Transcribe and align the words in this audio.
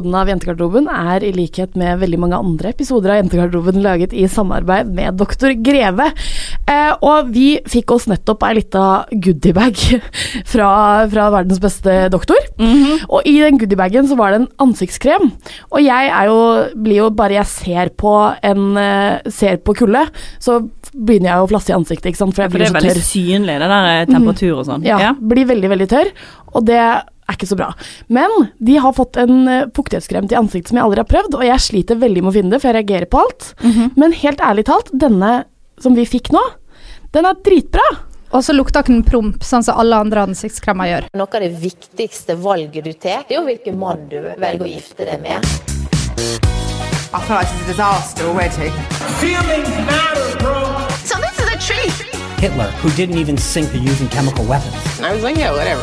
Episoden 0.00 0.16
av 0.16 0.30
Jentegarderoben 0.30 0.86
er 0.88 1.24
i 1.28 1.30
likhet 1.36 1.74
med 1.76 1.98
veldig 2.00 2.18
mange 2.22 2.38
andre 2.40 2.70
episoder 2.72 3.12
av 3.12 3.18
Jentegarderoben 3.18 3.82
laget 3.84 4.14
i 4.16 4.24
samarbeid 4.32 4.88
med 4.96 5.18
doktor 5.20 5.52
Greve. 5.60 6.06
Eh, 6.70 6.92
og 7.02 7.30
vi 7.34 7.56
fikk 7.70 7.90
oss 7.96 8.06
nettopp 8.10 8.44
ei 8.46 8.52
lita 8.60 8.84
goodiebag 9.10 9.78
fra, 10.52 10.70
fra 11.10 11.28
verdens 11.34 11.60
beste 11.62 11.96
doktor. 12.12 12.38
Og 13.10 13.26
i 13.26 13.36
den 13.42 13.58
goodiebagen 13.60 14.06
så 14.10 14.18
var 14.18 14.34
det 14.34 14.42
en 14.42 14.50
ansiktskrem. 14.68 15.30
Og 15.72 15.80
jeg 15.82 16.10
er 16.14 16.30
jo, 16.30 16.38
blir 16.78 17.02
jo 17.02 17.10
bare 17.16 17.40
jeg 17.40 17.50
ser 17.50 17.92
på 17.98 18.14
en 18.46 18.66
eh, 18.80 19.30
ser 19.34 19.58
på 19.66 19.74
kulde, 19.82 20.06
så 20.42 20.60
begynner 20.94 21.32
jeg 21.34 21.44
å 21.44 21.50
flasse 21.50 21.72
i 21.72 21.76
ansiktet, 21.76 22.12
ikke 22.12 22.22
sant. 22.22 22.36
For 22.36 22.46
jeg 22.46 22.54
For 22.54 22.62
det 22.62 22.68
er 22.68 22.74
så 22.74 22.78
veldig 22.80 22.96
tørr. 22.96 23.06
synlig, 23.10 23.58
det 23.62 23.70
der 23.74 23.90
er 23.92 24.10
temperatur 24.10 24.58
og 24.60 24.66
sånn. 24.68 24.86
Ja, 24.86 25.14
blir 25.18 25.48
veldig, 25.50 25.70
veldig 25.74 25.88
tørr, 25.90 26.10
og 26.54 26.66
det 26.70 26.78
er 26.80 27.36
ikke 27.36 27.46
så 27.46 27.58
bra. 27.58 27.68
Men 28.10 28.32
de 28.58 28.78
har 28.82 28.94
fått 28.96 29.18
en 29.22 29.36
eh, 29.50 29.68
fuktighetskrem 29.76 30.30
til 30.30 30.40
ansiktet 30.40 30.72
som 30.72 30.80
jeg 30.80 30.86
aldri 30.86 31.02
har 31.02 31.10
prøvd, 31.10 31.38
og 31.38 31.46
jeg 31.46 31.66
sliter 31.66 31.98
veldig 32.00 32.24
med 32.24 32.32
å 32.32 32.36
finne 32.38 32.54
det, 32.54 32.62
for 32.62 32.70
jeg 32.70 32.80
reagerer 32.80 33.10
på 33.10 33.22
alt. 33.22 33.52
Men 33.98 34.14
helt 34.22 34.42
ærlig 34.42 34.66
talt, 34.70 34.90
denne 34.94 35.40
som 35.82 35.96
vi 35.96 36.04
fikk 36.08 36.30
nå, 36.34 36.42
den 37.14 37.26
er 37.26 37.40
dritbra. 37.44 37.88
Og 38.30 38.44
så 38.46 38.54
lukter 38.54 38.86
den 38.86 39.00
promp, 39.02 39.42
sånn 39.42 39.64
som 39.66 39.80
alle 39.82 39.96
andre 39.98 40.22
ansiktskremer 40.28 40.86
gjør. 40.86 41.06
Noe 41.18 41.34
av 41.34 41.42
det 41.42 41.50
viktigste 41.58 42.36
valget 42.38 42.86
du 42.86 42.92
tar, 42.94 43.24
er 43.26 43.40
jo 43.40 43.42
hvilken 43.48 43.74
mann 43.80 44.04
du 44.12 44.20
velger 44.22 44.62
å 44.62 44.70
gifte 44.70 45.08
deg 45.08 45.18
med. 45.24 45.42
I 47.12 47.18
feel 47.26 47.34
like 47.34 47.48
it's 47.50 47.64
a 47.64 47.66
disaster 47.66 48.24
already. 48.30 48.70
So 51.02 51.18
this 51.18 51.34
is 51.42 51.48
a 51.50 51.58
treat! 51.58 51.90
Hitler, 52.38 52.70
who 52.80 52.90
didn't 52.90 53.18
even 53.18 53.36
sink 53.36 53.72
to 53.72 53.78
using 53.78 54.08
chemical 54.08 54.44
weapons. 54.44 55.00
I 55.00 55.12
was 55.12 55.24
like, 55.24 55.36
yeah, 55.36 55.50
whatever. 55.50 55.82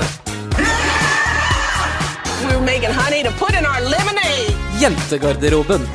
We 2.48 2.56
were 2.56 2.66
making 2.66 2.92
honey 2.92 3.24
to 3.24 3.32
put 3.32 3.54
in 3.54 3.66
our 3.66 3.82
lemonade. 3.82 4.56
Jentegarderoben. 4.80 5.86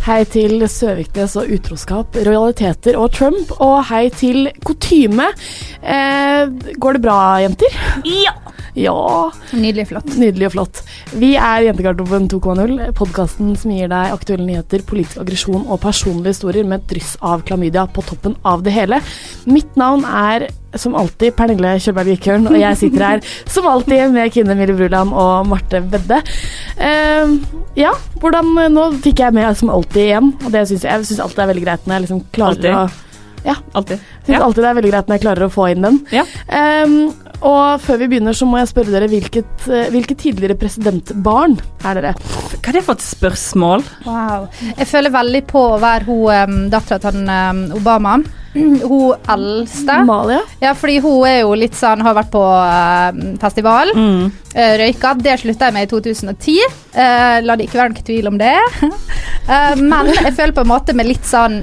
Hei 0.00 0.20
til 0.30 0.62
Søviknes 0.70 1.34
og 1.40 1.50
utroskap, 1.54 2.14
rojaliteter 2.26 2.96
og 2.98 3.10
Trump, 3.16 3.50
og 3.58 3.82
hei 3.90 4.04
til 4.14 4.46
kutyme. 4.64 5.26
Eh, 5.82 6.52
går 6.78 6.96
det 6.96 7.02
bra, 7.04 7.18
jenter? 7.42 7.74
Ja! 8.06 8.32
Ja. 8.78 9.30
Nydelig 9.52 9.88
flott. 9.90 10.12
Nydelig 10.18 10.50
og 10.50 10.54
flott. 10.54 10.82
Vi 11.18 11.32
er 11.40 11.66
Jentegarderoben 11.66 12.28
2.0, 12.30 12.76
podkasten 12.98 13.52
som 13.58 13.74
gir 13.74 13.90
deg 13.90 14.14
aktuelle 14.14 14.46
nyheter, 14.46 14.84
politisk 14.86 15.20
aggresjon 15.22 15.66
og 15.66 15.82
personlige 15.82 16.36
historier 16.36 16.68
med 16.68 16.82
et 16.82 16.94
dryss 16.94 17.16
av 17.24 17.44
klamydia 17.46 17.86
på 17.90 18.04
toppen 18.06 18.36
av 18.46 18.64
det 18.66 18.74
hele. 18.76 19.00
Mitt 19.50 19.78
navn 19.80 20.06
er 20.06 20.48
som 20.78 20.94
alltid 20.94 21.34
Pernille 21.34 21.74
Kjølberg 21.82 22.12
Vikørn, 22.12 22.46
og 22.46 22.58
jeg 22.60 22.78
sitter 22.78 23.06
her 23.06 23.24
som 23.54 23.66
alltid 23.66 24.14
med 24.14 24.30
Kine 24.34 24.54
Mille 24.58 24.76
Bruland 24.78 25.14
og 25.18 25.50
Marte 25.50 25.82
Vedde. 25.90 26.20
Uh, 26.78 27.34
ja, 27.78 27.94
hvordan 28.22 28.54
Nå 28.70 28.90
fikk 29.02 29.24
jeg 29.24 29.34
med 29.34 29.58
som 29.58 29.72
alltid 29.74 30.06
igjen, 30.06 30.34
og 30.44 30.50
det 30.54 30.66
synes 30.70 30.86
jeg, 30.86 30.90
jeg 30.92 31.10
synes 31.10 31.24
alltid 31.26 31.44
er 31.44 31.54
veldig 31.54 31.64
greit 31.66 31.86
når 31.86 31.96
jeg 31.96 32.06
liksom 32.06 32.26
klarer 32.34 32.60
Alltid? 32.60 32.74
å 32.76 33.09
ja, 33.44 33.54
Alltid. 33.74 33.98
synes 34.26 34.36
Ja. 34.38 34.44
alltid 34.44 34.62
det 34.64 34.70
er 34.70 34.74
veldig 34.80 34.90
greit 34.92 35.08
når 35.08 35.18
jeg 35.18 35.24
klarer 35.26 35.46
å 35.46 35.50
få 35.52 35.70
inn 35.72 35.82
den. 35.86 36.00
Ja. 36.12 36.24
Um, 36.84 37.12
og 37.40 37.80
før 37.80 37.96
vi 38.02 38.08
begynner, 38.12 38.34
så 38.36 38.44
må 38.46 38.58
jeg 38.60 38.68
spørre 38.68 38.92
dere 38.92 39.06
hvilket, 39.08 39.62
eh, 39.72 39.86
hvilket 39.94 40.18
tidligere 40.20 40.58
presidentbarn 40.60 41.54
er 41.88 41.94
dere? 41.96 42.10
Hva 42.60 42.68
er 42.68 42.72
det 42.76 42.82
for 42.84 42.98
et 42.98 43.04
spørsmål? 43.06 43.84
Wow. 44.04 44.48
Jeg 44.76 44.86
føler 44.90 45.14
veldig 45.14 45.40
på 45.48 45.62
å 45.70 45.78
være 45.80 46.04
hun 46.04 46.50
um, 46.50 46.60
dattera 46.72 47.00
til 47.00 47.22
um, 47.24 47.62
Obama. 47.80 48.18
Hun 48.52 49.14
eldste. 49.30 50.00
Malia? 50.04 50.40
Ja, 50.58 50.72
fordi 50.74 50.96
hun 50.98 51.20
er 51.28 51.36
jo 51.44 51.52
litt 51.54 51.76
sånn 51.78 52.00
Har 52.02 52.16
vært 52.16 52.32
på 52.32 52.40
uh, 52.42 53.12
festival. 53.38 53.92
eh, 53.94 54.72
røyka. 54.80 55.12
Det 55.22 55.36
slutta 55.38 55.68
jeg 55.68 55.76
med 55.76 55.86
i 55.86 55.90
2010. 55.92 56.56
Uh, 56.90 57.38
la 57.46 57.54
det 57.54 57.68
ikke 57.68 57.78
være 57.78 57.92
noen 57.94 58.08
tvil 58.10 58.26
om 58.32 58.38
det. 58.42 58.56
Eh, 59.50 59.74
men 59.82 60.06
jeg 60.14 60.30
føler 60.36 60.52
på 60.54 60.62
en 60.62 60.68
måte 60.70 60.92
med 60.94 61.08
litt 61.08 61.24
sånn 61.26 61.56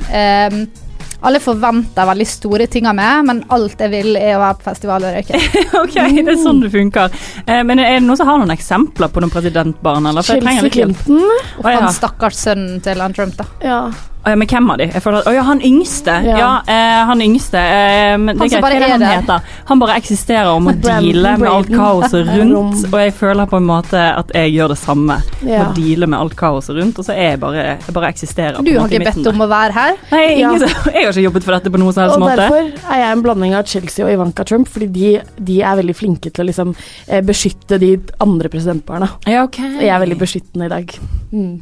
alle 1.25 1.39
forventer 1.41 2.05
veldig 2.07 2.27
store 2.29 2.67
ting 2.71 2.87
av 2.89 2.97
meg, 2.97 3.23
men 3.27 3.41
alt 3.53 3.79
jeg 3.81 3.93
vil, 3.93 4.11
er 4.19 4.35
å 4.37 4.41
være 4.43 4.59
på 4.59 4.67
festival 4.67 5.07
og 5.07 5.15
røyke. 5.15 5.39
ok, 5.83 5.95
det 6.13 6.33
er 6.35 6.41
sånn 6.41 6.61
det 6.63 6.73
funker. 6.73 7.15
Eh, 7.45 7.63
men 7.67 7.81
er 7.81 7.97
det 7.97 8.05
noen 8.05 8.19
som 8.19 8.29
har 8.29 8.41
noen 8.41 8.53
eksempler 8.53 9.11
på 9.13 9.23
noen 9.23 9.33
presidentbarn? 9.33 10.11
Eller? 10.11 10.25
For 10.27 10.37
jeg 10.37 10.45
Chelsea 10.45 10.75
Clinton. 10.77 11.23
Og? 11.23 11.49
Å, 11.63 11.65
ja. 11.73 11.81
Han 11.81 11.95
stakkars 11.95 12.43
sønnen 12.47 12.83
til 12.85 13.01
han 13.01 13.17
Trump, 13.17 13.37
da. 13.39 13.49
Ja. 13.65 13.81
Å, 14.25 14.31
ja, 14.33 14.35
men 14.35 14.47
hvem 14.49 14.65
av 14.73 14.77
de? 14.81 14.85
Jeg 14.91 15.01
føler 15.05 15.21
at, 15.21 15.27
å 15.29 15.33
ja, 15.37 15.43
han 15.47 15.61
yngste. 15.63 16.13
Ja, 16.25 16.37
Ja. 16.37 16.47
eh, 16.67 17.01
han 17.07 17.21
yngste. 17.23 17.59
Eh, 17.61 18.17
men 18.17 18.33
det 18.35 18.39
Han 18.41 18.47
er 18.47 18.49
greit, 18.51 18.61
bare 18.65 18.73
hva 18.73 18.75
er 18.75 18.79
det 18.83 18.89
han 18.91 18.99
der. 18.99 19.21
heter? 19.21 19.53
Han 19.69 19.79
bare 19.79 19.95
eksisterer 20.01 20.49
og 20.51 20.61
må 20.65 20.73
Brandon 20.81 21.05
deale 21.13 21.31
med 21.37 21.47
alt 21.51 21.69
kaoset 21.71 22.27
rundt. 22.37 22.81
Og 22.91 22.97
jeg 22.99 23.13
føler 23.15 23.45
på 23.47 23.57
en 23.61 23.67
måte 23.69 24.01
at 24.17 24.33
jeg 24.35 24.51
gjør 24.57 24.73
det 24.73 24.77
samme. 24.81 25.19
Ja. 25.47 25.61
Må 25.69 25.75
deale 25.77 26.09
med 26.11 26.19
alt 26.19 26.35
kaoset 26.35 26.75
rundt, 26.75 26.99
og 26.99 27.05
så 27.07 27.13
er 27.15 27.29
jeg 27.37 27.39
bare, 27.45 27.63
jeg 27.85 27.93
bare 27.95 28.09
eksisterer. 28.11 28.59
Du 28.67 28.71
har 28.79 28.89
ikke 28.91 29.05
bedt 29.05 29.29
om 29.31 29.45
å 29.45 29.47
være 29.53 29.71
her. 29.77 29.95
Nei, 30.11 30.25
ingen, 30.41 30.59
Ja. 30.65 30.67
jeg 30.97 31.05
har 31.05 31.13
ikke 31.13 31.25
jobbet 31.29 31.47
for 31.47 31.57
dette 31.59 31.71
på 31.71 31.81
noen 31.85 31.93
som 31.95 32.03
helst 32.03 32.17
Og 32.19 32.25
måte. 32.25 32.35
derfor 32.41 32.91
er 32.97 33.03
jeg 33.05 33.11
en 33.15 33.23
blanding 33.23 33.55
av 33.55 33.63
Chelsea 33.71 34.05
og 34.05 34.11
Ivanka 34.11 34.43
Trump, 34.43 34.67
fordi 34.67 34.87
de, 34.97 35.13
de 35.39 35.61
er 35.61 35.79
veldig 35.79 35.95
flinke 35.95 36.33
til 36.33 36.43
å 36.43 36.49
liksom 36.51 36.75
eh, 37.07 37.21
beskytte 37.21 37.79
de 37.79 37.93
andre 38.19 38.49
presidentbarna. 38.51 39.07
Ja, 39.25 39.45
ok. 39.47 39.61
Og 39.77 39.81
jeg 39.87 39.93
er 39.95 40.03
veldig 40.03 40.19
beskyttende 40.19 40.67
i 40.67 40.75
dag. 40.75 40.99
Mm. 41.31 41.55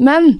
Men 0.00 0.30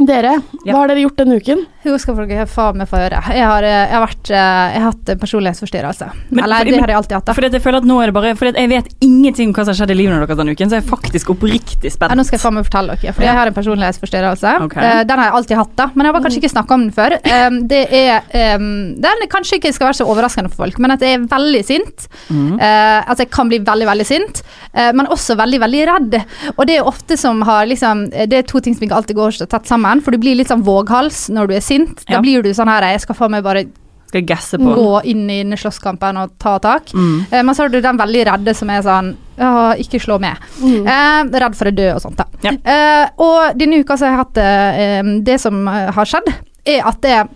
dere, 0.00 0.40
Ja. 0.64 0.72
hva 0.72 0.78
har 0.80 0.88
dere 0.88 1.02
gjort 1.04 1.16
denne 1.16 1.36
uken? 1.36 1.66
Hun 1.82 1.98
skal 1.98 2.14
dere 2.26 2.46
faen 2.46 2.76
meg 2.78 2.88
få 2.88 2.96
høre. 2.96 3.18
Jeg 3.34 3.44
har, 3.44 3.62
eh, 3.62 3.88
jeg 3.90 3.92
har, 3.92 4.06
vært, 4.06 4.30
eh, 4.30 4.72
jeg 4.72 4.80
har 4.80 4.92
hatt 4.92 5.04
personlighetsforstyrrelse. 5.20 6.10
Men- 6.30 6.44
Eller 6.44 6.64
det 6.64 6.72
det 6.72 6.80
har 6.80 6.88
jeg 6.88 6.96
alltid 6.96 7.12
hatt. 7.12 7.24
da. 7.26 7.32
At 7.32 7.52
jeg 7.52 7.62
føler 7.62 7.76
at 7.76 7.84
nå 7.84 8.00
er 8.02 8.06
det 8.06 8.14
bare 8.14 8.30
at 8.30 8.54
jeg 8.56 8.68
vet 8.70 8.88
ingenting 9.02 9.48
om 9.48 9.52
hva 9.54 9.64
som 9.64 9.74
har 9.74 9.86
skjedd 9.86 9.90
i 9.90 9.94
livet 9.94 10.26
deres 10.28 10.38
denne 10.38 10.54
uken, 10.56 10.68
så 10.70 10.80
jeg 10.80 10.84
er 10.84 10.96
faktisk 10.96 11.26
oppriktig 11.36 11.92
spent. 11.92 12.08
Ja, 12.10 12.16
nå 12.16 12.24
skal 12.24 12.38
jeg 12.38 12.40
faen 12.40 12.54
meg 12.54 12.64
fortelle 12.64 12.96
dere, 13.02 13.12
for 13.12 13.22
jeg 13.22 13.34
har 13.34 13.46
en 13.46 13.52
personlighetsforstyrrelse. 13.54 14.62
Ok. 14.62 14.76
Eh, 14.78 15.04
den 15.04 15.18
har 15.18 15.24
jeg 15.28 15.34
alltid 15.34 15.56
hatt, 15.56 15.76
da, 15.76 15.86
men 15.94 16.06
jeg 16.06 16.12
har 16.14 16.20
bare 16.20 16.30
kanskje 16.30 16.40
ikke 16.40 16.54
snakka 16.56 16.70
om 16.72 16.80
den 16.80 16.92
før. 16.92 17.10
Det 17.68 17.92
er 17.92 18.56
um, 18.56 18.94
Den 19.00 19.28
kanskje 19.28 19.58
ikke 19.60 19.72
skal 19.74 19.88
være 19.88 20.00
så 20.00 20.06
overraskende 20.08 20.48
for 20.48 20.64
folk, 20.64 20.78
men 20.78 20.90
at 20.92 21.00
jeg 21.00 21.20
er 21.20 21.26
veldig 21.26 21.64
sint. 21.64 22.08
Mm. 22.30 22.58
Altså 22.60 23.18
jeg 23.26 23.30
kan 23.30 23.48
bli 23.48 23.58
veldig, 23.58 23.86
veldig 23.86 24.06
sint, 24.06 24.42
men 24.74 25.06
også 25.06 25.36
veldig, 25.36 25.60
veldig 25.60 25.82
redd. 25.86 26.24
Og 26.56 26.66
det 26.66 26.78
er 26.78 26.84
ofte 26.84 27.18
som 27.18 27.42
har 27.42 27.66
liksom 27.66 28.10
Det 28.10 28.32
er 28.32 28.42
to 28.42 28.60
ting 28.60 28.74
som 28.74 28.86
ikke 28.86 28.96
alltid 28.96 29.16
går 29.16 29.30
så 29.32 29.46
tett 29.48 29.66
sammen, 29.66 29.81
for 30.04 30.10
du 30.14 30.18
blir 30.22 30.36
litt 30.38 30.48
sånn 30.48 30.62
våghals 30.64 31.28
når 31.30 31.48
du 31.48 31.54
er 31.54 31.60
sint. 31.64 32.04
Da 32.06 32.14
Ja. 32.14 32.20
blir 32.20 32.42
du 32.42 32.50
sånn 32.54 32.68
her 32.68 32.82
Jeg 32.92 33.00
skal 33.00 33.14
faen 33.14 33.30
meg 33.30 33.42
bare 33.44 33.64
Skal 34.08 34.22
gasse 34.28 34.58
på. 34.58 34.74
gå 34.76 35.04
inn 35.04 35.28
i 35.30 35.42
slåsskampen 35.56 36.16
og 36.20 36.38
ta 36.38 36.58
tak. 36.58 36.86
Mm. 36.92 37.26
Eh, 37.32 37.42
men 37.42 37.54
så 37.54 37.62
har 37.62 37.68
du 37.70 37.80
den 37.80 37.96
veldig 37.96 38.26
redde 38.26 38.54
som 38.54 38.68
er 38.70 38.82
sånn 38.82 39.16
«Åh, 39.38 39.74
ikke 39.80 39.98
slå 40.00 40.18
med. 40.20 40.36
Eh, 40.62 41.24
redd 41.40 41.54
for 41.56 41.64
å 41.70 41.74
dø 41.74 41.94
og 41.94 42.00
sånt. 42.02 42.16
da. 42.16 42.24
Ja. 42.42 42.50
Eh, 42.52 43.08
og 43.18 43.56
denne 43.58 43.80
uka 43.80 43.96
så 43.96 44.06
har 44.06 44.12
jeg 44.12 44.18
hatt 44.18 44.38
eh, 44.38 45.02
Det 45.22 45.40
som 45.40 45.66
eh, 45.66 45.90
har 45.90 46.04
skjedd, 46.04 46.28
er 46.66 46.82
at 46.86 47.00
det 47.00 47.28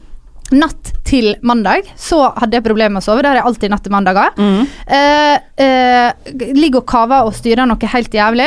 Natt 0.52 0.92
til 1.04 1.34
mandag 1.42 1.82
så 1.96 2.32
hadde 2.38 2.52
jeg 2.52 2.62
problemer 2.62 2.92
med 2.92 3.02
å 3.02 3.04
sove. 3.04 3.20
Det 3.20 3.26
har 3.26 3.34
jeg 3.40 3.44
alltid 3.44 3.70
natt 3.72 3.82
til 3.82 3.90
mandager. 3.90 4.30
Mm. 4.38 4.68
Eh, 4.86 5.38
eh, 5.58 6.12
ligger 6.54 6.76
og 6.84 6.86
kaver 6.86 7.24
og 7.26 7.34
styrer 7.34 7.66
noe 7.66 7.76
helt 7.90 8.12
jævlig. 8.14 8.46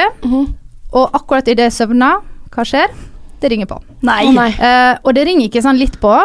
Og 0.94 1.12
akkurat 1.12 1.46
idet 1.52 1.68
jeg 1.68 1.74
søvner, 1.90 2.22
hva 2.56 2.64
skjer? 2.64 2.88
Det 3.40 3.52
ringer 3.52 3.70
på. 3.70 3.80
Nei. 4.08 4.22
Oh, 4.28 4.34
nei. 4.36 4.50
Uh, 4.60 4.96
og 5.04 5.16
det 5.16 5.26
ringer 5.30 5.48
ikke 5.50 5.64
sånn 5.66 5.80
litt 5.80 6.00
på. 6.02 6.16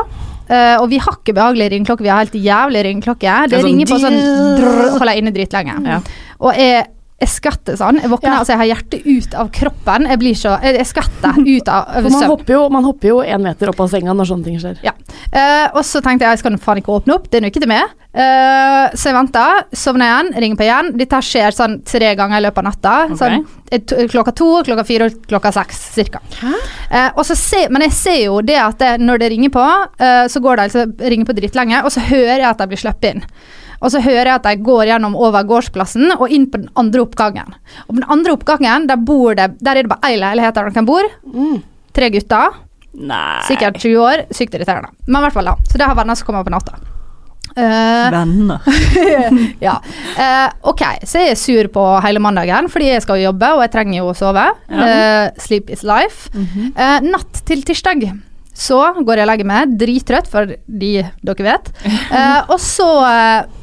Uh, 0.44 0.76
og 0.82 0.90
vi 0.92 0.98
har 1.00 1.14
ikke 1.16 1.32
behagelig 1.36 1.70
ringeklokke, 1.72 2.04
vi 2.04 2.10
har 2.12 2.20
helt 2.20 2.34
jævlig 2.36 2.82
ringeklokke. 2.84 3.36
Det 3.46 3.54
Det 3.54 3.60
sånn 3.62 3.70
ringer 3.70 3.88
på 3.88 4.00
sånn 4.02 4.18
drrr, 4.60 4.82
holder 4.98 5.12
jeg 5.14 5.22
inne 5.22 5.32
dritlenge. 5.32 5.76
Ja. 5.88 6.00
Og 6.44 6.58
jeg, 6.60 6.84
jeg 7.22 7.30
skvetter 7.32 7.78
sånn. 7.80 8.00
Jeg 8.02 8.12
våkner, 8.12 8.34
Ja. 8.34 8.38
altså 8.42 8.52
jeg 8.52 8.60
har 8.60 8.70
hjertet 8.74 9.06
ut 9.06 9.34
av 9.40 9.50
kroppen. 9.56 10.08
Jeg 10.10 10.20
blir 10.20 10.34
så 10.36 10.58
Jeg, 10.60 10.76
jeg 10.82 10.86
skvetter 10.90 11.40
ut 11.40 11.68
av 11.72 11.96
over 11.96 12.10
man 12.10 12.30
hopper 12.34 12.52
jo 12.58 12.68
man 12.68 12.84
hopper 12.84 13.08
jo 13.08 13.20
en 13.22 13.42
meter 13.42 13.72
opp 13.72 13.80
av 13.80 13.88
senga 13.88 14.12
når 14.12 14.28
sånne 14.34 14.44
ting 14.44 14.58
skjer. 14.60 14.82
Ja. 14.84 14.92
Uh, 15.32 15.78
og 15.78 15.84
så 15.88 16.02
tenkte 16.04 16.26
jeg 16.26 16.36
jeg 16.36 16.44
skal 16.44 16.58
faen 16.58 16.82
ikke 16.82 16.92
åpne 16.92 17.16
opp, 17.16 17.30
det 17.30 17.40
er 17.40 17.46
nå 17.46 17.52
ikke 17.54 17.64
til 17.64 17.72
meg. 17.72 17.88
Eh, 18.14 18.92
så 18.94 19.08
jeg 19.10 19.16
venta, 19.16 19.44
sovner 19.74 20.06
igjen, 20.06 20.28
ringer 20.44 20.58
på 20.60 20.66
igjen. 20.68 20.90
Dette 21.00 21.18
skjer 21.26 21.54
sånn 21.56 21.80
tre 21.82 22.12
ganger 22.14 22.38
i 22.38 22.44
løpet 22.44 22.60
av 22.62 22.66
natta. 22.68 22.92
Okay. 23.08 23.16
Sånn, 23.18 23.46
eh, 23.72 23.80
to- 23.82 24.06
klokka 24.12 24.34
to, 24.38 24.50
klokka 24.68 24.84
fire 24.86 25.08
og 25.10 25.16
klokka 25.26 25.50
seks 25.56 25.80
cirka. 25.96 26.20
Uh, 26.44 27.10
og 27.16 27.24
så 27.26 27.34
se, 27.34 27.64
men 27.74 27.82
jeg 27.82 27.92
ser 27.92 28.20
jo 28.26 28.38
det 28.40 28.60
at 28.60 28.78
det, 28.78 28.92
når 29.02 29.18
det 29.18 29.30
ringer 29.32 29.50
på, 29.50 29.64
uh, 29.98 30.24
så 30.30 30.40
går 30.40 30.56
det 30.56 30.68
altså 30.68 30.84
ringer 31.10 31.26
på 31.26 31.34
dritlenge, 31.40 31.82
og 31.82 31.90
så 31.90 32.04
hører 32.06 32.38
jeg 32.38 32.50
at 32.52 32.62
de 32.62 32.70
blir 32.70 32.82
sluppet 32.84 33.10
inn. 33.16 33.26
Og 33.82 33.90
så 33.90 34.00
hører 34.00 34.30
jeg 34.30 34.36
at 34.38 34.46
de 34.46 34.62
går 34.64 34.84
gjennom 34.92 35.16
over 35.18 35.42
gårdsplassen 35.44 36.14
og 36.14 36.30
inn 36.30 36.46
på 36.48 36.62
den 36.62 36.70
andre 36.78 37.02
oppgangen. 37.02 37.50
Og 37.88 37.96
på 37.96 37.98
den 37.98 38.08
andre 38.14 38.32
oppgangen, 38.38 38.86
der 38.88 38.96
bor 38.96 39.34
det 39.34 39.58
Der 39.60 39.76
er 39.76 39.82
det 39.82 39.90
bare 39.90 40.08
ei 40.12 40.16
leilighet 40.16 40.54
der 40.54 40.70
de 40.70 40.78
kan 40.78 40.86
bo. 40.86 41.02
Tre 41.92 42.08
gutter. 42.14 42.54
Nei. 42.94 43.42
Sikkert 43.50 43.76
20 43.82 43.98
år. 44.00 44.24
Sykt 44.32 44.54
irriterende. 44.54 44.94
Men 45.06 45.18
i 45.20 45.26
hvert 45.26 45.34
fall 45.36 45.50
da. 45.50 45.56
Så 45.68 45.76
det 45.76 45.84
har 45.90 45.98
venner 45.98 46.14
som 46.16 46.30
kommer 46.30 46.46
på 46.46 46.54
natta. 46.54 46.78
Eh, 47.54 48.10
Venner. 48.10 48.60
ja. 49.66 49.78
Uh, 50.18 50.48
ok, 50.72 50.82
så 51.06 51.22
jeg 51.22 51.34
er 51.34 51.38
sur 51.38 51.70
på 51.74 51.84
hele 52.02 52.22
mandagen 52.22 52.66
fordi 52.72 52.90
jeg 52.90 53.04
skal 53.04 53.20
jo 53.20 53.28
jobbe 53.28 53.50
og 53.54 53.62
jeg 53.64 53.72
trenger 53.74 53.98
jo 54.00 54.10
å 54.10 54.16
sove. 54.18 54.46
Ja. 54.68 54.86
Uh, 54.90 55.42
sleep 55.42 55.70
is 55.74 55.84
life. 55.86 56.30
Eh, 56.34 56.98
natt 57.06 57.44
til 57.46 57.62
tirsdag 57.66 58.08
så 58.54 58.80
går 59.00 59.18
jeg 59.18 59.26
og 59.26 59.30
legger 59.32 59.48
meg, 59.50 59.72
drittrøtt, 59.80 60.28
fordi 60.30 61.00
dere 61.26 61.46
vet. 61.46 61.70
Og 62.54 62.58
så 62.62 62.86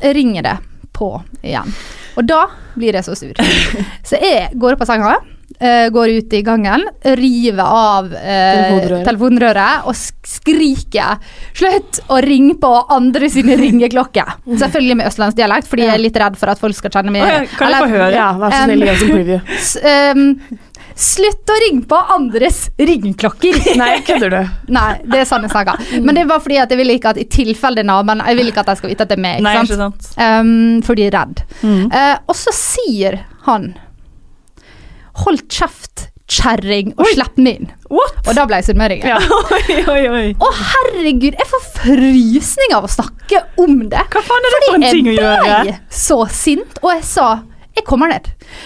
ringer 0.04 0.44
det 0.44 0.56
på 0.92 1.14
igjen. 1.40 1.72
Og 2.20 2.28
da 2.28 2.42
blir 2.76 2.98
jeg 3.00 3.08
så 3.08 3.16
sur. 3.16 3.38
Så 4.08 4.20
jeg 4.20 4.50
går 4.60 4.76
opp 4.76 4.84
av 4.84 4.90
senga, 4.90 5.14
eh, 5.62 5.90
går 5.94 6.16
ut 6.18 6.34
i 6.34 6.42
gangen, 6.46 6.88
river 7.22 7.64
av 7.66 8.10
uh, 8.14 9.04
Telefonrøret. 9.06 9.86
og 9.86 9.96
skriker 9.96 11.22
'slutt 11.54 12.02
å 12.10 12.20
ringe 12.26 12.58
på 12.62 12.72
andre 12.90 13.30
sine 13.30 13.58
ringeklokker'. 13.60 14.42
Selvfølgelig 14.62 14.98
med 15.02 15.12
østlandsdialekt, 15.12 15.70
fordi 15.70 15.88
jeg 15.88 15.96
er 15.98 16.04
litt 16.04 16.20
redd 16.24 16.40
for 16.42 16.54
at 16.54 16.62
folk 16.62 16.78
skal 16.78 16.94
kjenne 16.98 17.14
meg 17.14 17.26
ja, 17.28 17.46
kan 17.58 17.76
jeg 17.76 17.86
få 17.86 17.94
høre? 17.94 18.12
Ja, 18.18 18.34
vær 18.40 18.56
så 18.56 18.66
snill, 18.66 18.86
gi 18.86 18.94
oss 18.96 19.08
en 19.08 19.16
preview. 19.16 19.40
Um, 19.92 20.60
Slutt 21.02 21.50
å 21.50 21.56
ringe 21.64 21.86
på 21.90 21.98
andres 22.14 22.66
ringeklokker. 22.78 23.60
Nei, 23.82 23.94
kødder 24.06 24.34
du? 24.34 24.40
Nei, 24.76 24.90
det 25.08 25.22
er 25.24 25.30
sånn 25.30 25.48
jeg 25.48 25.54
snakker. 25.54 25.86
Men 26.04 26.18
det 26.20 26.26
var 26.30 26.44
fordi 26.44 26.60
at 26.62 26.74
jeg 26.74 26.82
vil 26.82 26.94
ikke 26.96 27.14
at 27.14 27.22
i 27.22 27.28
tilfelle 27.32 27.86
naboen 27.88 28.24
Jeg 28.28 28.40
vil 28.40 28.52
ikke 28.52 28.66
at 28.66 28.74
de 28.74 28.76
skal 28.82 28.92
vite 28.92 29.08
at 29.08 29.14
det 29.14 29.18
er 29.18 29.24
meg. 29.24 29.40
Nei, 29.46 29.56
Ikke 29.56 29.72
ikke 29.72 29.80
sant? 29.80 30.10
sant. 30.12 30.20
Um, 30.20 30.82
fordi 30.86 31.08
de 31.08 31.10
er 31.10 31.16
redd. 31.18 31.46
Mm. 31.64 31.86
Uh, 31.94 32.16
og 32.28 32.38
så 32.38 32.54
sier 32.56 33.22
han 33.48 33.72
Hold 35.22 35.44
kjeft, 35.52 36.08
kjerring, 36.32 36.94
og 36.96 37.10
slipp 37.12 37.38
meg 37.44 37.60
inn. 37.60 37.72
What? 37.92 38.22
Og 38.24 38.36
da 38.38 38.46
ble 38.48 38.62
jeg 38.62 38.70
sunnmøring. 38.70 39.04
Oi, 39.58 39.78
oi, 39.84 40.02
oi. 40.08 40.26
Å 40.40 40.52
herregud, 40.62 41.36
jeg 41.36 41.50
får 41.52 41.66
frysning 41.82 42.76
av 42.78 42.88
å 42.88 42.92
snakke 42.92 43.44
om 43.62 43.82
det. 43.92 44.06
Hva 44.14 44.24
faen 44.24 44.48
er 44.48 44.56
det 44.56 44.62
for 44.66 44.78
en 44.80 44.88
ting 44.88 45.10
å 45.12 45.16
jeg 45.16 45.20
gjøre? 45.20 45.58
ble 45.68 45.78
så 46.02 46.20
sint, 46.32 46.80
og 46.84 46.94
jeg 46.96 47.08
sa 47.12 47.30
jeg 47.72 47.86
kommer 47.88 48.12
ned. 48.12 48.26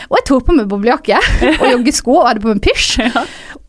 Og 0.09 0.17
jeg 0.17 0.25
tok 0.25 0.47
på 0.47 0.53
meg 0.57 0.69
boblejakke 0.69 1.19
og 1.61 1.65
joggesko 1.69 2.15
og 2.15 2.29
hadde 2.29 2.41
på 2.41 2.53
meg 2.55 2.61
pysj. 2.65 3.03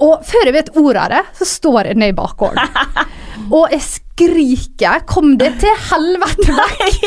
Og 0.05 0.25
før 0.29 0.49
jeg 0.49 0.55
vet 0.57 0.71
ordet 0.77 1.03
av 1.03 1.13
det, 1.13 1.23
så 1.41 1.49
står 1.49 1.91
jeg 1.91 2.01
ned 2.01 2.13
i 2.13 2.17
bakgården. 2.17 2.73
Og 3.57 3.71
jeg 3.71 3.83
skriker 3.85 5.05
'kom 5.07 5.37
det 5.39 5.53
til 5.61 5.77
helvete 5.91 6.55
vekk'! 6.57 7.05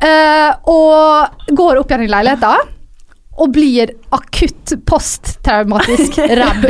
Uh, 0.00 0.52
og 0.70 1.50
går 1.56 1.80
opp 1.80 1.90
igjen 1.90 2.04
i 2.06 2.12
leiligheten. 2.12 2.70
Og 3.40 3.52
blir 3.54 3.92
akutt 4.12 4.72
posttraumatisk 4.84 6.18
redd. 6.40 6.64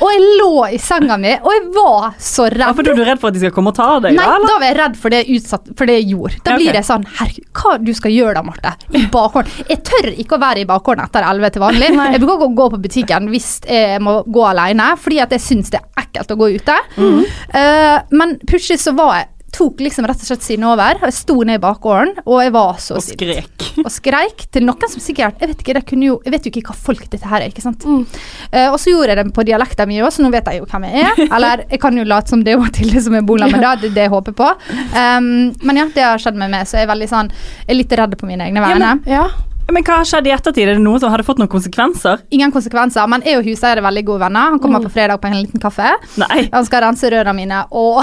Og 0.00 0.06
jeg 0.10 0.22
lå 0.40 0.48
i 0.74 0.78
senga 0.82 1.18
mi, 1.20 1.34
og 1.36 1.50
jeg 1.52 1.64
var 1.76 2.06
så 2.18 2.46
redd. 2.48 2.64
Ja, 2.64 2.70
for 2.74 2.86
da 2.86 2.94
er 2.94 2.98
du 2.98 3.04
redd 3.06 3.20
for 3.22 3.28
at 3.30 3.36
de 3.36 3.42
skal 3.44 3.52
komme 3.54 3.70
og 3.70 3.76
ta 3.78 3.88
deg? 4.02 4.16
Nei, 4.16 4.24
eller? 4.24 4.48
da 4.48 4.56
var 4.58 4.66
jeg 4.66 4.78
redd 4.80 4.96
for 4.98 5.14
det, 5.14 5.20
utsatt, 5.36 5.68
for 5.78 5.90
det 5.90 5.98
jeg 6.00 6.08
gjorde. 6.14 6.40
Da 6.40 6.54
Ja, 6.54 6.56
okay. 6.56 6.64
blir 6.64 6.78
jeg 6.80 6.88
sånn 6.88 7.04
Herregud, 7.18 7.46
hva 7.60 7.74
du 7.84 7.92
skal 8.00 8.14
gjøre 8.16 8.34
da, 8.40 8.42
Marte? 8.48 8.72
I 8.96 9.04
bakhånd. 9.12 9.52
Jeg 9.70 9.82
tør 9.86 10.10
ikke 10.24 10.38
å 10.38 10.42
være 10.42 10.64
i 10.64 10.68
bakgården 10.72 11.04
etter 11.04 11.28
11 11.30 11.54
til 11.58 11.64
vanlig. 11.66 11.92
Jeg 12.14 12.22
bruker 12.24 12.34
ikke 12.40 12.48
å 12.50 12.58
gå 12.62 12.66
på 12.74 12.80
butikken 12.88 13.30
hvis 13.32 13.50
jeg 13.68 14.00
må 14.02 14.16
gå 14.26 14.42
alene, 14.48 14.88
fordi 15.00 15.20
at 15.22 15.32
jeg 15.34 15.42
syns 15.42 15.70
det 15.74 15.78
er 15.80 16.02
ekkelt 16.04 16.32
å 16.34 16.36
gå 16.40 16.48
ute. 16.56 16.74
Mm. 16.96 17.22
Uh, 17.54 17.96
men 18.18 18.36
plutselig 18.48 18.80
så 18.82 18.92
var 18.96 19.16
jeg 19.20 19.30
tok 19.54 19.80
liksom 19.84 20.06
rett 20.08 20.20
og 20.20 20.28
slett 20.28 20.44
siden 20.44 20.66
over. 20.68 20.98
Jeg 21.04 21.14
sto 21.16 21.36
ned 21.46 21.60
i 21.60 21.62
bakgården, 21.62 22.16
og 22.24 22.40
jeg 22.42 22.52
var 22.54 22.80
så 22.82 22.96
Og 22.98 23.04
sint. 23.04 23.20
skrek. 23.20 23.66
Og 23.84 23.90
skreik 23.90 24.44
til 24.54 24.66
noen 24.66 24.90
som 24.90 25.02
sikkert 25.02 25.40
Jeg 25.42 25.50
vet 25.50 25.62
ikke, 25.64 25.74
det 25.74 25.84
kunne 25.88 26.06
jo, 26.06 26.16
jeg 26.24 26.34
vet 26.34 26.46
jo 26.46 26.52
ikke 26.52 26.64
hva 26.68 26.76
folk 26.78 27.06
dette 27.10 27.26
her 27.30 27.42
er, 27.42 27.52
ikke 27.54 27.64
sant. 27.64 27.86
Mm. 27.86 28.02
Uh, 28.52 28.68
og 28.72 28.78
så 28.82 28.92
gjorde 28.92 29.14
jeg 29.14 29.20
det 29.22 29.34
på 29.34 29.46
dialekten 29.46 29.90
min 29.90 30.02
òg, 30.04 30.12
så 30.14 30.24
nå 30.24 30.30
vet 30.34 30.50
jeg 30.50 30.62
jo 30.62 30.68
hvem 30.70 30.86
jeg 30.90 31.06
er. 31.08 31.24
Eller 31.38 31.64
jeg 31.70 31.80
kan 31.82 31.98
jo 31.98 32.04
late 32.08 32.34
som 32.34 32.44
det 32.44 32.54
er 32.54 32.62
Mathilde 32.62 33.02
som 33.06 33.14
er 33.18 33.26
Bola, 33.26 33.48
men 33.50 33.62
da, 33.64 33.74
det 33.78 33.90
er 33.92 33.96
det 34.00 34.06
jeg 34.08 34.14
håper 34.14 34.36
på. 34.42 34.50
Um, 34.94 35.50
men 35.66 35.78
ja, 35.80 35.84
det 35.90 36.02
har 36.04 36.20
skjedd 36.22 36.36
med 36.38 36.52
meg, 36.52 36.68
så 36.68 36.78
jeg 36.78 36.86
er 36.86 36.90
veldig 36.92 37.06
sånn 37.10 37.28
Jeg 37.32 37.72
er 37.72 37.76
litt 37.76 37.92
redd 37.98 38.14
på 38.20 38.28
mine 38.28 38.46
egne 38.46 38.62
vegne. 38.62 38.92
Ja. 39.10 39.24
Men 39.26 39.53
hva 39.72 39.96
har 39.96 40.04
skjedd 40.08 40.26
i 40.28 40.32
ettertid? 40.34 40.68
Er 40.68 40.76
det 40.76 40.82
noe 40.84 41.00
som 41.00 41.12
hadde 41.12 41.24
fått 41.24 41.38
noen 41.40 41.50
konsekvenser? 41.52 42.20
Ingen 42.36 42.52
konsekvenser, 42.52 43.06
men 43.08 43.24
jeg 43.24 43.38
og 43.40 43.46
huseier 43.48 43.80
er 43.80 43.86
veldig 43.86 44.04
gode 44.10 44.24
venner. 44.26 44.52
Han 44.54 44.60
kommer 44.60 44.84
på 44.84 44.92
fredag 44.92 45.22
på 45.22 45.30
en 45.30 45.38
liten 45.40 45.62
kaffe. 45.62 45.94
Nei. 46.20 46.48
Han 46.52 46.66
skal 46.68 46.84
rense 46.84 47.08
rørene 47.14 47.36
mine 47.38 47.62
og 47.72 48.02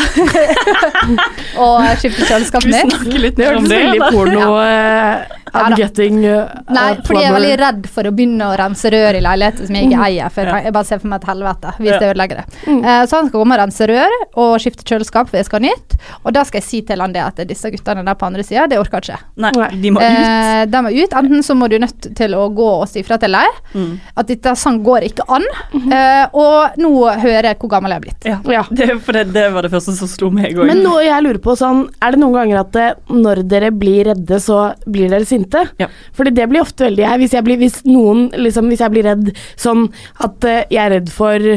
Og 1.66 1.86
skifte 2.02 2.25
kjøleskapet 2.25 2.72
mitt. 2.72 2.96
snakker 2.96 3.22
litt 3.28 3.38
ned 3.38 3.46
mer 3.46 3.62
om 3.62 3.69
det. 3.69 3.84
veldig 3.86 4.10
porno 4.10 4.50
Ja 4.62 5.41
I'm 5.53 5.74
ja, 5.75 5.77
getting 5.88 6.19
uh, 6.25 6.48
Nei, 6.71 6.86
a 6.95 7.01
fordi 7.03 7.21
jeg 7.24 7.30
er 7.31 7.36
veldig 7.36 7.56
redd 7.59 7.88
for 7.92 8.07
å 8.07 8.12
begynne 8.15 8.45
å 8.48 8.53
rense 8.59 8.92
rør 8.94 9.18
i 9.19 9.21
leiligheten 9.25 9.68
som 9.68 9.75
jeg 9.75 9.89
ikke 9.89 10.03
eier. 10.07 10.30
For 10.31 10.48
jeg, 10.51 10.63
jeg 10.68 10.74
bare 10.77 10.88
ser 10.88 11.01
for 11.01 11.12
meg 11.12 11.21
et 11.21 11.27
helvete 11.31 11.74
hvis 11.77 11.89
Ja. 11.92 11.98
jeg 12.00 12.13
ødelegger 12.13 12.39
det. 12.41 12.46
Eh, 12.72 13.01
så 13.10 13.17
han 13.20 13.27
skal 13.29 13.36
komme 13.41 13.58
og 13.58 13.62
rense 13.62 13.88
rør 13.91 14.15
og 14.46 14.53
skifte 14.63 14.86
kjøleskap, 14.88 15.27
for 15.29 15.38
jeg 15.41 15.46
skal 15.50 15.60
ha 15.62 15.67
nytt. 15.67 15.98
Og 16.24 16.34
da 16.38 16.43
skal 16.48 16.62
jeg 16.62 16.67
si 16.70 16.81
til 16.88 17.03
han 17.03 17.12
det 17.13 17.22
at 17.25 17.41
disse 17.50 17.72
guttene 17.74 18.05
der 18.08 18.15
på 18.15 18.25
andre 18.29 18.43
sida, 18.48 18.67
det 18.72 18.79
orker 18.79 19.03
ikke. 19.03 19.20
Nei, 19.43 19.51
de 19.81 19.91
må 19.91 20.00
ut. 20.00 20.22
Uh, 20.22 20.63
de 20.72 20.81
må 20.88 20.93
ut. 20.96 21.17
Enten 21.22 21.43
så 21.43 21.58
må 21.58 21.67
du 21.70 21.77
nødt 21.84 22.10
til 22.17 22.36
å 22.39 22.46
gå 22.55 22.70
og 22.81 22.88
si 22.89 23.03
fra 23.03 23.17
til 23.22 23.31
dem 23.36 23.60
Mm. 23.72 24.00
at 24.20 24.27
dette 24.27 24.51
sånn 24.60 24.81
går 24.84 25.05
ikke 25.08 25.24
an. 25.31 25.43
Eh, 25.74 26.25
og 26.38 26.75
nå 26.81 26.89
hører 27.22 27.51
jeg 27.51 27.60
hvor 27.62 27.70
gammel 27.72 27.93
jeg 27.93 28.00
er 28.01 28.05
blitt. 28.05 28.25
Ja. 28.27 28.38
Ja. 28.51 28.63
Det, 28.70 28.88
for 29.05 29.15
det, 29.15 29.27
det 29.36 29.46
var 29.53 29.63
det 29.65 29.72
første 29.74 29.93
som 29.96 30.08
slo 30.12 30.29
meg 30.34 30.55
òg. 30.58 30.65
Men 30.67 30.81
noe 30.84 31.03
jeg 31.05 31.24
lurer 31.24 31.39
på 31.43 31.55
sånn, 31.60 31.86
er 32.03 32.15
det 32.15 32.20
noen 32.22 32.36
ganger 32.39 32.60
at 32.63 32.72
det, 32.75 32.88
når 33.12 33.43
dere 33.51 33.72
blir 33.72 34.10
redde, 34.12 34.39
så 34.43 34.74
blir 34.86 35.10
dere 35.12 35.25
sinte? 35.41 35.65
Ja. 35.81 35.89
Fordi 36.17 36.33
det 36.38 36.48
blir 36.51 36.63
ofte 36.63 36.88
veldig 36.88 37.05
jeg. 37.05 37.21
Hvis 37.24 37.36
jeg 37.38 37.48
blir, 37.48 37.62
hvis 37.62 37.79
noen, 37.89 38.27
liksom, 38.31 38.71
hvis 38.71 38.83
jeg 38.86 38.93
blir 38.93 39.07
redd 39.10 39.31
sånn 39.60 39.88
at 40.21 40.48
uh, 40.48 40.60
jeg 40.69 40.81
er 40.86 41.00
redd 41.00 41.10
for 41.13 41.53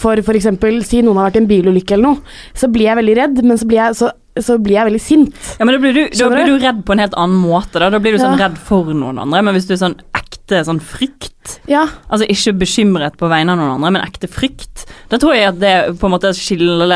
for 0.00 0.16
f.eks. 0.22 0.46
si 0.86 1.02
noen 1.04 1.18
har 1.18 1.28
vært 1.28 1.36
i 1.36 1.42
en 1.42 1.48
bilulykke 1.50 1.96
eller 1.96 2.14
noe, 2.14 2.36
så 2.56 2.70
blir 2.72 2.86
jeg 2.86 2.96
veldig 3.00 3.16
redd, 3.18 3.40
men 3.44 3.58
så 3.60 3.66
blir 3.68 3.80
jeg, 3.82 3.96
så, 3.98 4.08
så 4.40 4.56
blir 4.62 4.78
jeg 4.78 4.88
veldig 4.88 5.00
sint. 5.02 5.34
Ja, 5.58 5.66
men 5.66 5.76
da 5.76 5.80
blir, 5.82 5.92
du, 5.92 6.02
da 6.16 6.28
blir 6.30 6.46
du? 6.48 6.54
du 6.54 6.64
redd 6.64 6.80
på 6.86 6.94
en 6.94 7.02
helt 7.02 7.16
annen 7.20 7.36
måte. 7.42 7.76
Da, 7.82 7.90
da 7.92 8.00
blir 8.00 8.16
du 8.16 8.22
sånn 8.22 8.38
Ja. 8.38 8.46
redd 8.46 8.56
for 8.64 8.88
noen 8.94 9.20
andre. 9.20 9.42
Men 9.44 9.58
hvis 9.58 9.68
du 9.68 9.74
er 9.76 9.82
sånn 9.82 9.98
ekte 10.16 10.39
sånn 10.66 10.80
frykt 10.82 11.56
Ja. 11.70 11.86
Altså 12.12 12.26
ikke 12.30 12.52
bekymret 12.60 13.16
på 13.18 13.28
vegne 13.30 13.54
av 13.54 13.58
noen 13.58 13.72
andre, 13.78 13.90
men 13.96 14.04
ekte 14.04 14.28
frykt. 14.30 14.84
Da 15.10 15.18
tror 15.18 15.34
jeg 15.34 15.48
at 15.48 15.60
det 15.62 15.72
på 15.98 16.06
en 16.06 16.14
måte 16.14 16.32
skillet 16.36 16.92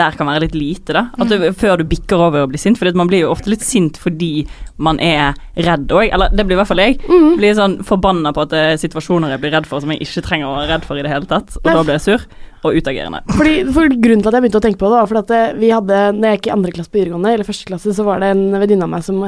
der 0.00 0.16
kan 0.18 0.28
være 0.28 0.44
litt 0.46 0.56
lite, 0.58 0.96
da. 0.96 1.04
At 1.16 1.30
du, 1.30 1.46
Før 1.56 1.80
du 1.80 1.86
bikker 1.88 2.18
over 2.28 2.44
og 2.44 2.50
blir 2.52 2.60
sint. 2.60 2.80
For 2.80 2.90
man 2.98 3.08
blir 3.10 3.24
jo 3.24 3.32
ofte 3.32 3.52
litt 3.52 3.64
sint 3.64 4.00
fordi 4.02 4.46
man 4.82 4.98
er 5.00 5.38
redd 5.56 5.88
òg. 5.94 6.10
Eller 6.12 6.34
det 6.34 6.44
blir 6.44 6.58
i 6.58 6.60
hvert 6.60 6.72
fall 6.72 6.82
jeg. 6.82 6.98
Blir 7.38 7.56
sånn 7.56 7.78
forbanna 7.86 8.34
på 8.36 8.44
at 8.44 8.52
det 8.52 8.64
er 8.72 8.82
situasjoner 8.82 9.32
jeg 9.36 9.44
blir 9.44 9.54
redd 9.56 9.70
for 9.70 9.80
som 9.80 9.94
jeg 9.94 10.04
ikke 10.04 10.26
trenger 10.26 10.50
å 10.50 10.58
være 10.58 10.74
redd 10.74 10.84
for 10.88 10.98
i 11.00 11.06
det 11.06 11.14
hele 11.14 11.30
tatt. 11.30 11.56
Og 11.62 11.70
Nei. 11.70 11.78
da 11.78 11.86
blir 11.86 11.98
jeg 12.00 12.06
sur. 12.08 12.28
Og 12.66 12.74
utagerende. 12.74 13.20
Fordi, 13.36 13.52
for 13.70 13.86
Grunnen 13.86 14.24
til 14.24 14.30
at 14.32 14.34
jeg 14.34 14.42
begynte 14.42 14.58
å 14.58 14.62
tenke 14.64 14.80
på 14.80 14.88
det, 14.90 14.96
var 14.98 15.06
fordi 15.06 15.20
at 15.22 15.32
eh, 15.36 15.58
vi 15.60 15.68
hadde, 15.70 15.98
når 16.16 16.32
jeg 16.32 16.38
gikk 16.40 16.48
i 16.48 16.52
andre 16.56 16.72
klasse 16.74 16.90
på 16.90 16.98
videregående, 16.98 17.34
eller 17.36 17.46
første 17.46 17.68
klasse, 17.68 17.92
så 17.94 18.06
var 18.08 18.24
det 18.24 18.30
en 18.32 18.42
venninne 18.56 18.88
av 18.88 18.90
meg 18.90 19.04
som 19.06 19.20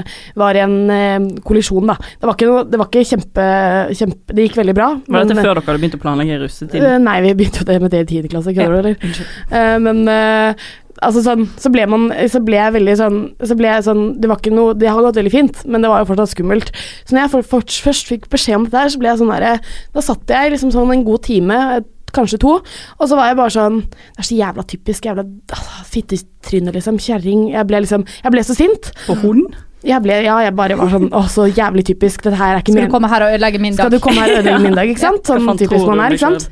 var 0.42 0.58
i 0.58 0.62
en 0.64 0.75
eh, 0.90 1.28
kollisjon, 1.46 1.87
da. 1.92 1.94
Det 2.18 2.26
var 2.26 2.34
ikke, 2.34 2.48
noe, 2.50 2.64
det 2.66 2.80
var 2.80 2.90
ikke 2.90 3.04
kjempe 3.12 3.46
kjempe 3.96 4.34
Det 4.34 4.48
gikk 4.48 4.58
veldig 4.60 4.74
bra. 4.76 4.88
Var 5.06 5.24
dette 5.24 5.38
før 5.38 5.54
dere 5.54 5.64
hadde 5.66 5.80
begynt 5.82 5.96
å 5.98 6.02
planlegge 6.02 6.42
russetid? 6.42 6.82
Eh, 6.82 6.98
Nei, 7.02 7.16
vi 7.24 7.34
begynte 7.38 7.62
jo 7.62 7.68
det 7.68 7.78
med 7.82 7.94
det 7.94 8.04
i 8.04 8.10
tiende 8.12 8.30
klasse, 8.32 8.54
kødder 8.56 8.74
du, 8.74 8.78
eller? 8.82 9.24
Eh, 9.48 9.76
men 9.82 10.02
eh, 10.12 10.68
altså 11.04 11.22
sånn, 11.24 11.44
så 11.60 11.70
ble 11.72 11.84
man 11.90 12.08
Så 12.30 12.40
ble 12.44 12.58
jeg 12.58 12.74
veldig 12.78 12.96
sånn 13.00 13.18
Så 13.50 13.58
ble 13.58 13.70
jeg 13.70 13.86
sånn 13.86 14.02
Det 14.20 14.30
var 14.30 14.40
ikke 14.42 14.54
noe 14.54 14.74
Det 14.78 14.90
har 14.90 15.04
gått 15.04 15.20
veldig 15.20 15.34
fint, 15.34 15.60
men 15.66 15.84
det 15.84 15.92
var 15.92 16.02
jo 16.02 16.10
fortsatt 16.10 16.34
skummelt. 16.34 16.72
Så 17.04 17.14
når 17.14 17.24
jeg 17.24 17.34
for, 17.36 17.52
for, 17.52 17.78
først 17.88 18.10
fikk 18.10 18.26
beskjed 18.32 18.58
om 18.58 18.66
dette 18.66 18.82
her, 18.82 18.92
så 18.94 19.02
ble 19.02 19.12
jeg 19.12 19.22
sånn 19.22 19.32
derre 19.34 19.54
Da 19.94 20.04
satt 20.04 20.34
jeg 20.34 20.56
liksom 20.56 20.74
sånn 20.74 20.94
en 20.94 21.06
god 21.06 21.24
time, 21.28 21.62
eh, 21.76 21.86
kanskje 22.14 22.40
to, 22.40 22.54
og 22.96 23.04
så 23.04 23.18
var 23.18 23.30
jeg 23.30 23.38
bare 23.38 23.54
sånn 23.54 23.80
Det 23.84 24.24
er 24.24 24.28
så 24.30 24.38
jævla 24.38 24.66
typisk 24.72 25.08
jævla 25.08 25.24
ah, 25.56 25.80
fittetryne, 25.88 26.72
liksom. 26.74 27.00
Kjerring. 27.02 27.48
Jeg 27.52 27.68
ble 27.68 27.82
liksom 27.84 28.06
Jeg 28.22 28.34
ble 28.34 28.44
så 28.46 28.56
sint. 28.56 28.92
På 29.06 29.16
hund? 29.22 29.56
Jeg 29.87 30.02
ble 30.02 30.16
Ja, 30.25 30.38
jeg 30.42 30.54
bare 30.58 30.75
var 30.76 30.88
sånn 30.90 31.08
Å, 31.14 31.20
så 31.30 31.44
jævlig 31.47 31.85
typisk. 31.87 32.23
Dette 32.26 32.35
her 32.37 32.56
er 32.56 32.62
ikke 32.62 32.73
Skal 32.73 32.80
men- 32.82 32.88
du 32.90 32.94
komme 32.97 33.08
her 33.12 33.23
og 33.23 33.35
ødelegge 33.37 33.61
min 33.62 33.76
dag? 33.76 33.87
skal 33.87 33.90
du 33.94 33.99
komme 34.02 34.18
her 34.25 34.32
og 34.32 34.38
ødelegge 34.40 34.62
min 34.64 34.75
dag, 34.75 34.88
ikke 34.90 35.04
sant? 35.06 35.23
Sånn 35.25 35.58
typisk 35.61 35.87
man 35.87 36.00
er, 36.00 36.16
ikke 36.16 36.26
sant? 36.38 36.49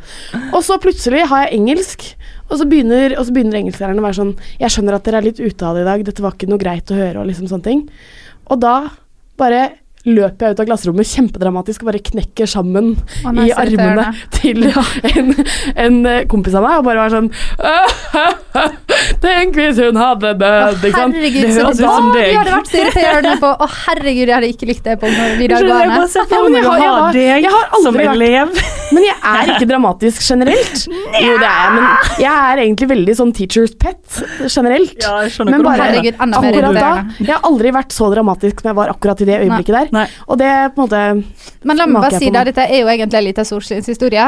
Og 0.54 0.62
så 0.62 0.78
plutselig 0.78 1.24
har 1.26 1.46
jeg 1.46 1.58
engelsk, 1.58 2.04
og 2.50 2.58
så 2.60 2.68
begynner, 2.70 3.16
og 3.18 3.26
så 3.26 3.32
begynner 3.34 3.58
engelsklæreren 3.58 3.98
å 3.98 4.06
være 4.06 4.18
sånn 4.20 4.36
Jeg 4.60 4.70
skjønner 4.70 4.94
at 5.00 5.04
dere 5.08 5.18
er 5.18 5.26
litt 5.26 5.40
ute 5.42 5.66
av 5.66 5.74
det 5.74 5.82
i 5.82 5.88
dag, 5.90 6.04
dette 6.06 6.22
var 6.22 6.32
ikke 6.38 6.48
noe 6.48 6.58
greit 6.62 6.86
å 6.94 6.94
høre, 7.00 7.18
og 7.18 7.26
liksom 7.26 7.48
sånne 7.50 7.66
ting. 7.66 7.82
Og 8.50 8.60
da 8.62 8.76
bare 9.36 9.64
løper 10.06 10.46
jeg 10.46 10.54
ut 10.56 10.60
av 10.62 10.66
klasserommet 10.70 11.08
kjempedramatisk 11.10 11.82
og 11.82 11.90
bare 11.90 12.00
knekker 12.06 12.46
sammen 12.50 12.92
Å, 13.26 13.32
nei, 13.34 13.48
i 13.48 13.52
armene 13.58 14.04
til 14.36 14.62
en, 15.16 15.32
en 15.74 15.98
eh, 16.06 16.20
kompis 16.30 16.54
av 16.54 16.62
meg, 16.66 16.78
og 16.80 16.86
bare 16.86 17.04
var 17.04 17.10
sånn 17.16 17.30
Tenk 19.22 19.56
hvis 19.58 19.78
hun 19.82 19.98
hadde 20.00 20.30
dødd, 20.40 20.84
ikke 20.86 20.92
sant? 20.96 21.16
Herregud, 21.16 21.42
Det 21.46 21.52
så 21.56 21.64
høres 21.66 21.76
det 21.76 21.84
ut 21.84 21.90
som 21.90 22.08
deg. 22.14 22.28
vi 22.30 22.36
hadde 22.38 22.54
vært 22.54 22.70
så 22.70 22.78
irriterende 22.82 23.34
på 23.42 23.50
Å, 23.52 23.68
herregud, 23.86 24.22
jeg 24.30 24.34
hadde 24.36 24.50
ikke 24.54 24.68
likt 24.70 24.84
det 24.86 24.96
på 25.02 25.10
videregående. 25.10 25.46
jeg 25.46 26.26
jeg 26.56 26.80
har- 26.86 27.12
jeg 27.16 27.52
har 27.52 27.66
aldri 27.76 28.06
vært- 28.06 28.16
elev. 28.16 28.62
Men 28.94 29.02
jeg 29.02 29.16
er 29.26 29.48
ikke 29.56 29.66
dramatisk 29.66 30.22
generelt. 30.22 30.84
Jo, 30.86 31.32
det 31.42 31.48
er 31.50 31.56
jeg, 31.58 31.72
men 31.74 31.86
jeg 32.22 32.30
er 32.30 32.60
egentlig 32.62 32.86
veldig 32.92 33.14
sånn 33.18 33.32
teacher's 33.34 33.72
pet 33.82 34.20
generelt. 34.46 34.94
Ja, 35.02 35.14
Men 35.42 35.64
bare. 35.66 35.88
Herregud, 35.88 36.14
akkurat 36.22 36.76
da. 36.76 36.90
Jeg 37.18 37.32
har 37.34 37.42
aldri 37.50 37.72
vært 37.74 37.90
så 37.96 38.06
dramatisk 38.14 38.62
som 38.62 38.70
jeg 38.70 38.76
var 38.78 38.92
akkurat 38.94 39.24
i 39.24 39.26
det 39.26 39.40
øyeblikket 39.42 39.74
der. 39.74 39.90
Nei. 39.96 40.04
Og 40.28 40.38
det 40.40 40.50
på 40.76 40.84
en 40.84 40.86
måte 40.86 41.02
Men 41.66 41.80
la 41.80 41.86
meg 41.90 42.02
bare 42.04 42.20
si 42.20 42.30
det, 42.30 42.42
dette 42.50 42.66
er 42.68 42.82
jo 42.82 42.90
egentlig 42.92 43.20
en 43.22 43.26
liten 43.26 43.48
solskinnshistorie. 43.48 44.26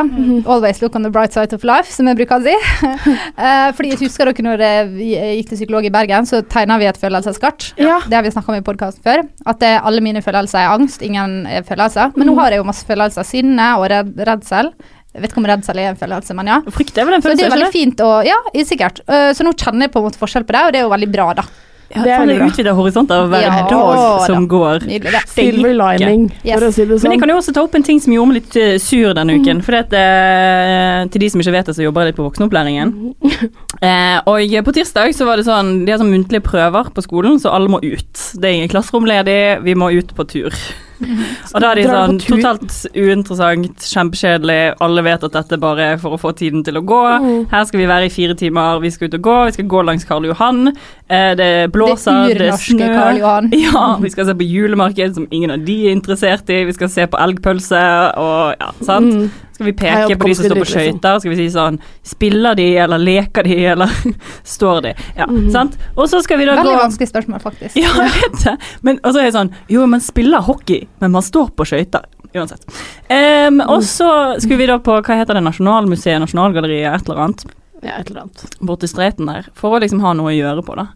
Always 0.49 0.81
look 0.83 0.97
on 0.97 1.05
the 1.07 1.13
bright 1.15 1.37
side 1.37 1.53
of 1.57 1.65
life, 1.69 1.91
som 1.93 2.09
jeg 2.11 2.19
bruker 2.23 2.41
å 2.41 2.45
si. 2.49 2.57
Eh, 3.39 3.69
fordi 3.77 3.93
jeg 3.93 4.01
husker 4.03 4.27
dere 4.29 4.43
når 4.45 4.63
eh, 4.65 4.89
vi 4.91 5.09
gikk 5.15 5.51
til 5.53 5.59
psykolog 5.61 5.87
i 5.87 5.93
Bergen, 5.95 6.27
så 6.27 6.41
tegna 6.51 6.79
vi 6.81 6.89
et 6.91 6.99
følelseskart. 6.99 7.69
Ja. 7.79 8.01
Det 8.09 8.17
har 8.19 8.25
vi 8.27 8.33
snakka 8.35 8.51
om 8.53 8.59
i 8.59 8.65
podkasten 8.67 9.05
før. 9.05 9.23
At 9.49 9.61
det, 9.63 9.71
alle 9.87 10.03
mine 10.05 10.23
følelser 10.25 10.59
er 10.65 10.73
angst, 10.75 11.03
ingen 11.07 11.45
er 11.47 11.63
følelser. 11.69 12.11
Men 12.17 12.27
nå 12.31 12.35
Mm. 12.35 12.41
har 12.43 12.51
jeg 12.55 12.59
jo 12.63 12.67
masse 12.69 12.87
følelser. 12.89 13.25
Sinne 13.27 13.69
og 13.79 13.87
redd, 13.93 14.11
redsel. 14.27 14.73
Jeg 15.15 15.23
vet 15.23 15.31
ikke 15.33 15.41
om 15.41 15.47
redsel 15.49 15.79
er 15.81 15.89
en 15.93 15.97
følelse, 15.99 16.35
men 16.37 16.47
ja. 16.51 16.59
Frykt 16.75 16.99
er 16.99 17.07
vel 17.09 17.15
en 17.17 17.23
Så 17.25 17.33
det 17.35 17.47
er 17.47 17.55
veldig 17.55 17.73
fint 17.73 18.03
å 18.05 18.11
Ja, 18.27 18.37
sikkert. 18.65 19.01
Eh, 19.09 19.31
så 19.35 19.43
nå 19.47 19.55
kjenner 19.57 19.87
jeg 19.89 19.93
på 19.95 20.03
en 20.03 20.07
måte 20.11 20.21
forskjell 20.21 20.45
på 20.47 20.53
det, 20.55 20.65
og 20.67 20.73
det 20.75 20.81
er 20.83 20.87
jo 20.87 20.93
veldig 20.93 21.11
bra, 21.15 21.33
da. 21.41 21.47
Ja, 21.89 22.03
Det 22.05 22.11
er 22.13 22.19
det 22.19 22.29
veldig 22.29 22.39
bra. 22.39 22.47
utvider 22.53 22.75
horisonter 22.77 23.29
hver 23.33 23.41
Ja, 23.41 23.67
dag 23.71 24.27
som 24.27 24.47
da. 24.47 24.55
går. 24.55 24.81
Nydelig, 24.85 25.23
silver 25.27 25.73
lining, 25.73 26.27
Yes. 26.45 26.59
for 26.61 26.67
å 26.69 26.73
si 26.73 26.83
det 26.85 26.89
Men 26.89 26.99
jeg 26.99 27.01
sånn. 27.01 27.21
kan 27.21 27.29
jo 27.31 27.37
også 27.39 27.55
ta 27.55 27.63
opp 27.63 27.75
en 27.75 27.83
ting 27.83 27.99
som 28.01 28.13
gjorde 28.13 28.29
meg 28.29 28.35
litt 28.43 28.57
eh, 28.57 28.77
sur 28.79 29.15
denne 29.15 29.39
uken. 29.41 29.63
For 29.65 29.73
at, 29.75 29.93
eh, 29.93 31.07
til 31.09 31.21
de 31.21 31.29
som 31.31 31.41
ikke 31.41 31.53
vet 31.53 31.67
det, 31.67 31.77
så 31.77 31.83
jobber 31.87 32.05
jeg 32.05 32.13
litt 32.13 32.17
på 32.21 32.29
voksenopplæringen. 32.29 33.15
Eh, 33.81 34.19
og 34.27 34.41
på 34.65 34.73
tirsdag 34.75 35.15
så 35.15 35.25
var 35.25 35.37
det 35.37 35.45
sånn 35.47 35.85
De 35.87 35.93
har 35.93 36.01
sånn 36.01 36.11
muntlige 36.11 36.43
prøver 36.43 36.91
på 36.93 37.01
skolen, 37.05 37.39
så 37.39 37.53
alle 37.55 37.69
må 37.69 37.79
ut. 37.79 38.35
Det 38.35 38.45
er 38.45 38.57
ingen 38.59 38.69
klasserom 38.69 39.07
ledig, 39.07 39.63
vi 39.63 39.75
må 39.75 39.93
ut 39.97 40.13
på 40.17 40.27
tur. 40.27 40.51
Og 41.55 41.63
da 41.63 41.71
er 41.71 41.81
de 41.81 41.87
sånn 41.89 42.21
totalt 42.23 42.75
uinteressant, 42.95 43.87
kjempekjedelig, 43.93 44.59
alle 44.85 45.05
vet 45.07 45.27
at 45.29 45.37
dette 45.39 45.59
bare 45.63 45.93
er 45.95 46.01
for 46.03 46.17
å 46.17 46.21
få 46.21 46.33
tiden 46.39 46.65
til 46.67 46.81
å 46.81 46.85
gå. 46.87 47.01
Mm. 47.25 47.41
Her 47.53 47.67
skal 47.69 47.83
vi 47.83 47.89
være 47.91 48.09
i 48.09 48.13
fire 48.13 48.37
timer, 48.39 48.83
vi 48.83 48.93
skal 48.95 49.11
ut 49.11 49.19
og 49.19 49.27
gå, 49.29 49.37
vi 49.49 49.57
skal 49.59 49.71
gå 49.75 49.85
langs 49.87 50.07
Karl 50.09 50.29
Johan. 50.29 50.73
Eh, 51.09 51.33
det 51.39 51.51
blåser, 51.75 52.33
Det 52.33 52.39
det 52.43 52.53
er 52.53 52.63
snø. 52.63 52.93
Karl 52.95 53.23
Johan. 53.23 53.53
Ja, 53.69 53.85
vi 54.01 54.11
skal 54.13 54.29
se 54.29 54.37
på 54.39 54.47
julemarked 54.47 55.17
som 55.17 55.27
ingen 55.31 55.53
av 55.55 55.65
de 55.67 55.77
er 55.89 55.97
interessert 55.97 56.51
i. 56.53 56.63
Vi 56.69 56.77
skal 56.77 56.91
se 56.93 57.07
på 57.11 57.21
elgpølse 57.21 57.83
og 58.21 58.57
ja, 58.59 58.73
sant. 58.87 59.15
Mm. 59.15 59.48
Skal 59.59 59.67
vi 59.67 59.73
peke 59.75 60.15
på 60.21 60.29
de 60.31 60.35
som 60.39 60.45
står 60.47 60.55
på 60.55 60.63
liksom. 60.63 60.83
skøyter? 60.85 61.17
Skal 61.19 61.33
vi 61.33 61.37
si 61.41 61.47
sånn 61.51 61.79
Spiller 62.07 62.55
de, 62.55 62.67
eller 62.79 63.01
leker 63.03 63.43
de, 63.49 63.57
eller 63.73 63.91
står 64.55 64.83
de? 64.85 64.93
Ja, 65.19 65.27
Mhm. 65.27 65.49
sant. 65.51 65.75
Og 65.97 66.07
så 66.09 66.21
skal 66.23 66.39
vi 66.39 66.47
da 66.47 66.55
Veldig 66.55 66.77
gå 66.77 66.79
vanskelig 66.85 67.09
spørsmål, 67.11 67.43
faktisk. 67.43 67.75
Ja, 67.83 67.91
jeg 68.07 68.15
vet 68.23 68.39
det. 68.45 68.55
Men 68.87 69.01
og 69.03 69.11
så 69.13 69.19
er 69.25 69.27
det 69.29 69.35
sånn 69.35 69.51
Jo, 69.69 69.87
man 69.91 70.01
spiller 70.05 70.41
hockey, 70.47 70.87
men 71.03 71.11
man 71.17 71.27
står 71.27 71.51
på 71.59 71.67
skøyter. 71.67 72.07
Uansett. 72.37 72.63
Um, 73.11 73.59
og 73.67 73.83
så 73.89 74.09
skulle 74.39 74.59
vi 74.61 74.67
da 74.71 74.79
på 74.79 74.95
hva 75.01 75.17
heter 75.19 75.35
det, 75.35 75.43
Nasjonalmuseet, 75.49 76.21
Nasjonalgalleriet, 76.23 76.95
et 77.01 77.09
eller 77.09 77.23
annet 77.25 77.45
Ja, 77.83 77.97
et 77.99 78.11
eller 78.11 78.27
annet. 78.29 78.45
borti 78.61 78.87
streiten 78.91 79.27
der, 79.27 79.47
for 79.55 79.75
å 79.75 79.81
liksom 79.83 80.01
ha 80.05 80.13
noe 80.15 80.31
å 80.31 80.37
gjøre 80.37 80.63
på, 80.67 80.77
da. 80.77 80.87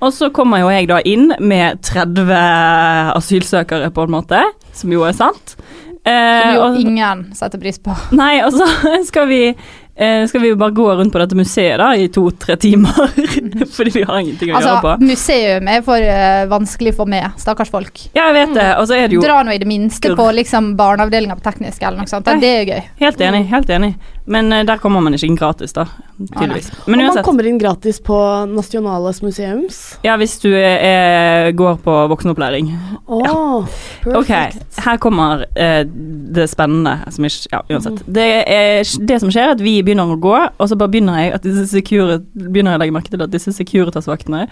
Og 0.00 0.12
så 0.16 0.30
kommer 0.32 0.62
jo 0.62 0.70
jeg 0.72 0.88
da 0.88 0.98
inn 1.04 1.28
med 1.38 1.82
30 1.84 2.30
asylsøkere, 3.18 3.90
på 3.94 4.06
en 4.06 4.14
måte, 4.14 4.40
som 4.72 4.92
jo 4.94 5.02
er 5.04 5.12
sant. 5.16 5.56
Eh, 6.04 6.42
Som 6.42 6.54
jo 6.54 6.62
og- 6.64 6.80
ingen 6.80 7.34
setter 7.34 7.60
pris 7.60 7.78
på. 7.78 7.94
Nei, 8.16 8.40
og 8.44 8.52
så 8.52 8.66
skal 9.10 9.28
vi 9.28 9.42
eh, 9.50 10.26
skal 10.26 10.40
vi 10.40 10.48
jo 10.48 10.56
bare 10.56 10.72
gå 10.72 10.86
rundt 10.96 11.12
på 11.12 11.20
dette 11.20 11.36
museet 11.36 11.76
da 11.78 11.90
i 11.94 12.08
to-tre 12.08 12.56
timer. 12.56 13.10
Fordi 13.76 13.92
vi 13.98 14.04
har 14.08 14.22
ingenting 14.22 14.54
å 14.54 14.56
gjøre 14.56 14.78
på. 14.80 14.94
Altså, 14.94 15.10
museum 15.10 15.68
er 15.68 15.82
for 15.84 16.00
uh, 16.00 16.46
vanskelig 16.50 16.94
for 16.96 17.10
meg, 17.10 17.28
stakkars 17.40 17.72
folk. 17.72 18.06
Ja, 18.14 18.30
jeg 18.30 18.38
vet 18.38 18.54
det. 18.56 18.68
Og 18.80 18.88
så 18.88 18.96
er 18.96 19.10
det 19.10 19.18
jo 19.18 19.24
Dra 19.26 19.42
nå 19.44 19.52
i 19.52 19.60
det 19.60 19.68
minste 19.68 20.14
på 20.16 20.30
liksom 20.40 20.72
barneavdelinga 20.80 21.36
på 21.36 21.44
teknisk 21.50 21.84
eller 21.84 22.00
noe 22.00 22.10
sånt. 22.10 22.32
Det 22.40 22.48
er 22.48 22.64
jo 22.64 22.72
gøy. 22.72 22.82
Helt 23.04 23.20
enig. 23.28 23.44
helt 23.52 23.76
enig 23.76 23.94
Men 24.24 24.52
eh, 24.52 24.64
der 24.66 24.80
kommer 24.82 25.00
man 25.04 25.14
ikke 25.16 25.28
inn 25.30 25.38
gratis, 25.38 25.72
da. 25.76 25.86
Tydeligvis. 26.18 26.70
Og 26.84 26.90
Men 26.92 27.04
man 27.06 27.22
kommer 27.24 27.46
inn 27.48 27.58
gratis 27.60 28.00
på 28.04 28.16
Nasjonales 28.50 29.22
museums. 29.24 29.80
Ja, 30.04 30.16
hvis 30.20 30.36
du 30.42 30.50
er, 30.52 31.50
går 31.56 31.80
på 31.84 31.96
voksenopplæring. 32.12 32.72
Å, 33.06 33.22
Ok, 34.16 34.30
her 34.84 35.00
kommer 35.02 35.46
eh, 35.54 35.82
det 35.86 36.48
spennende. 36.52 36.98
Som 37.12 37.26
ikke, 37.28 37.48
ja, 37.52 37.62
uansett. 37.70 38.04
Det, 38.06 38.28
er, 38.44 38.84
det 39.08 39.20
som 39.22 39.32
skjer, 39.32 39.50
er 39.50 39.56
at 39.56 39.64
vi 39.64 39.78
begynner 39.84 40.14
å 40.14 40.20
gå, 40.20 40.36
og 40.36 40.68
så 40.70 40.78
bare 40.78 40.92
begynner 40.92 41.20
jeg, 41.20 41.34
at 41.36 41.46
disse 41.46 41.66
secure, 41.72 42.20
begynner 42.34 42.74
jeg 42.74 42.80
å 42.80 42.84
legge 42.84 42.96
merke 42.96 43.12
til 43.12 43.24
at 43.24 43.32
disse 43.32 43.54
Securitas-vaktene 43.56 44.46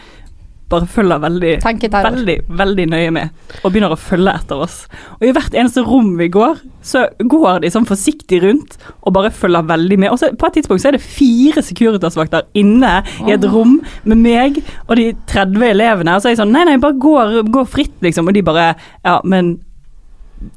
bare 0.68 0.88
følger 0.90 1.20
veldig, 1.22 1.52
veldig, 1.64 2.37
veldig 2.58 2.87
nøye 2.92 3.12
med, 3.14 3.30
og 3.62 3.72
begynner 3.72 3.94
å 3.94 4.00
følge 4.00 4.34
etter 4.37 4.64
oss. 4.66 4.82
Og 5.18 5.28
i 5.28 5.32
hvert 5.37 5.54
eneste 5.56 5.84
rom 5.87 6.10
vi 6.18 6.28
går, 6.32 6.60
så 6.84 7.06
går 7.18 7.62
de 7.64 7.70
sånn 7.72 7.88
forsiktig 7.88 8.42
rundt 8.44 8.76
og 9.02 9.14
bare 9.16 9.32
følger 9.34 9.66
veldig 9.68 9.98
med. 9.98 10.12
Og 10.12 10.20
så 10.20 10.30
på 10.37 10.48
et 10.48 10.58
tidspunkt 10.58 10.84
så 10.84 10.90
er 10.90 10.98
det 10.98 11.04
fire 11.04 11.64
Securitas-vakter 11.64 12.48
inne 12.58 12.98
i 13.26 13.32
et 13.34 13.48
rom 13.48 13.78
med 14.08 14.20
meg 14.20 14.60
og 14.87 14.96
de 15.00 15.10
30 15.30 15.70
elevene, 15.72 16.16
og 16.16 16.22
så 16.22 16.30
er 16.30 16.37
jeg 16.37 16.42
sånn 16.42 16.54
Nei, 16.58 16.64
nei, 16.64 16.78
bare 16.80 16.96
gå, 16.98 17.64
fritt, 17.68 17.96
liksom. 18.04 18.28
Og 18.28 18.37
de 18.37 18.44
bare 18.44 18.70
Ja, 19.04 19.18
men 19.25 19.56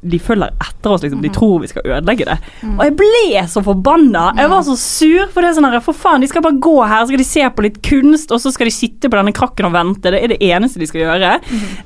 de 0.01 0.19
følger 0.21 0.51
etter 0.61 0.93
oss, 0.93 1.03
liksom. 1.03 1.21
De 1.23 1.31
tror 1.33 1.59
vi 1.61 1.69
skal 1.71 1.85
ødelegge 1.85 2.27
det. 2.27 2.37
Og 2.67 2.83
jeg 2.85 2.95
ble 2.99 3.43
så 3.49 3.63
forbanna. 3.65 4.27
Jeg 4.37 4.51
var 4.51 4.63
så 4.67 4.75
sur. 4.79 5.27
For 5.31 5.41
det 5.41 5.51
er 5.51 5.57
sånn 5.57 5.67
her, 5.69 5.83
for 5.83 5.97
faen, 5.97 6.23
de 6.23 6.29
skal 6.29 6.43
bare 6.45 6.59
gå 6.61 6.75
her, 6.83 7.03
så 7.03 7.11
skal 7.11 7.21
de 7.21 7.27
se 7.27 7.45
på 7.55 7.65
litt 7.65 7.79
kunst, 7.85 8.33
og 8.33 8.41
så 8.43 8.53
skal 8.53 8.69
de 8.69 8.75
sitte 8.75 9.09
på 9.09 9.19
denne 9.19 9.33
krakken 9.35 9.69
og 9.69 9.75
vente. 9.75 10.13
Det 10.13 10.21
er 10.21 10.33
det 10.33 10.41
eneste 10.51 10.81
de 10.81 10.89
skal 10.89 11.05
gjøre. 11.05 11.33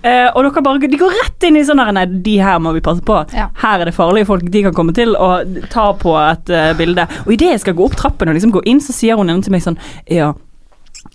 Eh, 0.05 0.27
og 0.31 0.41
dere 0.45 0.65
bare, 0.65 0.91
de 0.91 1.01
går 1.01 1.19
rett 1.21 1.47
inn 1.47 1.59
i 1.59 1.65
sånn 1.65 1.81
her 1.81 1.93
Nei, 1.95 2.05
de 2.25 2.35
her 2.43 2.59
må 2.63 2.73
vi 2.75 2.83
passe 2.85 3.03
på. 3.05 3.21
Ja. 3.35 3.49
Her 3.61 3.83
er 3.83 3.89
det 3.89 3.95
farlige 3.97 4.27
folk. 4.29 4.47
De 4.51 4.65
kan 4.67 4.75
komme 4.75 4.95
til 4.95 5.15
og 5.15 5.59
ta 5.71 5.89
på 5.99 6.15
et 6.19 6.51
uh, 6.51 6.71
bilde. 6.77 7.07
Og 7.25 7.35
idet 7.37 7.53
jeg 7.53 7.63
skal 7.63 7.77
gå 7.77 7.87
opp 7.87 7.95
trappen 7.99 8.31
og 8.31 8.37
liksom 8.37 8.53
gå 8.55 8.65
inn, 8.67 8.83
så 8.83 8.95
sier 8.95 9.19
hun 9.19 9.31
til 9.41 9.55
meg 9.55 9.63
sånn 9.65 9.79
Ja. 10.11 10.33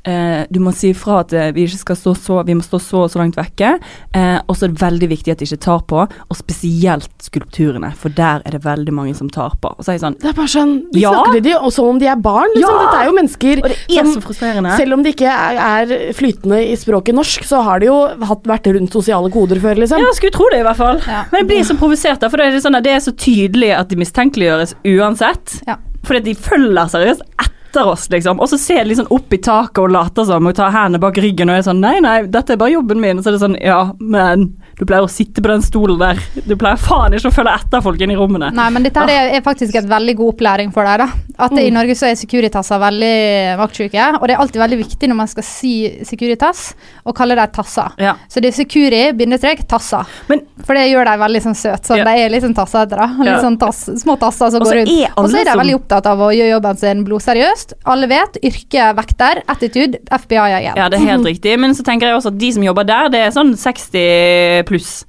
Eh, 0.08 0.46
du 0.48 0.60
må 0.64 0.72
si 0.72 0.94
ifra 0.94 1.18
at 1.20 1.32
eh, 1.36 1.50
vi 1.52 1.66
ikke 1.68 1.82
skal 1.82 1.96
stå 1.98 2.12
så 2.16 2.38
Vi 2.48 2.54
må 2.56 2.64
stå 2.64 2.78
så 2.80 3.02
og 3.04 3.10
så 3.12 3.20
langt 3.20 3.36
vekke. 3.36 3.74
Eh, 4.16 4.38
og 4.46 4.56
så 4.56 4.64
er 4.66 4.72
det 4.72 4.80
veldig 4.80 5.08
viktig 5.10 5.34
at 5.34 5.42
de 5.42 5.48
ikke 5.48 5.60
tar 5.60 5.82
på, 5.90 6.04
og 6.06 6.38
spesielt 6.38 7.10
skulpturene, 7.20 7.90
for 8.00 8.12
der 8.16 8.40
er 8.46 8.56
det 8.56 8.62
veldig 8.64 8.94
mange 8.96 9.12
som 9.18 9.28
tar 9.32 9.58
på. 9.60 9.74
Og 9.76 9.84
så 9.84 9.92
er 9.92 9.98
jeg 9.98 10.04
sånn 10.06 10.16
Det 10.22 10.30
er 10.32 10.38
bare 10.38 10.52
sånn 10.52 10.72
De 10.94 11.02
Ja. 11.04 11.12
snakker 11.12 11.36
til 11.36 11.44
de 11.50 11.54
også 11.58 11.80
som 11.80 11.90
om 11.92 11.98
de 12.00 12.08
er 12.10 12.16
barn. 12.16 12.48
Liksom. 12.54 12.72
Ja. 12.72 12.80
Dette 12.86 13.02
er 13.02 13.06
jo 13.10 13.14
mennesker 13.16 13.60
Og 13.62 13.68
det 13.68 13.76
er 13.76 14.04
som 14.04 14.14
så 14.16 14.24
frustrerende. 14.24 14.76
Selv 14.76 14.96
om 14.96 15.04
de 15.04 15.12
ikke 15.14 15.30
er, 15.30 15.60
er 15.60 16.12
flytende 16.16 16.58
i 16.64 16.74
språket 16.76 17.14
norsk, 17.16 17.44
så 17.48 17.62
har 17.64 17.80
de 17.80 17.86
jo 17.86 18.00
hatt, 18.24 18.42
vært 18.44 18.66
rundt 18.74 18.92
sosiale 18.92 19.30
koder 19.32 19.60
før, 19.60 19.76
liksom. 19.80 20.00
Ja, 20.00 20.10
skulle 20.16 20.32
tro 20.34 20.48
det, 20.52 20.60
i 20.60 20.66
hvert 20.66 20.80
fall. 20.80 21.00
Ja. 21.06 21.22
Men 21.30 21.44
jeg 21.44 21.48
blir 21.52 21.64
så 21.68 21.76
provosert, 21.80 22.20
da, 22.20 22.28
for 22.28 22.40
det 22.40 22.48
er, 22.50 22.60
sånn 22.60 22.76
at 22.76 22.84
det 22.84 22.92
er 22.96 23.04
så 23.04 23.12
tydelig 23.12 23.72
at 23.76 23.88
de 23.92 23.96
mistenkeliggjøres 24.00 24.74
uansett. 24.96 25.60
Ja. 25.68 25.76
Fordi 26.04 26.24
de 26.30 26.34
følger 26.34 26.88
seriøst 26.88 27.24
etter 27.38 27.59
oss, 27.76 28.10
liksom. 28.10 28.40
Og 28.40 28.48
så 28.48 28.58
ser 28.58 28.82
de 28.82 28.90
liksom 28.90 29.10
opp 29.10 29.32
i 29.32 29.38
taket 29.38 29.78
og 29.82 29.92
later 29.94 30.26
som 30.28 30.46
og 30.46 30.56
tar 30.58 30.74
hendene 30.74 31.02
bak 31.02 31.18
ryggen 31.22 31.50
og 31.50 31.60
er 31.60 31.66
sånn 31.66 31.80
Nei, 31.80 31.98
nei, 32.04 32.22
dette 32.26 32.54
er 32.54 32.60
bare 32.60 32.74
jobben 32.74 33.00
min. 33.00 33.18
Og 33.18 33.24
så 33.24 33.30
er 33.30 33.38
det 33.38 33.44
sånn 33.44 33.58
Ja, 33.62 33.80
men 34.00 34.50
du 34.80 34.86
pleier 34.88 35.04
å 35.04 35.10
sitte 35.12 35.42
på 35.44 35.50
den 35.50 35.60
stolen 35.60 35.98
der. 36.00 36.20
Du 36.48 36.54
pleier 36.56 36.78
faen 36.80 37.12
ikke 37.12 37.28
å 37.28 37.34
følge 37.34 37.52
etter 37.60 37.82
folk 37.84 38.00
inn 38.00 38.14
i 38.14 38.16
rommene. 38.16 38.48
Nei, 38.56 38.68
men 38.72 38.86
dette 38.86 39.02
er, 39.04 39.34
er 39.36 39.42
faktisk 39.44 39.76
et 39.76 39.88
veldig 39.90 40.14
god 40.16 40.32
opplæring 40.32 40.72
for 40.72 40.88
deg. 40.88 41.02
da. 41.02 41.34
At 41.40 41.52
mm. 41.52 41.60
I 41.60 41.72
Norge 41.74 41.96
så 41.98 42.08
er 42.08 42.16
Securitasser 42.16 42.80
veldig 42.80 43.12
vaktsjuke, 43.60 44.06
og 44.16 44.24
det 44.24 44.36
er 44.36 44.40
alltid 44.40 44.62
veldig 44.62 44.78
viktig 44.80 45.10
når 45.10 45.18
man 45.18 45.28
skal 45.28 45.44
si 45.44 45.74
Securitas, 46.08 46.70
å 47.04 47.14
kalle 47.16 47.36
dem 47.36 47.52
tasser. 47.52 47.92
Ja. 48.00 48.14
Så 48.28 48.40
det 48.40 48.54
er 48.54 48.56
Securi 48.56 49.02
bindestrek 49.16 49.66
tasser. 49.68 50.08
Men- 50.32 50.46
for 50.64 50.76
det 50.76 50.86
gjør 50.90 51.08
dem 51.08 51.20
veldig 51.20 51.42
sånn 51.44 51.56
søte. 51.56 51.86
så 51.88 51.96
Ja. 51.96 52.04
De 52.04 52.10
er 52.24 52.32
litt 52.32 52.44
sånn 52.44 52.54
tassete, 52.54 52.96
da. 52.96 53.06
Litt 53.20 53.44
sånn 53.44 53.58
tass, 53.58 53.84
små 54.02 54.18
tasser 54.18 54.50
som 54.50 54.60
går 54.60 54.80
rundt. 54.80 54.88
er 54.88 55.12
Og 55.16 55.28
så 55.30 55.40
er 55.40 55.44
de 55.44 55.58
veldig 55.58 55.76
opptatt 55.76 56.06
av 56.06 56.18
å 56.18 56.30
gjøre 56.32 56.50
jobben 56.56 56.78
sin 56.78 57.04
blodseriøst. 57.04 57.72
Alle 57.86 58.06
vet. 58.06 58.36
Yrke, 58.42 58.94
vekter, 58.96 59.42
attitude, 59.48 59.98
FBI-agent. 60.10 60.76
Ja, 60.76 60.88
det 60.88 61.00
er 61.00 61.06
helt 61.06 61.26
riktig. 61.26 61.58
Men 61.58 61.72
så 61.72 61.82
tenker 61.82 62.08
jeg 62.08 62.16
også 62.16 62.32
at 62.32 62.38
de 62.38 62.52
som 62.52 62.62
jobber 62.62 62.84
der, 62.84 63.08
det 63.08 63.20
er 63.20 63.30
sånn 63.30 63.56
60 63.56 64.64
pluss. 64.70 65.02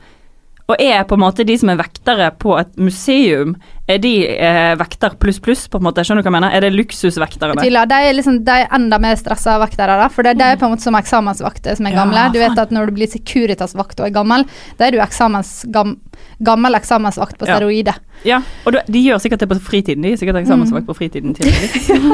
Og 0.72 0.80
er 0.80 1.04
på 1.08 1.18
en 1.18 1.24
måte 1.26 1.46
de 1.48 1.58
som 1.60 1.72
er 1.72 1.80
vektere 1.82 2.32
på 2.42 2.56
et 2.60 2.76
museum, 2.80 3.56
er 3.90 3.98
de 4.00 4.12
eh, 4.30 4.76
vekter 4.80 5.16
pluss 5.20 5.40
pluss, 5.44 5.68
på 5.68 5.78
en 5.82 5.84
måte? 5.88 6.04
Skjønner 6.06 6.22
du 6.24 6.28
hva 6.30 6.32
jeg 6.32 6.38
mener? 6.42 6.54
Er 6.56 6.62
det 6.62 6.74
luksusvektere? 6.76 7.56
Tydelig, 7.58 7.82
de 7.90 7.98
er, 8.08 8.14
liksom, 8.14 8.38
de 8.46 8.52
er 8.62 8.68
enda 8.78 9.00
mer 9.02 9.16
stressa 9.20 9.58
vektere, 9.60 9.98
da. 10.00 10.08
For 10.14 10.24
det, 10.24 10.38
de 10.40 10.44
er 10.44 10.56
på 10.62 10.66
en 10.70 10.76
måte 10.76 10.86
som 10.86 10.96
eksamensvakter 10.96 11.76
som 11.80 11.88
er 11.90 11.92
Ja, 11.96 12.04
gamle. 12.06 12.28
du 12.34 12.40
vet 12.40 12.58
at 12.62 12.72
når 12.72 12.86
du 12.92 12.92
blir 13.00 13.08
Securitas-vakt 13.12 14.00
og 14.00 14.08
er 14.08 14.14
gammel, 14.16 14.46
da 14.78 14.88
er 14.88 14.92
du 14.96 15.02
eksamens, 15.04 15.66
gam, 15.74 15.98
gammel 16.44 16.76
eksamensvakt 16.78 17.38
på 17.42 17.48
Ja. 17.50 17.58
steroider. 17.58 17.98
Ja, 18.24 18.38
og 18.68 18.74
du- 18.74 18.86
de 18.88 19.00
gjør 19.02 19.18
sikkert 19.20 19.40
det 19.40 19.50
på 19.50 19.58
fritiden. 19.60 20.04
De 20.04 20.12
er 20.14 20.18
sikkert 20.18 20.38
eksamensvakt 20.44 20.86
på 20.86 20.94
fritiden. 20.94 21.34
tidligere. 21.34 22.12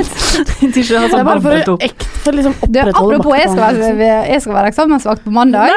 de 0.62 0.68
Det 0.72 0.78
er 0.78 1.10
sånn 1.12 1.26
bare 1.28 1.42
for 1.42 1.52
å 1.52 1.74
opp. 1.76 1.82
liksom 1.82 2.54
opprettholde 2.64 3.18
apropos, 3.18 3.36
jeg 3.38 3.50
skal, 3.52 3.76
være, 3.76 4.30
jeg 4.32 4.42
skal 4.42 4.54
være 4.56 4.72
eksamensvakt 4.72 5.24
på 5.26 5.32
mandag. 5.36 5.70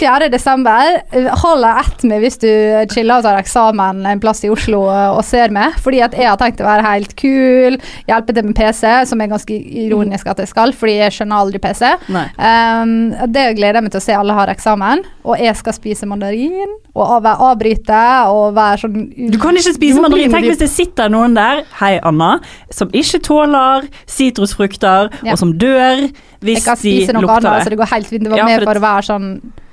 4. 0.00 0.28
desember. 0.34 0.98
Hold 1.44 1.62
deg 1.62 1.80
ett 1.84 2.04
med 2.10 2.22
hvis 2.24 2.38
du 2.42 2.48
chiller 2.94 3.20
og 3.20 3.22
tar 3.28 3.38
eksamen 3.38 4.04
en 4.10 4.20
plass 4.22 4.42
i 4.44 4.50
Oslo 4.50 4.88
eh, 4.90 5.10
og 5.20 5.26
ser 5.28 5.52
meg. 5.54 5.76
Fordi 5.84 6.00
at 6.06 6.16
jeg 6.16 6.28
har 6.30 6.38
tenkt 6.40 6.62
å 6.64 6.68
være 6.68 6.86
helt 6.86 7.14
kul, 7.20 7.78
hjelpe 8.10 8.34
til 8.36 8.48
med 8.48 8.56
PC, 8.58 8.84
som 9.10 9.20
er 9.22 9.30
ganske 9.32 9.56
ironisk 9.84 10.30
at 10.32 10.42
jeg 10.42 10.50
skal, 10.50 10.74
fordi 10.76 10.96
jeg 11.00 11.16
skjønner 11.18 11.44
aldri 11.44 11.62
PC. 11.62 11.94
Um, 12.10 12.94
det 13.30 13.46
gleder 13.58 13.80
jeg 13.80 13.86
meg 13.86 13.94
til 13.94 14.02
å 14.02 14.06
se 14.08 14.16
alle 14.16 14.36
har 14.36 14.52
eksamen. 14.52 15.04
Og 15.28 15.40
jeg 15.40 15.56
skal 15.60 15.76
spise 15.76 16.08
mandarin 16.08 16.76
og 16.96 17.26
avbryte 17.30 18.00
og 18.32 18.56
være 18.56 18.80
sånn 18.82 18.96
Du 19.30 19.38
kan 19.40 19.56
ikke 19.56 19.76
spise 19.76 20.02
mandarin. 20.02 20.32
Tenk 20.32 20.48
hvis 20.50 20.62
det 20.64 20.70
sitter 20.72 21.12
noen 21.12 21.36
der, 21.38 21.62
hei 21.80 21.94
Anna, 22.06 22.32
som 22.74 22.90
ikke 22.96 23.20
tåler 23.26 23.86
sitrusfrukter, 24.10 25.10
Ja. 25.22 25.32
og 25.32 25.38
som 25.38 25.52
dør 25.58 26.08
hvis 26.40 26.56
Jeg 26.56 26.64
kan 26.64 26.76
de 26.76 26.80
spise 26.80 27.12
noe 27.12 27.22
lukter 27.22 27.36
annet, 27.50 27.64
så 27.64 27.68
det. 27.68 27.76
det 27.76 27.78
går 27.78 27.90
helt 27.94 28.06
fint. 28.08 28.22
Det 28.24 28.30
var 28.32 28.38
Ja, 28.38 28.46
for 28.58 28.64
for 28.70 28.80
å 28.80 28.84
være 28.86 29.02
sånn 29.04 29.26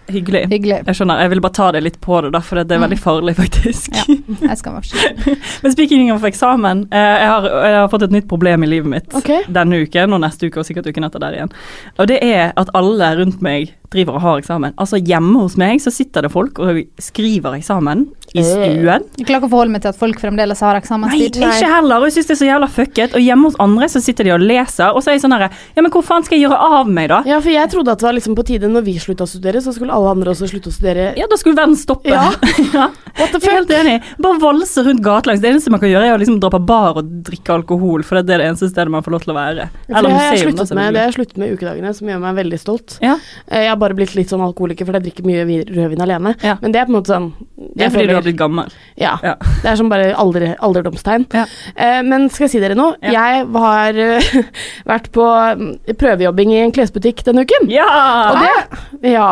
Hyggelig. 0.08 0.46
hyggelig. 0.52 0.80
Jeg 0.88 0.98
skjønner, 1.00 1.22
jeg 1.22 1.32
ville 1.34 1.44
bare 1.44 1.56
ta 1.58 1.68
det 1.76 1.82
litt 1.84 1.98
på 2.04 2.20
det, 2.24 2.32
da, 2.36 2.42
for 2.44 2.60
det 2.62 2.76
er 2.76 2.84
veldig 2.84 3.00
farlig, 3.02 3.34
faktisk. 3.38 3.98
Ja, 3.98 4.06
jeg 4.48 4.60
skal 4.62 4.78
være. 4.78 5.02
Men 5.64 5.74
speaking 5.74 6.12
of 6.14 6.28
eksamen, 6.28 6.86
eh, 6.92 7.16
jeg 7.24 7.32
har, 7.34 7.50
jeg 7.68 7.80
har 7.82 7.90
fått 7.92 8.08
et 8.08 8.16
nytt 8.16 8.30
problem 8.32 8.64
i 8.64 8.72
livet 8.72 8.92
mitt 8.92 9.18
okay. 9.18 9.44
denne 9.52 9.82
uken 9.84 10.16
og 10.16 10.24
neste 10.24 10.48
uke 10.48 10.62
og 10.62 10.68
sikkert 10.68 10.88
uken 10.92 11.08
etter 11.10 11.24
der 11.24 11.40
igjen. 11.40 11.54
Og 11.98 12.08
det 12.12 12.22
er 12.24 12.54
at 12.56 12.72
alle 12.78 13.12
rundt 13.20 13.44
meg 13.44 13.76
driver 13.94 14.18
og 14.18 14.24
har 14.24 14.42
eksamen. 14.42 14.76
Altså 14.78 15.00
hjemme 15.00 15.40
hos 15.44 15.58
meg 15.60 15.82
så 15.84 15.94
sitter 15.94 16.28
det 16.28 16.32
folk 16.34 16.60
og 16.64 16.82
skriver 17.02 17.58
eksamen 17.58 18.08
i 18.36 18.44
stuen. 18.44 19.06
Jeg 19.18 19.28
klarer 19.28 19.40
ikke 19.40 19.48
å 19.48 19.52
forholde 19.54 19.74
meg 19.74 19.84
til 19.86 19.92
at 19.94 20.00
folk 20.00 20.20
fremdeles 20.22 20.60
har 20.64 20.78
Nei, 20.78 21.30
ikke 21.30 21.70
heller. 21.72 22.04
Jeg 22.08 22.18
syns 22.18 22.28
det 22.30 22.36
er 22.36 22.40
så 22.42 22.50
jævla 22.50 22.68
fucket. 22.72 23.16
Og 23.16 23.24
hjemme 23.24 23.50
hos 23.50 23.58
andre 23.64 23.88
så 23.92 24.02
sitter 24.04 24.28
de 24.28 24.34
og 24.36 24.44
leser, 24.44 24.92
og 24.92 25.04
så 25.04 25.12
er 25.12 25.18
jeg 25.18 25.24
sånn 25.24 25.36
herre 25.36 25.50
Ja, 25.78 25.84
men 25.84 25.92
hvor 25.94 26.04
faen 26.06 26.26
skal 26.28 26.38
jeg 26.38 26.46
gjøre 26.48 26.60
av 26.80 26.92
meg, 26.92 27.10
da? 27.12 27.22
Ja, 27.30 27.40
for 27.44 27.54
jeg 27.54 27.72
trodde 27.72 27.94
at 27.96 28.02
det 28.04 28.08
var 28.10 28.18
liksom 28.18 28.36
på 28.38 28.46
tide 28.48 28.70
når 28.72 28.86
vi 28.88 28.98
slutta 29.02 29.26
å 29.26 29.32
studere, 29.32 29.62
så 29.64 29.74
skulle 29.76 29.96
alle 29.96 30.12
andre 30.18 30.34
også 30.34 30.50
slutte 30.52 30.72
å 30.72 30.76
studere. 30.76 31.10
Ja, 31.20 31.30
da 31.32 31.40
skulle 31.40 31.58
verden 31.58 31.78
stoppe. 31.80 32.12
Ja. 32.12 32.28
ja. 32.78 32.90
What 33.18 33.34
the 33.34 33.42
er 33.48 33.56
helt 33.58 33.74
enig. 33.74 33.96
Bare 34.22 34.42
valse 34.42 34.84
rundt 34.86 35.02
gatelangs. 35.06 35.42
Det 35.42 35.50
eneste 35.54 35.74
man 35.74 35.82
kan 35.82 35.92
gjøre, 35.92 36.12
er 36.12 36.18
å 36.18 36.22
liksom 36.22 36.40
dra 36.44 36.52
på 36.54 36.62
bar 36.68 37.00
og 37.02 37.10
drikke 37.28 37.56
alkohol, 37.56 38.04
for 38.06 38.20
det 38.20 38.36
er 38.36 38.44
det 38.44 38.50
eneste 38.52 38.70
stedet 38.72 38.94
man 38.94 39.06
får 39.06 39.16
lov 39.16 39.26
til 39.26 39.34
å 39.34 39.38
være. 39.38 39.68
For 39.88 40.08
det 40.08 40.14
har 40.14 40.28
jeg 40.28 40.38
museum, 40.38 40.52
sluttet 40.52 40.78
med, 40.78 40.94
det 40.94 41.02
har 41.02 41.10
jeg 41.10 41.18
sluttet 41.18 41.42
med 41.42 41.56
ukedagene, 41.56 41.94
som 41.98 42.12
gjør 42.12 42.22
meg 42.24 42.38
veldig 42.44 42.62
stolt. 42.62 42.98
Ja. 43.04 43.16
Eh, 43.48 43.66
Jeg 43.68 43.77
har 43.78 43.84
bare 43.86 43.98
blitt 43.98 44.16
litt 44.18 44.32
sånn 44.34 44.44
alkoholiker 44.44 44.88
fordi 44.88 45.00
jeg 45.00 45.08
drikker 45.08 45.28
mye 45.28 45.62
rødvin 45.70 46.04
alene. 46.04 46.34
Ja. 46.44 46.58
Men 46.62 46.74
det 46.74 46.82
er 46.82 46.90
på 46.90 46.94
en 46.94 46.98
måte 47.00 47.14
sånn 47.14 47.30
Det 47.78 47.88
er 47.88 47.94
fordi 47.94 48.10
du 48.10 48.16
har 48.18 48.26
blitt 48.26 48.40
gammel. 48.40 48.74
Ja. 49.00 49.16
Ja. 49.24 49.36
Det 49.64 49.72
er 49.72 49.80
som 49.80 49.92
bare 49.92 50.10
alder, 50.18 50.50
alderdomstegn. 50.66 51.28
Ja. 51.38 51.46
Eh, 51.76 52.02
men 52.08 52.28
skal 52.34 52.48
jeg 52.48 52.56
si 52.56 52.64
dere 52.64 52.78
noe? 52.78 52.98
Ja. 53.06 53.14
Jeg 53.18 53.46
har 53.54 54.02
eh, 54.08 54.34
vært 54.92 55.12
på 55.16 55.28
mm, 55.62 55.70
prøvejobbing 56.00 56.56
i 56.56 56.60
en 56.66 56.76
klesbutikk 56.76 57.24
denne 57.28 57.46
uken. 57.48 57.70
Ja! 57.72 57.88
Og 58.34 58.42
det, 58.44 59.14
ja. 59.14 59.30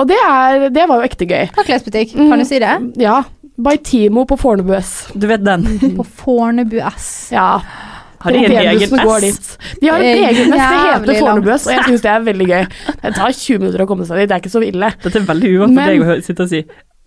Og 0.00 0.08
det, 0.10 0.18
er, 0.18 0.66
det 0.74 0.88
var 0.90 1.00
jo 1.00 1.10
ekte 1.12 1.28
gøy. 1.28 1.46
Hva 1.54 1.66
klesbutikk? 1.68 2.16
Mm. 2.16 2.32
Kan 2.32 2.42
du 2.42 2.48
si 2.48 2.60
det? 2.62 2.74
Ja. 3.02 3.22
By 3.62 3.76
Timo 3.84 4.24
på 4.24 4.36
Fornebu 4.40 4.74
S. 4.78 5.12
Du 5.14 5.26
vet 5.28 5.44
den. 5.44 5.66
På 5.98 6.04
Fornebu 6.04 6.78
S. 6.80 7.08
Ja. 7.34 7.60
Har 8.22 8.36
de 8.36 8.44
en 8.46 8.56
egen 8.62 8.94
går 9.02 9.26
S? 9.28 9.56
De 9.80 9.90
har 9.90 9.98
en 9.98 10.22
egen 10.22 10.30
S, 10.30 10.54
det 10.54 10.60
heter 10.62 10.88
jævlig 10.92 11.18
Fornebu 11.18 11.50
langt. 11.50 11.60
S, 11.60 11.66
og 11.66 11.74
jeg 11.74 11.84
syns 11.88 12.06
det 12.06 12.10
er 12.12 12.24
veldig 12.30 12.48
gøy. 12.52 12.64
Det 13.02 13.14
tar 13.18 13.36
20 13.40 13.62
minutter 13.64 13.84
å 13.84 13.90
komme 13.90 14.06
seg 14.08 14.22
dit, 14.22 14.30
det 14.30 14.38
er 14.38 14.44
ikke 14.44 14.54
så 14.54 14.64
ille. 14.66 14.92
Dette 15.02 15.22
er 15.22 15.28
veldig 15.32 15.52
uvant 15.56 15.78
for 15.78 15.92
deg 15.92 16.06
å 16.06 16.18
sitte 16.28 16.46
og 16.46 16.52
si. 16.52 16.62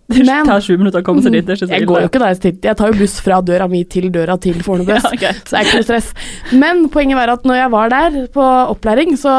Det 0.07 0.21
tar 0.45 0.59
sju 0.61 0.75
minutter 0.77 1.01
å 1.01 1.03
komme 1.03 1.21
seg 1.25 1.33
dit. 1.33 1.45
Det 1.47 1.55
er 1.55 1.57
ikke 1.57 1.65
så 1.67 1.73
Jeg 1.73 1.81
ille. 1.81 1.87
går 1.89 2.01
jo 2.03 2.07
ikke 2.11 2.19
der 2.21 2.27
jeg 2.35 2.37
sitter, 2.37 2.67
jeg 2.69 2.77
tar 2.77 2.91
jo 2.91 2.97
buss 2.99 3.15
fra 3.25 3.39
døra 3.41 3.67
mi 3.67 3.79
til 3.89 4.11
døra 4.13 4.35
til 4.39 4.59
Fornebu 4.61 4.91
Ja, 4.93 4.99
okay. 5.09 5.33
Så 5.41 5.49
det 5.49 5.57
er 5.57 5.65
ikke 5.65 5.79
noe 5.79 5.87
stress. 5.87 6.09
Men 6.53 6.83
poenget 6.93 7.17
var 7.17 7.31
at 7.33 7.43
når 7.49 7.55
jeg 7.57 7.71
var 7.73 7.89
der 7.89 8.27
på 8.35 8.45
opplæring, 8.75 9.15
så 9.17 9.33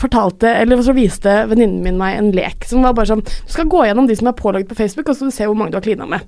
fortalte, 0.00 0.50
eller 0.64 0.82
så 0.82 0.94
viste 0.96 1.34
venninnen 1.50 1.82
min 1.84 1.98
meg 2.00 2.18
en 2.18 2.32
lek 2.34 2.66
som 2.66 2.82
var 2.82 2.96
bare 2.98 3.06
sånn 3.12 3.22
Du 3.24 3.52
skal 3.54 3.68
gå 3.70 3.84
gjennom 3.86 4.08
de 4.10 4.16
som 4.18 4.26
er 4.32 4.36
pålogget 4.38 4.68
på 4.72 4.78
Facebook, 4.82 5.08
og 5.08 5.16
så 5.20 5.30
ser 5.30 5.46
du 5.46 5.52
hvor 5.52 5.60
mange 5.62 5.70
du 5.70 5.78
har 5.78 5.86
klina 5.86 6.08
med. 6.10 6.26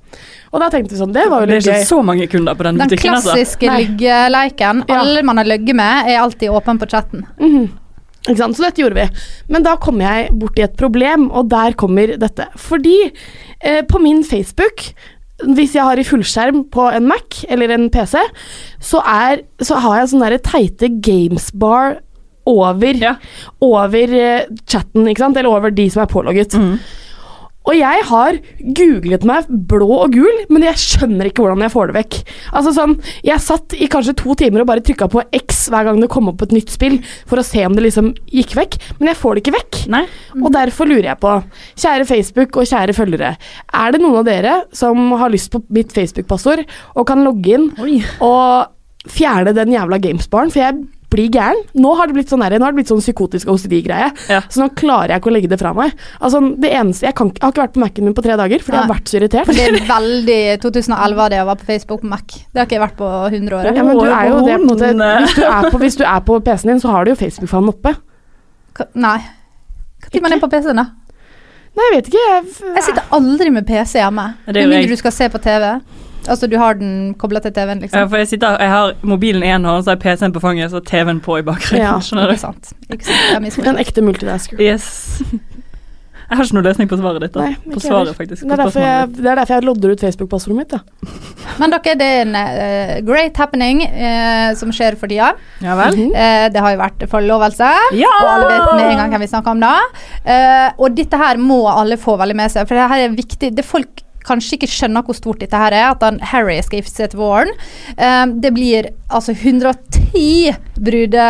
Og 0.53 0.63
da 0.63 0.69
tenkte 0.71 0.95
vi 0.95 1.01
sånn, 1.03 1.13
det 1.17 1.27
var 1.33 1.43
jo 1.43 1.47
Det 1.51 1.57
er 1.59 1.65
ikke 1.67 1.81
gøy. 1.81 1.89
så 1.91 1.99
mange 2.07 2.29
kunder 2.31 2.55
på 2.55 2.69
den 2.69 2.79
Den 2.79 2.89
butikken, 2.89 3.15
altså. 3.19 3.35
klassiske 3.35 3.67
Nei. 3.67 3.81
liggeleiken. 3.83 4.85
Ja. 4.89 5.01
Alle 5.03 5.23
man 5.27 5.37
har 5.43 5.45
ligget 5.51 5.75
med, 5.77 6.07
er 6.13 6.23
alltid 6.23 6.51
åpen 6.55 6.79
på 6.79 6.87
chatten. 6.95 7.27
Mhm. 7.41 7.67
Ikke 7.67 7.73
sant? 7.73 7.83
Så 8.27 8.63
dette 8.65 8.83
gjorde 8.83 8.99
vi. 8.99 9.09
Men 9.49 9.63
da 9.63 9.77
kom 9.81 10.01
jeg 10.03 10.33
borti 10.39 10.65
et 10.65 10.77
problem, 10.77 11.29
og 11.31 11.49
der 11.53 11.77
kommer 11.79 12.17
dette. 12.19 12.49
Fordi 12.59 12.97
eh, 13.61 13.83
på 13.87 14.01
min 14.03 14.25
Facebook 14.27 14.91
hvis 15.45 15.75
jeg 15.77 15.85
har 15.85 16.01
i 16.01 16.05
fullskjerm 16.07 16.63
på 16.73 16.87
en 16.97 17.05
Mac 17.11 17.43
eller 17.53 17.75
en 17.75 17.91
PC, 17.93 18.17
så, 18.81 19.03
er, 19.05 19.43
så 19.61 19.77
har 19.85 19.99
jeg 20.01 20.09
sånne 20.15 20.39
teite 20.41 20.89
gamesbar 21.05 21.99
over, 22.49 22.95
Ja. 22.97 23.17
over 23.61 24.15
eh, 24.17 24.47
chatten, 24.65 25.05
ikke 25.11 25.19
sant? 25.27 25.37
Eller 25.37 25.51
over 25.53 25.75
de 25.75 25.91
som 25.93 26.03
er 26.05 26.09
pålogget. 26.13 26.55
Mhm. 26.57 26.79
Og 27.67 27.75
jeg 27.75 28.05
har 28.09 28.39
googlet 28.79 29.25
meg 29.27 29.49
blå 29.71 29.89
og 29.97 30.15
gul, 30.15 30.43
men 30.53 30.67
jeg 30.69 30.79
skjønner 30.83 31.29
ikke 31.29 31.43
hvordan 31.43 31.65
jeg 31.67 31.75
får 31.75 31.91
det 31.91 31.97
vekk. 31.99 32.19
Altså 32.53 32.73
sånn, 32.77 32.97
Jeg 33.27 33.43
satt 33.43 33.75
i 33.75 33.89
kanskje 33.91 34.17
to 34.21 34.37
timer 34.39 34.63
og 34.63 34.69
bare 34.71 34.85
trykka 34.85 35.09
på 35.11 35.25
X 35.35 35.67
hver 35.73 35.89
gang 35.89 36.01
det 36.01 36.11
kom 36.13 36.31
opp 36.31 36.45
et 36.47 36.55
nytt 36.55 36.71
spill, 36.73 37.01
for 37.27 37.43
å 37.43 37.47
se 37.47 37.65
om 37.67 37.75
det 37.77 37.87
liksom 37.89 38.13
gikk 38.31 38.55
vekk, 38.59 38.79
men 39.01 39.11
jeg 39.11 39.21
får 39.21 39.35
det 39.35 39.45
ikke 39.45 39.57
vekk. 39.57 39.81
Nei? 39.93 40.05
Og 40.41 40.51
derfor 40.55 40.89
lurer 40.89 41.11
jeg 41.11 41.23
på, 41.23 41.35
kjære 41.83 42.09
Facebook 42.09 42.61
og 42.61 42.71
kjære 42.71 42.97
følgere, 42.97 43.35
er 43.75 43.95
det 43.95 44.03
noen 44.03 44.21
av 44.23 44.29
dere 44.29 44.57
som 44.77 45.11
har 45.19 45.33
lyst 45.35 45.51
på 45.53 45.63
mitt 45.75 45.95
Facebook-passord 45.97 46.65
og 46.95 47.07
kan 47.09 47.25
logge 47.27 47.57
inn 47.57 47.71
Oi. 47.83 47.99
og 48.25 49.11
fjerne 49.11 49.55
den 49.55 49.75
jævla 49.75 49.99
gamesbaren, 50.03 50.53
for 50.55 50.63
jeg 50.63 50.87
blir 51.17 51.31
gæren. 51.35 51.59
Nå 51.81 51.95
har 51.99 52.07
det 52.11 52.17
blitt 52.19 52.31
sånn, 52.33 52.45
her, 52.45 52.55
nå 52.61 52.67
har 52.69 52.75
det 52.77 52.79
blitt 52.83 52.93
sånn 52.93 53.01
psykotisk 53.03 53.49
OCD-greie, 53.55 54.13
Ja. 54.31 54.43
så 54.53 54.63
nå 54.63 54.69
klarer 54.79 55.15
jeg 55.17 55.23
ikke 55.25 55.31
å 55.33 55.35
legge 55.37 55.51
det 55.51 55.59
fra 55.61 55.73
meg. 55.77 55.97
Altså, 56.21 56.43
det 56.61 56.71
eneste, 56.77 57.09
jeg, 57.09 57.17
kan, 57.19 57.33
jeg 57.35 57.43
har 57.43 57.55
ikke 57.55 57.65
vært 57.65 57.75
på 57.77 57.83
Mac-en 57.83 58.05
min 58.11 58.15
på 58.17 58.25
tre 58.27 58.37
dager, 58.39 58.63
fordi 58.63 58.77
jeg 58.79 58.85
har 58.87 58.93
vært 58.95 59.11
så 59.13 59.19
irritert. 59.21 59.49
For 59.49 59.57
det 59.59 59.67
er 59.67 59.89
veldig 59.91 60.39
2011 60.67 61.17
var 61.23 61.33
det 61.35 61.41
å 61.43 61.47
være 61.51 61.61
på 61.65 61.69
Facebook 61.73 62.05
på 62.05 62.11
Mac. 62.13 62.27
Det 62.53 62.61
har 62.61 62.69
ikke 62.69 62.79
jeg 62.79 62.85
vært 62.87 62.99
på 63.01 63.11
100 63.33 63.57
år. 63.59 63.71
Ja, 63.73 63.87
men 63.89 63.99
du 63.99 64.05
er 64.07 64.29
jo 64.31 64.43
det 64.47 64.55
på 64.55 64.61
en 64.61 64.69
måte 64.69 64.93
Hvis 64.93 65.35
du 65.41 65.43
er 65.49 65.71
på, 65.73 65.81
hvis 65.83 65.99
du 65.99 66.05
er 66.07 66.21
på 66.29 66.39
PC-en 66.47 66.73
din, 66.75 66.81
så 66.85 66.93
har 66.95 67.05
du 67.09 67.13
jo 67.15 67.19
Facebook-fanen 67.25 67.73
oppe. 67.73 67.97
Ka- 68.77 68.91
Nei. 68.95 69.19
Når 70.13 70.23
man 70.23 70.37
er 70.37 70.41
på 70.45 70.49
PC-en, 70.53 70.79
da? 70.83 70.87
Nei, 71.77 71.85
jeg 71.91 71.97
vet 71.99 72.07
ikke. 72.13 72.21
Jeg, 72.31 72.75
Jeg 72.79 72.85
sitter 72.87 73.11
aldri 73.13 73.51
med 73.53 73.67
PC 73.69 73.99
hjemme. 74.01 74.27
Med 74.47 74.57
mindre 74.71 74.89
du 74.93 74.97
skal 75.01 75.13
se 75.13 75.27
på 75.33 75.41
TV. 75.45 75.67
Altså 76.29 76.47
du 76.51 76.57
har 76.61 76.79
den 76.79 77.15
kobla 77.19 77.41
til 77.45 77.53
TV-en, 77.57 77.83
liksom? 77.85 77.99
Ja, 78.01 78.07
for 78.11 78.23
jeg, 78.23 78.29
sitter, 78.29 78.57
jeg 78.61 78.73
har 78.73 78.95
mobilen 79.03 79.43
i 79.43 79.53
en 79.55 79.65
hånd, 79.65 79.85
så 79.85 79.93
har 79.93 79.99
jeg 79.99 80.05
PC-en 80.07 80.35
på 80.37 80.43
fanget, 80.45 80.71
så 80.71 80.81
TV-en 80.81 81.21
på 81.25 81.39
i 81.41 81.45
bakgrunnen. 81.47 81.85
Ja, 81.85 81.99
skjønner 82.01 82.33
Ikke 82.33 82.41
du? 82.41 82.47
sant. 82.47 82.73
Ikke 82.91 83.11
sant. 83.11 83.69
En 83.73 83.83
ekte 83.83 84.05
multidasker. 84.07 84.61
Yes. 84.63 85.23
Jeg 86.27 86.41
har 86.41 86.49
ikke 86.49 86.57
noe 86.57 86.67
løsning 86.67 86.89
på 86.91 86.97
svaret 86.99 87.23
ditt. 87.23 87.35
da. 87.37 87.45
Nei, 87.45 87.55
på 87.63 87.77
ikke 87.77 87.81
svaret, 87.85 88.01
heller. 88.01 88.17
faktisk. 88.19 88.41
Det 88.43 88.49
På 88.49 88.55
er, 88.55 88.61
derfor 88.65 88.83
jeg, 88.83 89.11
det 89.15 89.29
er 89.31 89.39
derfor 89.39 89.55
jeg 89.55 89.65
lodder 89.69 89.93
ut 89.93 90.01
Facebook-passordet 90.03 90.57
mitt. 90.59 90.73
Da. 90.75 90.81
Men 91.61 91.75
dere, 91.75 91.95
det 92.01 92.09
er 92.09 92.23
en 92.25 92.35
uh, 92.35 92.95
great 93.07 93.39
happening 93.39 93.85
uh, 93.87 94.49
som 94.59 94.73
skjer 94.75 94.97
for 94.99 95.13
tida. 95.13 95.29
Ja 95.63 95.77
vel? 95.79 95.95
Mm 95.95 96.09
-hmm. 96.09 96.17
uh, 96.19 96.49
det 96.53 96.65
har 96.65 96.75
jo 96.75 96.81
vært 96.83 97.07
forlovelse. 97.13 97.71
Ja! 97.95 98.11
Og 98.25 98.33
alle 98.33 98.49
vet 98.51 98.75
med 98.75 98.91
en 98.91 98.99
gang 98.99 99.15
hvem 99.15 99.23
vi 99.23 99.31
snakker 99.31 99.51
om 99.51 99.61
da. 99.61 99.75
Eh, 100.25 100.73
og 100.79 100.97
dette 100.97 101.17
her 101.17 101.37
må 101.37 101.69
alle 101.71 101.97
få 101.97 102.17
veldig 102.17 102.37
med 102.37 102.51
seg, 102.51 102.67
for 102.67 102.75
det 102.75 102.89
her 102.89 103.05
er 103.05 103.09
viktig. 103.15 103.57
Det 103.57 103.65
folk 103.65 104.03
kanskje 104.27 104.59
ikke 104.59 104.71
skjønner 104.71 105.07
hvor 105.07 105.17
stort 105.17 105.43
dette 105.43 105.61
her 105.61 105.75
er, 105.77 105.89
at 105.93 106.05
han 106.05 106.21
Harry 106.33 106.59
skal 106.65 106.81
gifte 106.81 107.03
seg 107.03 107.13
til 107.13 107.23
våren. 107.23 107.53
Um, 107.97 108.37
det 108.43 108.53
blir 108.57 108.91
altså 109.09 109.37
ti 109.37 110.53
brude... 110.77 111.27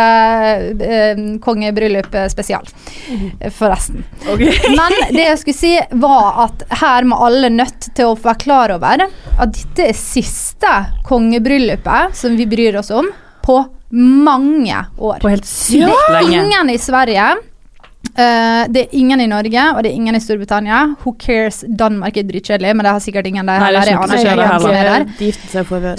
Eh, 0.87 1.19
kongebryllup 1.41 2.15
eh, 2.15 2.29
spesial, 2.29 2.67
forresten. 3.53 4.05
forresten. 4.25 4.75
Men 4.79 5.15
det 5.15 5.27
jeg 5.27 5.39
skulle 5.39 5.59
si, 5.59 5.75
var 5.91 6.43
at 6.47 6.65
her 6.83 7.07
må 7.09 7.19
alle 7.27 7.51
nødt 7.53 7.91
til 7.97 8.13
å 8.13 8.19
være 8.19 8.43
klar 8.43 8.75
over 8.75 9.07
at 9.07 9.55
dette 9.55 9.91
er 9.91 9.99
siste 9.99 10.73
kongebryllupet 11.07 12.17
som 12.17 12.37
vi 12.39 12.49
bryr 12.51 12.79
oss 12.81 12.91
om 12.95 13.11
på 13.47 13.61
mange 13.97 14.79
år. 14.99 15.21
På 15.23 15.31
helt 15.31 15.47
sykt 15.47 15.87
det 15.87 16.17
er 16.17 16.17
lenge. 16.19 16.41
ingen 16.43 16.73
i 16.75 16.79
Sverige. 16.83 17.29
Eh, 18.19 18.63
det 18.73 18.83
er 18.87 18.95
ingen 18.99 19.21
i 19.21 19.27
Norge, 19.31 19.65
og 19.77 19.83
det 19.85 19.91
er 19.93 19.97
ingen 19.99 20.17
i 20.17 20.21
Storbritannia. 20.23 20.81
Who 21.03 21.13
cares? 21.21 21.63
Danmark 21.69 22.17
er 22.17 22.27
dritkjedelig, 22.29 22.75
men 22.77 22.85
det 22.87 22.93
har 22.97 23.03
sikkert 23.05 23.27
ingen 23.31 23.47
der 23.47 23.61
er 23.61 23.65
heller. 23.67 23.87
Jeg 23.91 23.99
aner 24.01 24.21
ikke 24.23 24.37
hvem 24.41 24.61
som 24.65 24.71
er 24.71 24.91
der. 24.91 25.05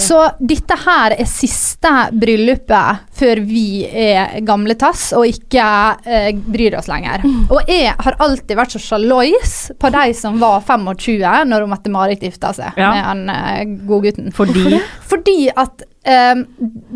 Så 0.04 0.20
dette 0.54 0.78
her 0.86 1.16
er 1.18 1.30
siste 1.30 1.94
bryllupet 2.18 3.04
før 3.18 3.42
vi 3.48 3.66
er 3.88 4.38
gamle 4.46 4.76
tass 4.78 5.10
og 5.18 5.26
ikke 5.30 5.66
uh, 6.06 6.30
bryr 6.54 6.78
oss 6.80 6.90
lenger. 6.92 7.26
Og 7.50 7.62
jeg 7.72 7.94
har 7.98 8.18
alltid 8.24 8.56
vært 8.60 8.76
så 8.76 8.82
sjalois 8.84 9.56
på 9.80 9.92
de 9.94 10.06
som 10.18 10.38
var 10.42 10.62
25 10.66 11.46
når 11.50 11.68
Mette-Marit 11.72 12.24
gifta 12.24 12.54
seg 12.58 12.78
Ja. 12.78 12.92
med 12.94 13.04
han 13.08 13.24
uh, 13.30 13.86
godgutten. 13.90 14.32
Fordi 14.36 14.80
Fordi 15.08 15.50
at 15.56 15.84
eh, 16.08 16.44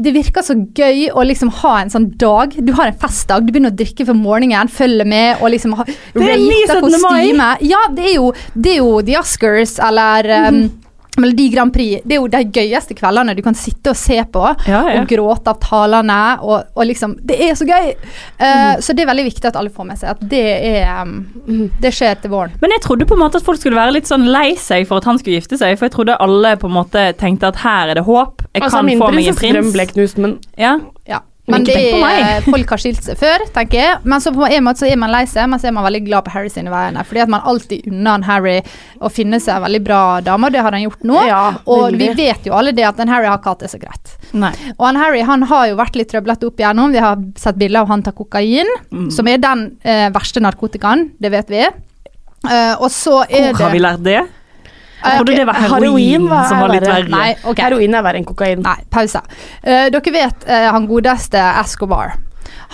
det 0.06 0.14
virker 0.16 0.46
så 0.46 0.56
gøy 0.58 1.10
å 1.14 1.26
liksom 1.28 1.52
ha 1.62 1.74
en 1.82 1.92
sånn 1.94 2.10
dag. 2.22 2.56
Du 2.58 2.74
har 2.78 2.92
en 2.92 3.00
festdag, 3.02 3.46
du 3.46 3.54
begynner 3.54 3.74
å 3.74 3.80
drikke 3.82 4.08
for 4.08 4.18
morgenen, 4.18 4.72
følger 4.72 5.08
med 5.08 5.42
og 5.42 5.54
liksom 5.54 5.76
ha 5.80 5.88
er 6.36 6.40
min 6.42 6.68
17. 6.68 7.36
mai. 7.38 7.58
Ja, 7.68 7.86
det 7.94 8.12
er 8.12 8.16
jo, 8.18 8.32
det 8.56 8.78
er 8.78 8.82
jo 8.82 9.02
The 9.06 9.20
Oscars 9.22 9.78
eller 9.84 10.32
um, 10.48 10.64
Melodi 11.20 11.50
Grand 11.52 11.74
Prix. 11.76 12.02
Det 12.08 12.16
er 12.16 12.22
jo 12.22 12.28
de 12.32 12.40
gøyeste 12.56 12.96
kveldene 12.96 13.34
du 13.36 13.42
kan 13.44 13.54
sitte 13.58 13.92
og 13.92 13.98
se 14.00 14.16
på 14.32 14.44
Ja, 14.68 14.80
ja. 14.88 15.02
og 15.02 15.08
gråte 15.12 15.52
av 15.52 15.58
talene. 15.60 16.20
Og, 16.42 16.64
og 16.76 16.86
liksom 16.88 17.18
Det 17.28 17.36
er 17.50 17.54
så 17.60 17.66
gøy! 17.68 17.90
Eh, 18.40 18.78
Så 18.80 18.94
det 18.96 19.04
er 19.04 19.10
veldig 19.12 19.26
viktig 19.28 19.50
at 19.52 19.58
alle 19.60 19.70
får 19.76 19.86
med 19.90 20.00
seg 20.00 20.10
at 20.14 20.22
det 20.32 20.44
er 20.72 21.02
um, 21.04 21.70
Det 21.84 21.92
skjer 21.94 22.16
til 22.24 22.32
våren. 22.32 22.56
Men 22.62 22.72
jeg 22.78 22.82
trodde 22.86 23.06
på 23.10 23.18
en 23.18 23.24
måte 23.26 23.42
at 23.42 23.44
folk 23.46 23.60
skulle 23.60 23.76
være 23.78 23.98
litt 23.98 24.08
sånn 24.08 24.24
lei 24.32 24.56
seg 24.56 24.88
for 24.88 25.02
at 25.04 25.10
han 25.10 25.20
skulle 25.20 25.40
gifte 25.42 25.60
seg. 25.60 25.76
For 25.78 25.90
jeg 25.90 25.96
trodde 25.98 26.16
alle 26.24 26.56
på 26.62 26.72
en 26.72 26.78
måte 26.80 27.04
tenkte 27.20 27.52
at 27.52 27.60
her 27.66 27.92
er 27.92 28.00
det 28.00 28.06
håp. 28.08 28.42
Jeg 28.56 28.64
Altså, 28.64 28.78
kan 28.80 28.90
få 29.00 29.12
meg 29.12 29.28
en 29.28 29.36
prinsessedrøm 29.36 29.68
prins. 29.68 29.74
ble 29.76 29.86
knust, 29.94 30.18
men 30.18 30.40
Ja. 30.58 30.78
Ja. 31.08 31.20
Men 31.52 31.68
er, 31.70 32.46
folk 32.46 32.72
har 32.74 32.82
skilt 32.82 33.04
seg 33.06 33.20
før, 33.20 33.44
tenker 33.56 33.80
jeg. 33.80 33.98
Men 34.04 34.24
så 34.24 34.34
på 34.36 34.48
en 34.48 34.66
måte 34.66 34.84
så 34.84 34.90
er 34.90 35.00
man 35.02 35.12
lei 35.14 35.24
seg, 35.30 35.50
men 35.52 35.62
så 35.62 35.70
er 35.70 35.76
man 35.76 35.86
veldig 35.88 36.02
glad 36.08 36.26
på 36.28 36.34
Harry 36.36 36.50
sine 36.54 36.72
vegne. 36.74 37.04
Fordi 37.08 37.24
at 37.26 37.32
man 37.34 37.46
alltid 37.52 37.88
unner 37.92 38.12
han 38.18 38.26
Harry 38.28 38.58
å 39.02 39.12
finne 39.14 39.40
seg 39.44 39.58
en 39.58 39.66
veldig 39.68 39.84
bra 39.86 40.02
dame, 40.26 40.50
og 40.50 40.56
det 40.56 40.64
har 40.66 40.78
han 40.78 40.86
gjort 40.86 41.06
nå. 41.08 41.20
Ja, 41.28 41.44
og 41.66 41.98
vi 42.00 42.10
vet 42.18 42.48
jo 42.48 42.56
alle 42.58 42.74
det 42.78 42.88
at 42.88 43.00
en 43.04 43.12
Harry 43.12 43.30
har 43.30 43.40
ikke 43.42 43.56
hatt 43.56 43.66
det 43.66 43.72
så 43.74 43.82
greit. 43.82 44.16
Nei. 44.32 44.54
Og 44.78 44.86
han 44.88 45.00
Harry 45.02 45.22
han 45.28 45.46
har 45.52 45.70
jo 45.72 45.78
vært 45.80 46.00
litt 46.00 46.12
trøblete 46.14 46.48
opp 46.50 46.60
igjennom. 46.62 46.94
Vi 46.96 47.04
har 47.04 47.22
sett 47.40 47.60
bilder 47.62 47.84
av 47.86 47.92
han 47.94 48.04
tar 48.06 48.18
kokain, 48.18 48.68
Mm. 48.92 49.08
som 49.12 49.28
er 49.28 49.38
den 49.40 49.78
eh, 49.88 50.10
verste 50.12 50.42
narkotikaen, 50.44 51.12
det 51.22 51.32
vet 51.32 51.50
vi. 51.52 51.64
Uh, 52.42 52.74
og 52.82 52.90
så 52.90 53.22
er 53.30 53.52
Hvor 53.52 53.58
det 53.60 53.66
har 53.68 53.74
vi 53.76 53.82
lært 53.84 54.04
det? 54.06 54.22
Jeg 55.04 55.18
trodde 55.18 55.36
det 55.38 55.46
var 55.50 55.60
heroin 55.66 56.28
som 56.30 56.60
var 56.62 56.74
litt 56.76 56.86
verre. 56.88 57.10
Nei, 57.10 57.30
okay. 57.44 57.64
heroin 57.66 57.96
er 57.98 58.04
verre 58.06 58.20
enn 58.22 58.26
kokain. 58.28 58.62
Nei, 58.66 58.76
pause. 58.94 59.22
Uh, 59.66 59.88
dere 59.94 60.14
vet 60.14 60.46
uh, 60.50 60.68
han 60.76 60.86
godeste 60.90 61.42
Escobar. 61.64 62.14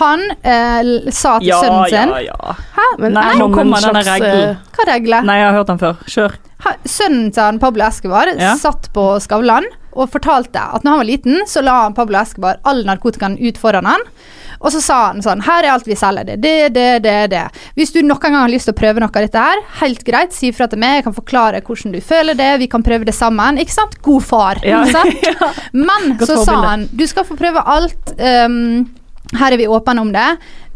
Han 0.02 0.22
uh, 0.30 1.10
sa 1.14 1.38
til 1.40 1.48
Ja, 1.50 1.60
sønnen 1.64 1.88
sin 1.90 2.12
ja, 2.14 2.20
ja. 2.28 2.56
ja. 2.78 2.88
Men 3.02 3.16
Nei, 3.18 3.32
nå 3.40 3.48
kommer 3.54 3.82
denne 3.82 4.04
regelen. 4.06 4.52
eh, 4.52 4.76
Hva 4.78 4.86
regler? 4.92 5.26
Nei, 5.26 5.38
jeg 5.40 5.48
har 5.50 5.58
hørt 5.58 5.72
den 5.72 5.80
før. 5.82 6.04
Kjør. 6.06 6.36
Ha- 6.66 6.76
Sønnen 6.90 7.32
til 7.34 7.44
han 7.44 7.60
Pablo 7.62 7.86
Escobar 7.88 8.30
Ja. 8.38 8.56
satt 8.58 8.90
på 8.94 9.06
Skavlan 9.24 9.66
og 9.98 10.10
fortalte 10.14 10.62
at 10.62 10.84
når 10.86 10.92
han 10.94 11.02
var 11.02 11.10
liten, 11.10 11.40
så 11.50 11.64
la 11.66 11.80
han 11.88 11.96
Pablo 11.98 12.20
Escobar 12.22 12.60
all 12.70 12.84
narkotikaen 12.86 13.38
ut 13.42 13.58
foran 13.62 13.86
han. 13.90 14.04
Og 14.60 14.72
så 14.74 14.82
sa 14.84 14.98
han 15.10 15.22
sånn 15.24 15.44
Her 15.46 15.66
er 15.66 15.74
alt 15.74 15.88
vi 15.88 15.98
selger. 15.98 16.28
Det, 16.28 16.38
det, 16.44 16.74
det, 16.76 16.88
det, 17.06 17.16
det. 17.34 17.44
Hvis 17.78 17.94
du 17.96 18.02
noen 18.02 18.22
gang 18.24 18.40
har 18.40 18.52
lyst 18.52 18.70
til 18.70 18.76
å 18.76 18.80
prøve 18.80 19.04
noe 19.04 19.12
av 19.12 19.28
dette 19.28 19.48
her, 19.48 19.64
helt 19.82 20.04
greit, 20.08 20.36
si 20.36 20.52
ifra 20.52 20.70
til 20.72 20.82
meg. 20.82 21.00
Jeg 21.00 21.08
kan 21.10 21.18
forklare 21.18 21.64
hvordan 21.66 21.96
du 21.96 22.02
føler 22.04 22.38
det. 22.38 22.52
Vi 22.64 22.70
kan 22.72 22.86
prøve 22.86 23.08
det 23.08 23.16
sammen. 23.18 23.60
Ikke 23.62 23.76
sant? 23.76 23.98
God 24.06 24.26
far. 24.26 24.62
Ja. 24.66 24.84
Sant? 24.92 25.28
Men 25.88 26.16
Godt 26.18 26.32
så 26.32 26.42
sa 26.48 26.62
han 26.70 26.88
du 26.98 27.06
skal 27.10 27.28
få 27.28 27.38
prøve 27.40 27.62
alt. 27.68 28.16
Um, 28.18 28.88
her 29.36 29.52
er 29.52 29.60
vi 29.60 29.68
åpne 29.68 30.02
om 30.02 30.12
det, 30.14 30.28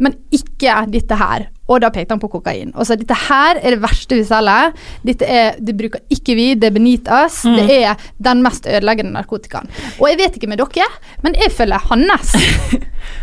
men 0.03 0.17
ikke 0.35 0.81
dette 0.91 1.15
her. 1.15 1.45
Og 1.71 1.79
da 1.83 1.91
pekte 1.93 2.15
han 2.15 2.21
på 2.21 2.29
kokain. 2.31 2.73
Og 2.75 2.87
sa 2.87 2.97
dette 2.99 3.15
her 3.27 3.59
er 3.61 3.75
det 3.75 3.81
verste 3.83 4.17
vi 4.19 4.25
selger. 4.27 4.73
Dette 5.07 5.27
er, 5.27 5.59
det 5.59 5.75
bruker 5.79 6.03
ikke 6.11 6.35
vi, 6.37 6.47
det 6.59 6.67
er 6.67 6.75
beneath 6.75 7.11
us. 7.21 7.41
Mm. 7.47 7.57
Det 7.59 7.77
er 7.77 8.07
den 8.29 8.43
mest 8.45 8.67
ødeleggende 8.67 9.15
narkotikaen. 9.15 9.71
Og 9.99 10.09
jeg 10.09 10.19
vet 10.19 10.39
ikke 10.39 10.51
med 10.51 10.59
dere, 10.61 10.89
men 11.23 11.37
jeg 11.39 11.53
følger 11.55 11.89
hans. 11.91 12.35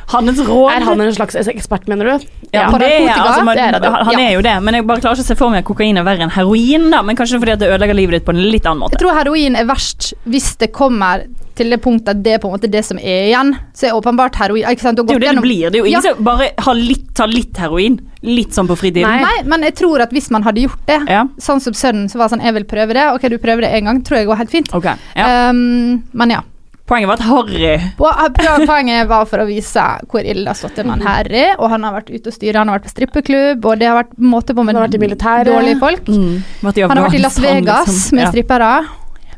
Hans 0.08 0.40
råd 0.42 0.72
Er 0.72 0.84
han 0.86 1.00
en 1.04 1.12
slags 1.14 1.36
ekspert, 1.52 1.84
mener 1.90 2.08
du? 2.08 2.26
Ja, 2.50 2.64
ja 2.64 2.78
det 2.80 2.88
er, 2.88 3.10
altså, 3.12 3.44
man, 3.44 3.58
det 3.58 3.64
er 3.66 3.76
det. 3.76 3.90
han, 3.92 4.06
han 4.08 4.20
er 4.22 4.30
jo 4.32 4.40
det, 4.42 4.54
men 4.64 4.78
jeg 4.78 4.86
bare 4.88 5.02
klarer 5.04 5.20
ikke 5.20 5.26
å 5.26 5.28
se 5.28 5.36
for 5.38 5.52
meg 5.52 5.62
at 5.62 5.68
kokain 5.68 6.00
er 6.00 6.06
verre 6.06 6.24
enn 6.24 6.32
heroin. 6.32 6.88
da 6.92 7.02
Men 7.04 7.18
Kanskje 7.18 7.40
fordi 7.42 7.54
at 7.54 7.62
det 7.62 7.68
ødelegger 7.68 7.98
livet 7.98 8.18
ditt 8.18 8.26
på 8.26 8.34
en 8.34 8.40
litt 8.40 8.66
annen 8.66 8.82
måte. 8.82 8.96
Jeg 8.96 9.04
tror 9.04 9.18
heroin 9.20 9.58
er 9.58 9.68
verst 9.68 10.14
hvis 10.28 10.54
det 10.62 10.72
kommer 10.74 11.26
til 11.58 11.74
det 11.74 11.80
punktet 11.84 12.14
at 12.14 12.20
det 12.24 12.36
er 12.36 12.42
på 12.42 12.48
en 12.50 12.54
måte 12.56 12.70
det 12.70 12.84
som 12.86 12.98
er 12.98 13.28
igjen. 13.28 13.52
Så 13.76 13.88
er 13.90 13.96
åpenbart 13.98 14.38
heroin 14.40 14.64
ikke 14.70 14.86
sant? 14.86 15.00
Det 15.00 15.04
er 15.10 15.18
jo 15.18 15.24
det 15.26 15.34
det 15.38 15.44
blir. 15.44 15.70
Det 15.70 15.80
er 15.80 15.84
jo 15.84 15.90
ingen 15.90 16.02
Ja. 16.02 16.14
som 16.14 16.24
bare 16.24 16.50
har 16.58 16.74
litt, 16.78 17.08
tar 17.18 17.28
litt 17.32 17.56
heroin. 17.58 17.98
Litt 18.22 18.54
sånn 18.56 18.66
på 18.70 18.76
fritiden. 18.78 19.06
Nei. 19.22 19.42
men 19.46 19.62
jeg 19.62 19.76
tror 19.78 20.00
at 20.02 20.10
hvis 20.14 20.30
man 20.34 20.42
hadde 20.42 20.64
gjort 20.66 20.86
det, 20.86 21.00
Ja. 21.08 21.24
sånn 21.38 21.60
som 21.60 21.72
sønnen 21.72 22.08
som 22.10 22.18
var 22.20 22.28
sånn 22.28 22.40
'Jeg 22.42 22.54
vil 22.54 22.64
prøve 22.64 22.94
det', 22.94 23.14
ok, 23.14 23.28
du 23.28 23.38
prøver 23.38 23.60
det 23.62 23.74
en 23.74 23.84
gang, 23.84 24.02
tror 24.02 24.18
jeg 24.18 24.26
går 24.26 24.36
helt 24.36 24.50
fint. 24.50 24.74
Okay. 24.74 24.94
ja. 25.16 25.50
Um, 25.50 26.02
men 26.12 26.30
ja. 26.30 26.40
Poenget 26.88 27.08
var 27.08 27.18
at 27.18 27.20
Harry 27.28 28.66
Poenget 28.66 29.08
var 29.08 29.26
for 29.26 29.38
å 29.38 29.46
vise 29.46 29.82
hvor 30.08 30.24
ille 30.24 30.46
det 30.46 30.52
har 30.54 30.56
stått 30.56 30.74
til 30.78 30.86
med 30.88 31.02
Harry. 31.04 31.54
Og 31.58 31.68
han 31.68 31.82
har 31.84 31.92
vært 32.00 32.08
ute 32.14 32.30
og 32.30 32.32
styre, 32.32 32.56
han 32.62 32.68
har 32.68 32.78
vært 32.78 32.88
på 32.88 32.94
strippeklubb, 32.94 33.66
og 33.68 33.78
det 33.78 33.90
har 33.90 33.98
vært 34.04 34.14
måte 34.18 34.54
på 34.56 34.64
med 34.64 34.74
dårlige 34.74 35.78
folk. 35.78 36.08
Mm. 36.08 36.42
Han 36.88 36.96
har 36.96 37.04
vært 37.10 37.18
i 37.18 37.22
Las 37.22 37.38
Vegas 37.38 37.86
liksom. 37.86 38.16
med 38.16 38.24
Ja. 38.24 38.30
strippere, 38.32 38.86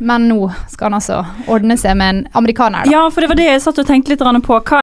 men 0.01 0.29
nå 0.29 0.51
skal 0.69 0.91
han 0.91 1.01
altså 1.01 1.23
ordne 1.49 1.77
seg 1.81 1.97
med 2.01 2.15
en 2.15 2.23
amerikaner. 2.41 2.85
Da. 2.85 2.91
Ja, 2.91 3.09
for 3.09 3.25
det 3.25 3.33
var 3.33 3.41
det 3.41 3.51
jeg 3.51 3.65
satt 3.65 3.81
og 3.81 3.89
tenkte 3.89 4.15
litt 4.15 4.47
på. 4.47 4.61
Hva 4.61 4.81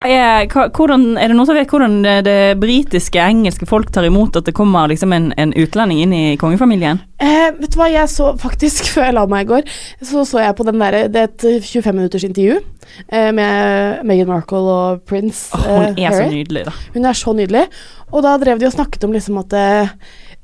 er, 0.00 0.46
hvordan, 0.48 1.02
er 1.20 1.28
det 1.28 1.34
noen 1.36 1.44
som 1.44 1.56
vet 1.58 1.68
hvordan 1.68 1.98
det, 2.00 2.14
det 2.24 2.36
britiske, 2.60 3.20
engelske 3.20 3.66
folk 3.68 3.90
tar 3.92 4.06
imot 4.08 4.38
at 4.38 4.46
det 4.48 4.54
kommer 4.56 4.88
liksom 4.88 5.12
en, 5.12 5.26
en 5.36 5.52
utlending 5.52 6.00
inn 6.00 6.14
i 6.16 6.22
kongefamilien? 6.40 7.02
Eh, 7.20 7.50
vet 7.58 7.74
du 7.74 7.76
hva, 7.76 7.90
jeg 7.92 8.08
så 8.08 8.30
faktisk, 8.40 8.88
før 8.94 9.10
jeg 9.10 9.16
la 9.18 9.26
meg 9.28 9.44
i 9.44 9.50
går, 9.50 9.74
så 10.00 10.24
så 10.24 10.40
jeg 10.40 10.56
på 10.56 10.64
den 10.70 10.80
der, 10.80 10.96
det 11.12 11.20
er 11.20 11.28
et 11.28 11.44
25 11.66 11.98
minutters 11.98 12.24
intervju 12.24 12.56
eh, 12.56 13.28
med 13.36 14.00
Meghan 14.08 14.30
Markle 14.32 14.62
og 14.62 15.04
prins 15.04 15.50
oh, 15.58 15.68
hun 15.68 15.90
eh, 15.90 16.08
er 16.08 16.16
så 16.16 16.30
nydelig, 16.32 16.64
da. 16.70 16.74
Hun 16.96 17.10
er 17.10 17.20
så 17.20 17.36
nydelig. 17.36 17.66
Og 18.08 18.24
da 18.24 18.38
drev 18.40 18.62
de 18.62 18.70
og 18.70 18.74
snakket 18.78 19.04
om 19.04 19.12
liksom 19.12 19.42
at 19.42 19.58
eh, 19.60 19.92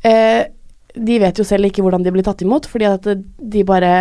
eh, 0.04 0.42
De 0.96 1.16
vet 1.20 1.36
jo 1.36 1.44
selv 1.44 1.68
ikke 1.68 1.82
hvordan 1.84 2.04
de 2.04 2.12
blir 2.12 2.24
tatt 2.24 2.44
imot, 2.44 2.68
fordi 2.68 2.86
at 2.88 3.08
de 3.36 3.64
bare 3.68 3.96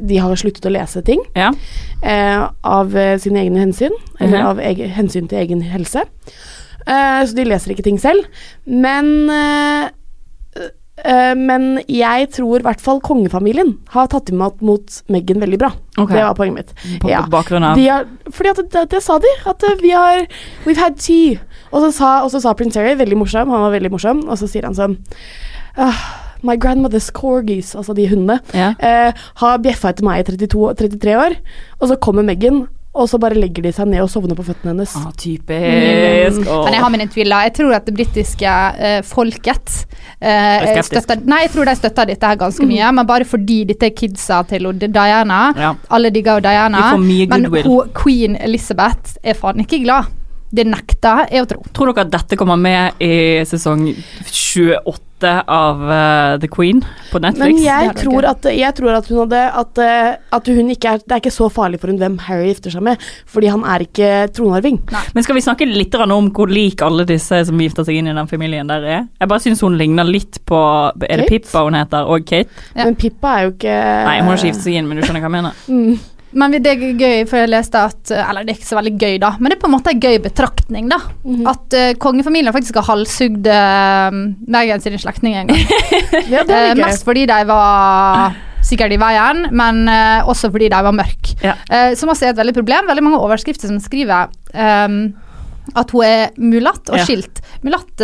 De 0.00 0.16
har 0.22 0.34
sluttet 0.36 0.66
å 0.68 0.72
lese 0.74 1.02
ting 1.06 1.20
Ja. 1.36 1.52
eh, 2.02 2.48
av 2.64 2.96
eh, 2.96 3.16
sine 3.22 3.42
egne 3.44 3.60
hensyn, 3.64 3.94
eller 4.20 4.38
Mhm. 4.38 4.46
av 4.46 4.58
egen, 4.58 4.90
hensyn 4.90 5.28
til 5.28 5.38
egen 5.38 5.62
helse. 5.62 6.04
Eh, 6.86 7.22
så 7.26 7.34
de 7.34 7.44
leser 7.44 7.72
ikke 7.74 7.84
ting 7.84 7.98
selv. 7.98 8.24
Men 8.66 9.28
eh, 9.30 9.88
eh, 11.04 11.34
men 11.34 11.80
jeg 11.88 12.30
tror 12.32 12.60
i 12.60 12.62
hvert 12.64 12.80
fall 12.80 13.00
kongefamilien 13.04 13.74
har 13.92 14.06
tatt 14.08 14.30
imot 14.32 14.62
mot 14.62 14.86
Meghan 15.12 15.40
veldig 15.42 15.58
bra. 15.60 15.70
Okay. 15.98 16.16
Det 16.16 16.24
var 16.24 16.34
poenget 16.38 16.54
mitt. 16.56 17.00
På 17.02 17.10
Ja. 17.10 17.22
bakgrunn 17.28 17.64
av 17.64 17.76
De 17.76 17.86
har, 17.88 18.06
fordi 18.30 18.50
at 18.50 18.70
det, 18.72 18.88
det 18.90 19.02
sa 19.02 19.18
de, 19.18 19.28
at 19.46 19.62
eh, 19.64 19.74
vi 19.82 19.90
har 19.90 20.26
We've 20.64 20.78
had 20.78 20.96
tea. 20.98 21.38
Og 21.72 21.82
så 21.82 21.92
sa, 21.92 22.22
og 22.24 22.30
så 22.30 22.40
sa 22.40 22.54
prins 22.54 22.74
Harry, 22.76 22.94
veldig 22.94 23.16
morsom, 23.18 23.50
han 23.50 23.60
var 23.60 23.72
veldig 23.78 23.90
morsom, 23.90 24.28
og 24.28 24.38
så 24.38 24.48
sier 24.48 24.64
han 24.64 24.74
sånn 24.74 24.96
«Ah, 25.76 25.92
My 26.42 26.56
grandmother's 26.56 27.10
corgis, 27.12 27.74
altså 27.76 27.94
de 27.96 28.08
hundene, 28.08 28.40
Ja. 28.54 28.74
eh, 28.78 29.12
har 29.36 29.58
bjeffa 29.58 29.90
etter 29.94 30.04
meg 30.04 30.20
i 30.20 30.30
32, 30.32 30.74
33 30.76 31.16
år. 31.16 31.36
Og 31.80 31.88
så 31.88 31.96
kommer 32.00 32.22
Meghan 32.26 32.66
og 32.96 33.08
så 33.10 33.18
bare 33.20 33.36
legger 33.36 33.66
de 33.66 33.72
seg 33.76 33.90
ned 33.90 34.00
og 34.00 34.08
sovner 34.08 34.36
på 34.38 34.44
føttene 34.46 34.72
hennes. 34.72 34.94
Ah, 34.96 35.10
typisk. 35.20 36.38
Mm. 36.40 36.46
Men 36.48 36.72
jeg 36.76 36.82
har 36.82 36.92
mine 36.94 37.06
tviler. 37.12 37.44
Jeg 37.48 37.54
tror 37.58 37.74
at 37.76 37.88
det 37.88 37.94
britiske 37.98 38.52
eh, 38.88 39.00
folket 39.04 39.74
eh, 40.16 40.70
Er 40.72 40.80
støtter 40.86 41.20
Nei, 41.28 41.42
jeg 41.44 41.52
tror 41.52 41.68
de 41.68 41.76
støtter 41.76 42.08
dette 42.08 42.30
her 42.30 42.40
ganske 42.40 42.68
mye, 42.68 42.92
men 42.96 43.08
bare 43.08 43.28
fordi 43.28 43.62
dette 43.68 43.90
er 43.90 43.96
kidsa 43.96 44.40
til 44.48 44.70
Diana. 44.80 45.40
Ja. 45.60 45.74
Alle 45.92 46.12
digger 46.14 46.40
jo 46.40 46.46
Diana. 46.48 46.86
Men 46.96 47.50
hun, 47.52 47.92
queen 47.96 48.38
Elizabeth 48.40 49.18
er 49.22 49.36
faen 49.36 49.60
ikke 49.66 49.82
glad. 49.84 50.08
Det 50.56 50.64
nekter 50.64 51.26
jeg 51.34 51.44
å 51.44 51.50
tro. 51.50 51.64
Tror 51.76 51.92
dere 51.92 52.06
at 52.06 52.14
dette 52.14 52.38
kommer 52.38 52.56
med 52.56 53.02
i 53.02 53.44
sesong 53.44 53.90
28 53.92 55.05
av 55.24 55.80
uh, 55.80 56.36
The 56.42 56.48
Queen 56.52 56.82
på 57.12 57.20
Netflix? 57.22 57.54
Men 57.54 57.62
jeg 57.64 57.92
tror, 58.00 58.26
at, 58.28 58.48
jeg 58.52 58.76
tror 58.76 58.96
at 58.98 59.08
hun 59.08 59.20
hadde 59.22 59.42
at, 59.62 59.80
eh, 59.80 60.08
at 60.36 60.50
hun 60.52 60.72
ikke 60.74 60.96
er, 60.96 61.00
Det 61.00 61.14
er 61.14 61.22
ikke 61.22 61.32
så 61.34 61.48
farlig 61.52 61.80
for 61.80 61.92
hun 61.92 62.00
hvem 62.00 62.18
Harry 62.26 62.50
gifter 62.50 62.74
seg 62.74 62.84
med, 62.84 63.02
fordi 63.30 63.50
han 63.52 63.64
er 63.64 63.86
ikke 63.86 64.10
tronarving. 64.36 64.80
Men 65.14 65.26
skal 65.26 65.38
vi 65.38 65.44
snakke 65.46 65.68
litt 65.70 65.94
om 65.96 66.30
hvor 66.34 66.50
lik 66.52 66.82
alle 66.84 67.06
disse 67.08 67.38
som 67.48 67.62
gifter 67.62 67.86
seg 67.86 68.00
inn 68.00 68.10
i 68.10 68.16
den 68.16 68.28
familien 68.28 68.68
der 68.68 68.84
er? 68.84 69.06
Jeg 69.20 69.30
bare 69.30 69.44
syns 69.44 69.62
hun 69.64 69.78
ligner 69.80 70.04
litt 70.08 70.42
på 70.44 70.58
Er 71.00 71.22
det 71.22 71.30
Kate? 71.30 71.46
Pippa 71.46 71.64
hun 71.64 71.78
heter, 71.78 72.10
og 72.10 72.26
Kate? 72.28 72.52
Ja. 72.74 72.84
Men 72.84 72.98
Pippa 73.00 73.38
er 73.38 73.48
jo 73.48 73.54
ikke 73.56 73.78
Nei, 74.10 74.18
hun 74.20 74.32
har 74.32 74.38
ikke 74.40 74.52
giftet 74.52 74.68
seg 74.68 74.78
inn, 74.80 74.90
men 74.90 75.00
du 75.00 75.06
skjønner 75.06 75.24
hva 75.24 75.30
jeg 75.30 75.36
mener. 75.38 75.64
Mm. 75.70 76.15
Men 76.36 76.52
det 76.60 76.68
er 76.68 76.82
gøy, 77.00 77.22
for 77.28 77.40
jeg 77.40 77.48
leste 77.48 77.80
at 77.88 78.10
Eller 78.12 78.44
det 78.44 78.52
er 78.52 78.58
ikke 78.58 78.68
så 78.68 78.76
veldig 78.76 78.92
gøy, 79.00 79.14
da, 79.22 79.30
men 79.40 79.48
det 79.50 79.56
er 79.56 79.62
på 79.62 79.68
en 79.70 79.74
måte 79.76 79.92
en 79.94 80.02
gøy 80.02 80.18
betraktning, 80.24 80.90
da. 80.92 80.98
Mhm. 81.24 81.46
At 81.48 81.76
uh, 81.78 81.92
kongefamilien 82.02 82.52
faktisk 82.52 82.76
har 82.80 82.88
halshugd 82.90 83.48
uh, 83.48 84.18
Meghan 84.52 84.84
sine 84.84 85.00
slektninger 85.00 85.40
en 85.44 85.52
gang. 85.54 85.62
Ja, 86.34 86.42
det 86.44 86.60
gøy. 86.76 86.82
mest 86.84 87.06
fordi 87.08 87.24
de 87.30 87.38
var 87.48 88.36
sikkert 88.66 88.92
i 88.96 88.98
veien, 89.00 89.44
men 89.56 89.84
uh, 89.88 90.28
også 90.28 90.50
fordi 90.52 90.68
de 90.72 90.82
var 90.88 90.92
mørke. 90.96 91.36
Ja. 91.44 91.54
Som 91.96 92.10
også 92.12 92.26
er 92.28 92.34
et 92.34 92.40
veldig 92.40 92.54
problem. 92.56 92.88
Veldig 92.90 93.04
mange 93.06 93.20
overskrifter 93.22 93.70
som 93.70 93.78
skriver 93.80 94.28
um, 94.52 94.96
at 95.76 95.90
hun 95.94 96.04
er 96.06 96.34
mulatt 96.38 96.90
og 96.92 96.98
Ja. 97.00 97.04
skilt. 97.06 97.40
Mulatt, 97.66 97.94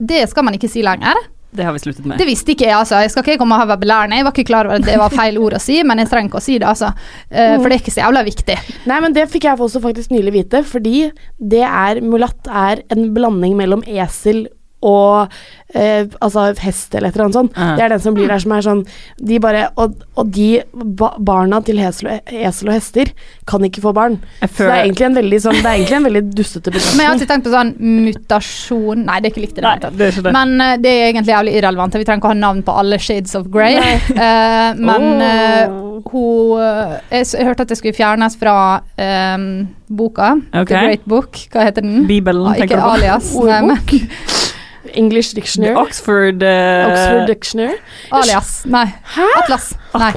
det 0.00 0.24
skal 0.28 0.44
man 0.44 0.56
ikke 0.58 0.68
si 0.72 0.82
lenger. 0.84 1.16
Det 1.50 1.64
har 1.64 1.72
vi 1.72 1.80
sluttet 1.80 2.04
med. 2.04 2.18
Det 2.20 2.26
visste 2.28 2.52
ikke 2.52 2.66
jeg, 2.66 2.76
altså. 2.76 2.98
Jeg 3.00 3.10
skal 3.14 3.24
ikke 3.24 3.38
komme 3.40 3.56
og 3.56 3.70
være 3.70 3.80
belærende. 3.80 4.18
Jeg 4.18 4.26
var 4.26 4.34
ikke 4.36 4.48
klar 4.50 4.68
over 4.68 4.76
at 4.82 4.84
det 4.84 4.98
var 5.00 5.14
feil 5.14 5.38
ord 5.40 5.56
å 5.56 5.60
si, 5.62 5.78
men 5.82 6.02
jeg 6.02 6.10
trenger 6.10 6.28
ikke 6.28 6.42
å 6.42 6.44
si 6.44 6.58
det, 6.60 6.68
altså. 6.68 6.90
Eh, 7.30 7.54
For 7.56 7.68
det 7.70 7.78
er 7.78 7.82
ikke 7.82 7.94
så 7.94 8.02
jævla 8.04 8.24
viktig. 8.26 8.58
Nei, 8.90 9.00
men 9.00 9.16
det 9.16 9.24
fikk 9.32 9.48
jeg 9.48 9.56
også 9.68 9.80
faktisk 9.84 10.12
nylig 10.12 10.34
vite, 10.36 10.60
fordi 10.68 11.08
det 11.40 11.64
er 11.64 12.02
Mulatt 12.04 12.50
er 12.52 12.84
en 12.92 13.08
blanding 13.16 13.56
mellom 13.56 13.82
esel 13.88 14.44
og 14.86 15.32
eh, 15.74 16.06
altså 16.22 16.44
hest 16.62 16.94
eller 16.94 17.10
et 17.10 17.16
eller 17.16 17.26
annet 17.26 17.38
sånt. 17.38 17.56
Ja. 17.58 17.72
Det 17.78 17.84
er 17.84 17.92
den 17.94 18.02
som 18.04 18.14
blir 18.14 18.28
der 18.30 18.42
som 18.44 18.52
er 18.54 18.62
sånn 18.62 18.82
De 19.18 19.40
bare 19.42 19.64
Og, 19.80 19.96
og 20.14 20.30
de 20.34 20.62
ba 20.72 21.08
barna 21.18 21.58
til 21.66 21.80
esel 21.82 22.12
og, 22.12 22.30
esel 22.30 22.70
og 22.70 22.76
hester 22.76 23.10
kan 23.48 23.64
ikke 23.66 23.82
få 23.82 23.92
barn. 23.96 24.20
Så 24.44 24.68
det 24.68 24.70
er 24.70 24.84
egentlig 24.84 25.08
en 25.08 25.18
veldig 25.18 25.40
sånn 25.42 25.58
Det 25.58 25.66
er 25.66 25.80
egentlig 25.80 25.98
en 25.98 26.08
veldig 26.08 26.22
dustete 26.38 26.72
Men 26.76 27.02
jeg 27.02 27.08
har 27.08 27.16
alltid 27.16 27.32
tenkt 27.32 27.48
på 27.48 27.54
sånn 27.56 27.74
mutasjon 28.06 29.04
Nei, 29.08 29.18
det 29.18 29.30
er 29.30 29.34
ikke 29.34 29.44
likt 29.46 29.58
i 29.58 29.64
det 29.64 29.68
hele 29.68 29.82
tatt. 29.88 29.98
det 29.98 30.12
det. 30.28 30.34
Men 30.38 30.54
uh, 30.62 30.76
det 30.78 30.92
er 30.94 31.04
egentlig 31.08 31.34
jævlig 31.34 31.58
irrelevant. 31.58 31.98
Vi 31.98 32.06
trenger 32.06 32.22
ikke 32.22 32.30
å 32.30 32.34
ha 32.34 32.38
navn 32.38 32.62
på 32.66 32.78
alle 32.80 32.98
shades 33.02 33.34
of 33.38 33.50
grey. 33.52 33.78
uh, 34.14 34.78
men 34.88 35.20
hun 36.06 36.60
eh, 36.62 36.98
jeg, 37.10 37.26
jeg 37.34 37.46
hørte 37.48 37.66
at 37.66 37.72
det 37.72 37.78
skulle 37.80 37.96
fjernes 37.96 38.36
fra 38.38 38.54
um, 39.34 39.48
boka. 39.88 40.34
Okay. 40.52 40.64
The 40.64 40.84
Great 40.86 41.08
Book. 41.08 41.40
Hva 41.52 41.66
heter 41.68 41.84
den? 41.86 42.06
Bibelen, 42.08 42.46
Ah, 42.46 42.54
tenker 42.58 42.76
du 42.76 42.82
på? 42.82 42.94
alias. 42.98 44.47
English 44.94 45.32
Dictionary. 45.34 45.74
Oxford, 45.74 46.42
uh, 46.42 46.88
Oxford 46.90 47.26
Dictionary. 47.26 47.78
alias. 48.12 48.64
Nei. 48.64 48.94
Atlas. 49.36 49.74
Nei. 49.94 50.12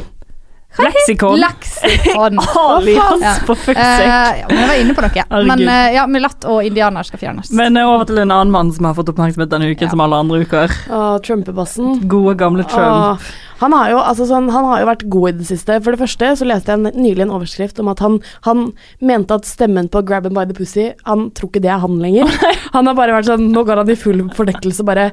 Lexikon. 0.80 1.40
Leksikon. 1.42 2.40
Alias, 2.56 3.22
Ja. 3.22 3.34
for 3.46 3.56
fuck's 3.56 3.78
Eh, 3.78 3.98
sake. 3.98 4.08
ja, 4.08 4.48
jeg 4.48 4.68
var 4.70 4.80
inne 4.80 4.96
på 4.96 5.04
noe. 5.04 5.44
Men 5.52 5.64
uh, 5.68 5.90
ja, 5.94 6.06
mulatt 6.08 6.46
og 6.48 6.64
indianer 6.64 7.04
skal 7.04 7.20
fjernes. 7.20 7.52
Men 7.52 7.76
uh, 7.78 7.90
over 7.92 8.06
til 8.08 8.22
en 8.24 8.32
annen 8.32 8.52
mann 8.54 8.72
som 8.72 8.88
har 8.88 8.96
fått 8.98 9.12
oppmerksomhet 9.12 9.52
denne 9.52 9.68
uken, 9.74 9.88
Ja. 9.90 9.92
som 9.92 10.00
alle 10.06 10.16
andre 10.24 10.42
uker. 10.46 10.72
Uh, 10.90 11.18
Trumpebassen. 11.20 12.08
Gode, 12.08 12.38
gamle 12.40 12.64
Trump. 12.64 13.20
Uh, 13.22 13.32
han, 13.62 13.74
har 13.78 13.92
jo, 13.92 13.98
altså 14.00 14.26
sånn, 14.26 14.48
han 14.50 14.66
har 14.66 14.80
jo 14.82 14.88
vært 14.90 15.04
god 15.14 15.30
i 15.30 15.38
det 15.42 15.46
siste. 15.52 15.76
For 15.84 15.92
det 15.94 16.00
første 16.02 16.32
så 16.40 16.48
leste 16.50 16.72
jeg 16.72 16.80
en, 16.80 16.96
nylig 17.04 17.28
en 17.28 17.34
overskrift 17.36 17.78
om 17.84 17.92
at 17.92 18.00
han, 18.02 18.16
han 18.48 18.72
mente 19.06 19.36
at 19.38 19.46
stemmen 19.46 19.90
på 19.92 20.02
Grab 20.08 20.26
him 20.26 20.34
by 20.34 20.48
the 20.50 20.56
Pussy 20.58 20.88
Han 21.06 21.28
tror 21.38 21.52
ikke 21.52 21.62
det 21.62 21.70
er 21.70 21.78
han 21.84 22.00
lenger. 22.02 22.32
Han 22.74 22.88
har 22.88 22.96
bare 22.98 23.14
vært 23.14 23.28
sånn 23.28 23.50
Nå 23.52 23.62
går 23.68 23.82
han 23.84 23.90
i 23.92 23.96
full 24.00 24.24
fordekkelse, 24.34 24.86
bare 24.88 25.10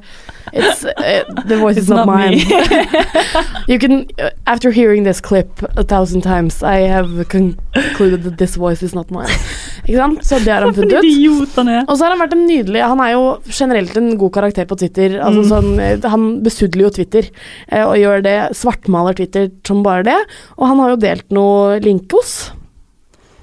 It's, 0.54 0.84
uh, 0.86 1.26
The 1.48 1.58
voice 1.60 1.76
is 1.76 1.90
not, 1.90 2.06
not 2.06 2.14
mine. 2.16 2.38
you 3.68 3.78
can 3.82 4.06
After 4.46 4.70
hearing 4.70 5.04
this 5.04 5.20
clip 5.20 5.47
a 5.76 5.84
thousand 5.84 6.22
times, 6.22 6.62
I 6.62 6.86
have 6.88 7.24
concluded 7.28 8.22
that 8.24 8.36
this 8.38 8.56
voice 8.56 8.82
is 8.82 8.94
not 8.94 9.10
mine. 9.10 9.28
Ikke 9.86 9.96
sant? 9.96 10.24
Så 10.24 10.38
det 10.44 10.52
har 10.52 10.62
han 10.66 10.74
funnet 10.74 10.98
ut. 11.04 11.58
Og 11.88 11.94
så 11.96 12.04
har 12.04 12.12
han 12.14 12.20
vært 12.20 12.34
en 12.36 12.46
nydelig 12.48 12.82
Han 12.84 13.00
er 13.00 13.12
jo 13.14 13.22
generelt 13.48 13.96
en 13.96 14.10
god 14.20 14.32
karakter 14.34 14.66
på 14.68 14.76
Twitter. 14.78 15.18
Altså 15.20 15.42
Mm. 15.44 15.48
sånn, 15.48 15.80
eh, 15.80 16.08
han 16.10 16.28
besudler 16.44 16.82
jo 16.88 16.90
Twitter 16.90 17.30
eh, 17.68 17.84
og 17.86 17.96
gjør 17.96 18.22
det 18.22 18.36
svartmaler 18.58 19.16
Twitter 19.16 19.50
som 19.64 19.82
bare 19.82 20.02
det. 20.04 20.18
Og 20.58 20.66
han 20.68 20.78
har 20.78 20.90
jo 20.90 20.96
delt 20.96 21.30
noe 21.30 21.80
linkos. 21.80 22.50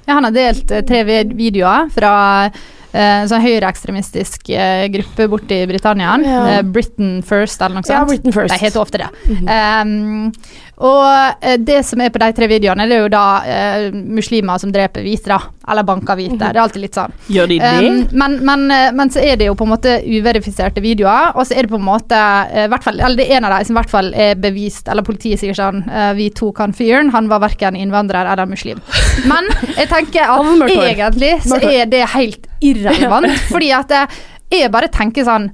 Ja, 0.07 0.13
han 0.19 0.23
har 0.27 0.31
delt 0.35 0.69
eh, 0.71 0.81
tre 0.85 1.03
videoer 1.25 1.89
fra 1.89 2.11
eh, 2.45 3.23
en 3.23 3.27
sånn 3.27 3.41
høyreekstremistisk 3.41 4.49
eh, 4.53 4.85
gruppe 4.93 5.25
borte 5.31 5.57
i 5.63 5.65
Britannia. 5.67 6.13
Ja. 6.23 6.61
Britain 6.61 7.23
First, 7.25 7.59
eller 7.61 7.79
noe 7.81 7.83
sånt. 7.83 7.95
Ja, 7.97 8.05
Britain 8.05 8.31
First. 8.35 8.53
Det 8.53 8.61
heter 8.61 8.79
ofte 8.83 9.01
det. 9.01 9.09
um, 9.49 10.31
og 10.83 11.35
eh, 11.39 11.55
det 11.59 11.81
som 11.87 12.01
er 12.03 12.11
på 12.11 12.19
de 12.19 12.27
tre 12.35 12.47
videoene, 12.51 12.87
det 12.89 12.97
er 12.97 13.05
jo 13.05 13.11
da 13.13 13.25
eh, 13.47 13.85
muslimer 13.93 14.59
som 14.59 14.73
dreper 14.75 15.05
hvite, 15.05 15.29
da. 15.31 15.39
Eller 15.71 15.87
banker 15.87 16.17
hvite. 16.19 16.39
Det 16.41 16.49
er 16.51 16.61
alltid 16.65 16.83
litt 16.83 16.97
sånn. 16.97 17.13
Gjør 17.31 17.47
de 17.49 17.59
det? 17.61 17.71
Um, 17.79 18.01
men, 18.19 18.37
men, 18.45 18.65
eh, 18.75 18.89
men 18.95 19.11
så 19.13 19.23
er 19.23 19.39
det 19.39 19.47
jo 19.47 19.55
på 19.57 19.67
en 19.67 19.71
måte 19.71 19.95
uverifiserte 20.03 20.83
videoer, 20.83 21.31
og 21.33 21.47
så 21.47 21.55
er 21.55 21.65
det 21.65 21.71
på 21.71 21.79
en 21.79 21.87
måte 21.87 22.19
eh, 22.51 22.77
fall, 22.83 22.99
Eller 22.99 23.21
det 23.21 23.29
er 23.29 23.39
en 23.39 23.47
av 23.47 23.55
dem 23.55 23.69
som 23.69 23.77
i 23.77 23.79
hvert 23.79 23.93
fall 23.95 24.11
er 24.27 24.35
bevist, 24.41 24.91
eller 24.91 25.07
politiet 25.07 25.41
sier 25.41 25.55
sånn 25.57 25.83
eh, 25.87 26.11
Vi 26.19 26.29
tok 26.35 26.59
han 26.63 26.75
fyren, 26.75 27.13
han 27.15 27.31
var 27.31 27.43
verken 27.45 27.79
innvandrer 27.79 28.27
eller 28.33 28.49
muslim. 28.49 28.81
Men 29.31 29.47
jeg 29.77 29.89
tenker 29.91 30.27
at 30.35 30.75
egentlig 30.75 31.37
så 31.47 31.61
er 31.63 31.87
det 31.91 32.03
helt 32.17 32.49
irrelevant, 32.59 33.31
fordi 33.53 33.71
at 33.75 33.95
eh, 33.95 34.23
jeg 34.59 34.71
bare 34.73 34.91
tenker 34.93 35.25
sånn 35.27 35.49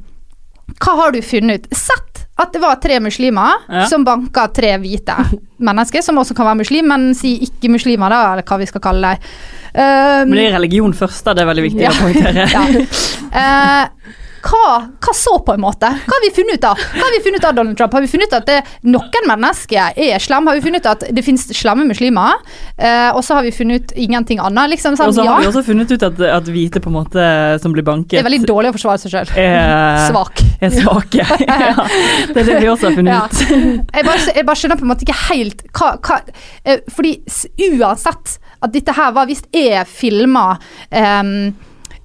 Hva 0.82 0.98
har 0.98 1.14
du 1.14 1.22
funnet 1.26 1.62
ut? 1.62 1.78
Sett 1.78 2.11
at 2.42 2.54
det 2.56 2.62
var 2.64 2.80
tre 2.84 3.00
muslimer 3.04 3.64
Ja. 3.70 3.86
som 3.92 4.04
banka 4.08 4.48
tre 4.54 4.74
hvite 4.82 5.16
mennesker, 5.68 6.02
som 6.06 6.18
også 6.22 6.36
kan 6.38 6.46
være 6.50 6.62
muslim, 6.64 6.88
men 6.92 7.12
si 7.18 7.36
ikke-muslimer, 7.48 8.10
da, 8.12 8.22
eller 8.34 8.44
hva 8.48 8.58
vi 8.62 8.70
skal 8.70 8.82
kalle 8.82 9.14
dem. 9.16 9.30
Um, 9.72 10.28
Men 10.28 10.36
det 10.36 10.48
er 10.50 10.58
religion 10.58 10.92
først, 10.98 11.24
da. 11.24 11.34
Det 11.38 11.46
er 11.46 11.52
veldig 11.54 11.64
viktig 11.70 11.86
Ja. 11.88 11.94
å 11.94 12.02
poengtere. 12.02 12.50
ja. 12.52 12.66
Eh, 13.42 14.18
hva, 14.42 14.66
hva 15.02 15.14
så, 15.16 15.36
på 15.46 15.54
en 15.56 15.62
måte? 15.64 15.90
Hva 16.06 16.16
har 16.16 16.24
vi 16.26 16.32
funnet 16.36 16.60
ut 16.60 16.68
av? 16.72 16.80
Hva 16.96 17.04
har 17.06 17.14
vi 17.16 17.22
funnet 17.26 17.42
ut 17.44 17.48
av 17.50 17.56
Donald 17.58 17.78
Trump? 17.80 17.94
Har 17.98 18.06
vi 18.06 18.10
funnet 18.12 18.32
ut 18.32 18.38
at 18.40 18.48
det, 18.50 18.60
noen 18.90 19.28
mennesker 19.30 20.00
er 20.02 20.24
slemme? 20.24 20.52
Har 20.52 20.60
vi 20.60 20.66
funnet 20.66 20.86
ut 20.86 20.90
at 20.92 21.06
det 21.14 21.24
finnes 21.26 21.46
slemme 21.58 21.86
muslimer? 21.90 22.42
Eh, 22.78 23.10
og 23.14 23.22
så 23.26 23.38
har 23.38 23.46
vi 23.48 23.54
funnet 23.56 23.86
ut 23.92 23.94
ingenting 24.02 24.42
annet? 24.42 24.74
Liksom 24.76 24.98
Og 24.98 25.14
så 25.16 25.26
ja, 25.26 25.36
har 25.36 25.46
vi 25.46 25.50
også 25.52 25.64
funnet 25.68 25.92
ut 25.94 26.06
at, 26.10 26.22
at 26.40 26.52
hvite 26.52 26.82
på 26.84 26.92
en 26.92 26.98
måte 26.98 27.28
som 27.62 27.76
blir 27.76 27.86
banket 27.88 28.18
det 28.18 28.24
er 28.24 28.28
veldig 28.28 28.48
dårlig 28.50 28.72
å 28.72 28.76
forsvare 28.76 29.02
seg 29.04 29.14
sjøl. 29.16 29.32
Svak. 30.12 30.42
er 30.62 30.74
svake. 30.76 31.26
ja, 31.48 31.88
det 32.34 32.44
er 32.44 32.50
det 32.52 32.60
vi 32.64 32.70
også 32.72 32.90
har 32.90 32.98
funnet 32.98 33.14
Ja. 33.14 33.26
ut. 33.26 33.42
Jeg 34.02 34.06
bare, 34.08 34.32
jeg 34.36 34.46
bare 34.48 34.58
skjønner 34.58 34.78
på 34.80 34.86
en 34.86 34.90
måte 34.92 35.06
ikke 35.06 35.18
helt 35.28 35.62
hva, 35.76 35.90
hva 36.02 36.18
eh, 36.66 36.80
Fordi 36.92 37.12
uansett 37.78 38.38
at 38.62 38.74
dette 38.74 38.94
her 38.96 39.12
var 39.16 39.28
Hvis 39.30 39.44
er 39.56 39.84
filma 39.90 40.46
ehm, 40.90 41.52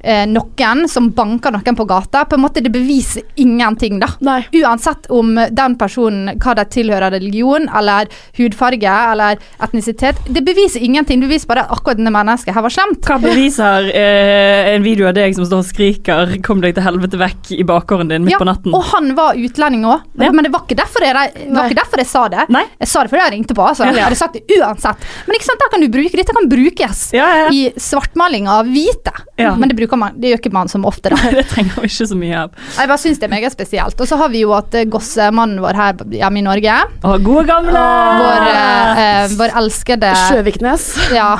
eh, 0.06 0.24
noen 0.30 0.84
som 0.88 1.10
banker 1.16 1.54
noen 1.54 1.76
på 1.78 1.84
gata, 1.88 2.24
på 2.28 2.36
en 2.38 2.44
måte 2.44 2.62
det 2.64 2.70
beviser 2.74 3.22
ingenting, 3.42 3.98
da. 4.02 4.08
Nei. 4.24 4.38
Uansett 4.62 5.08
om 5.12 5.34
den 5.50 5.76
personen 5.80 6.36
hva 6.42 6.54
de 6.58 6.64
tilhører 6.76 7.10
religion, 7.16 7.68
eller 7.76 8.08
hudfarge, 8.38 8.94
eller 9.12 9.38
etnisitet. 9.62 10.20
Det 10.28 10.42
beviser 10.46 10.84
ingenting. 10.86 11.20
Det 11.20 11.28
beviser 11.30 11.50
bare 11.50 11.66
at 11.66 11.74
akkurat 11.76 11.98
denne 12.00 12.12
mennesket 12.14 12.54
her 12.56 12.64
var 12.66 12.72
slemt. 12.74 13.02
Hva 13.06 13.18
beviser 13.22 13.90
eh, 13.92 14.72
en 14.74 14.86
video 14.86 15.08
av 15.10 15.16
deg 15.18 15.34
som 15.36 15.46
står 15.48 15.64
og 15.64 15.68
skriker 15.70 16.36
'kom 16.42 16.60
deg 16.62 16.74
til 16.76 16.86
helvete 16.86 17.18
vekk' 17.20 17.52
i 17.58 17.64
bakgården 17.66 18.08
din 18.08 18.24
midt 18.24 18.36
Ja, 18.36 18.38
på 18.38 18.48
natten? 18.48 18.74
Og 18.74 18.84
han 18.92 19.14
var 19.18 19.34
utlending 19.34 19.84
òg, 19.84 20.00
men, 20.14 20.26
Ja. 20.26 20.32
men 20.32 20.44
det 20.44 20.52
var 20.52 20.62
ikke 20.66 20.76
derfor 20.78 21.02
jeg, 21.02 21.32
det 21.34 21.52
var 21.54 21.70
ikke 21.70 21.82
derfor 21.82 21.98
jeg 21.98 22.06
sa 22.06 22.28
det. 22.28 22.44
Nei. 22.48 22.64
Jeg 22.80 22.88
sa 22.88 23.02
det 23.02 23.10
fordi 23.10 23.22
jeg 23.22 23.32
ringte 23.32 23.54
på. 23.54 23.62
Altså. 23.66 23.84
Jeg 23.84 24.04
hadde 24.04 24.16
sagt 24.18 24.34
det 24.34 24.44
uansett. 24.60 24.96
Men 25.26 25.34
ikke 25.36 25.48
sant, 25.50 25.60
da 25.60 25.68
kan 25.72 25.80
du 25.80 25.88
bruke, 25.88 26.16
dette 26.16 26.32
kan 26.36 26.48
brukes 26.48 27.12
Ja, 27.16 27.48
i 27.50 27.72
svartmaling 27.76 28.48
av 28.48 28.66
hvite. 28.66 29.12
Men 29.38 29.68
det, 29.68 29.76
bruker 29.76 29.95
man, 29.98 30.16
det 30.20 30.32
gjør 30.32 30.42
ikke 30.42 30.54
man 30.54 30.70
som 30.72 30.86
ofte, 30.88 31.12
da. 31.12 31.18
Det 31.36 31.46
trenger 31.50 31.82
vi 31.82 31.90
ikke 31.90 32.08
så 32.08 32.18
mye 32.18 32.44
av. 32.46 32.54
Jeg 32.76 32.90
bare 32.92 33.02
syns 33.02 33.20
det 33.20 33.28
er 33.28 33.34
meget 33.34 33.54
spesielt. 33.54 34.00
Og 34.00 34.08
så 34.08 34.18
har 34.20 34.32
vi 34.32 34.44
jo 34.44 34.54
at 34.56 34.72
Gosse, 34.86 35.16
gossemannen 35.16 35.60
vår 35.62 35.78
her 35.78 36.00
hjemme 36.18 36.40
i 36.40 36.44
Norge, 36.44 36.76
Å, 37.02 37.16
gode 37.24 37.44
gamle! 37.48 37.82
vår, 38.20 38.46
eh, 38.50 39.00
eh, 39.02 39.34
vår 39.38 39.54
elskede 39.62 40.12
Sjøviknes. 40.26 40.86
ja, 41.14 41.30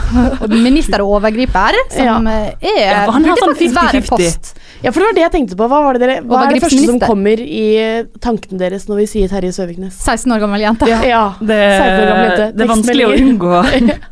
minister 0.50 1.04
og 1.04 1.18
overgriper, 1.20 1.76
som 1.94 2.28
ja. 2.30 2.40
er 2.60 2.80
Ja, 2.80 3.04
han 3.12 3.24
har 3.28 3.40
sånn 3.40 3.54
faktisk 3.54 3.76
være 3.76 4.00
en 4.00 4.06
50-50. 4.06 4.10
post. 4.10 4.52
Ja, 4.82 4.92
for 4.92 5.00
det 5.00 5.06
var 5.08 5.16
det 5.16 5.24
jeg 5.24 5.32
tenkte 5.36 5.56
på. 5.58 5.68
Hva, 5.70 5.80
var 5.86 5.96
det 5.96 6.04
dere, 6.04 6.18
hva 6.26 6.42
er 6.46 6.56
det 6.56 6.64
første 6.66 6.82
som 6.84 7.00
kommer 7.02 7.40
i 7.42 7.64
eh, 7.80 8.04
tankene 8.22 8.60
deres 8.60 8.86
når 8.90 9.02
vi 9.02 9.08
sier 9.14 9.32
Terje 9.32 9.54
Søviknes? 9.56 9.96
16 10.04 10.36
år 10.36 10.44
gammel 10.44 10.66
jente. 10.66 10.90
Ja. 11.06 11.24
Det, 11.40 11.56
16 11.56 11.96
år 11.96 12.12
gammel 12.12 12.28
jente. 12.30 12.50
det 12.52 12.66
er 12.66 12.72
vanskelig 12.74 13.08
å 13.08 13.16
unngå. 13.16 13.56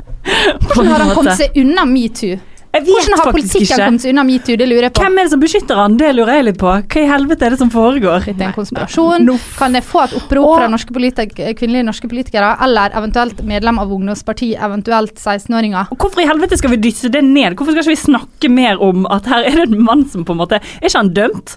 Hvordan 0.65 0.91
har 0.91 1.05
han 1.05 1.15
kommet 1.15 1.41
seg 1.41 1.61
unna 1.61 1.85
metoo? 1.89 2.39
Jeg 2.75 2.83
vet 2.89 2.91
Hvordan 2.91 3.21
har 3.21 3.31
politikken 3.31 3.81
kommet 3.85 4.03
seg 4.03 4.11
unna 4.11 4.23
metoo? 4.27 4.57
Det 4.59 4.67
lurer 4.67 4.89
jeg 4.89 4.95
på. 4.97 5.03
Hvem 5.05 5.19
er 5.21 5.29
det 5.29 5.31
som 5.31 5.43
beskytter 5.45 5.79
han? 5.79 5.99
Det 6.01 6.09
lurer 6.17 6.41
jeg 6.41 6.47
litt 6.49 6.57
på. 6.59 6.73
Hva 6.75 7.03
i 7.05 7.07
helvete 7.07 7.47
er 7.47 7.55
det 7.55 7.59
som 7.61 7.71
foregår? 7.71 8.27
Litt 8.27 8.43
en 8.43 8.57
konspirasjon. 8.57 9.31
Kan 9.55 9.79
jeg 9.79 9.87
få 9.87 10.03
et 10.09 10.17
opprop 10.19 10.49
fra 10.57 10.67
norske 10.73 10.91
kvinnelige 10.95 11.87
norske 11.87 12.11
politikere, 12.11 12.51
eller 12.67 12.97
eventuelt 12.99 13.45
medlem 13.47 13.79
av 13.79 13.95
ungdomsparti, 13.95 14.51
eventuelt 14.59 15.15
16-åringer? 15.23 15.95
Hvorfor 15.95 16.25
i 16.25 16.27
helvete 16.27 16.59
skal 16.59 16.75
vi 16.75 16.81
dysse 16.89 17.13
det 17.15 17.23
ned? 17.23 17.55
Hvorfor 17.55 17.77
skal 17.77 17.87
ikke 17.87 17.95
vi 17.95 18.03
snakke 18.03 18.51
mer 18.51 18.83
om 18.83 19.07
at 19.07 19.31
her 19.31 19.47
er 19.47 19.63
det 19.63 19.71
en 19.71 19.87
mann 19.87 20.03
som 20.11 20.27
på 20.27 20.35
en 20.35 20.43
måte 20.43 20.59
Er 20.59 20.89
ikke 20.91 20.99
han 20.99 21.15
dømt? 21.15 21.57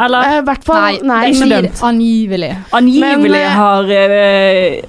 Eller 0.00 0.22
Eh, 0.22 0.42
hvert 0.46 0.64
fall 0.64 0.80
Nei, 0.82 0.98
Nei, 1.02 1.30
ikke 1.32 1.48
dømt. 1.50 1.82
angivelig. 1.82 2.50
angivelig 2.72 3.30
Men, 3.30 3.34
eh, 3.34 3.48
har 3.56 3.90
eh, 3.90 4.82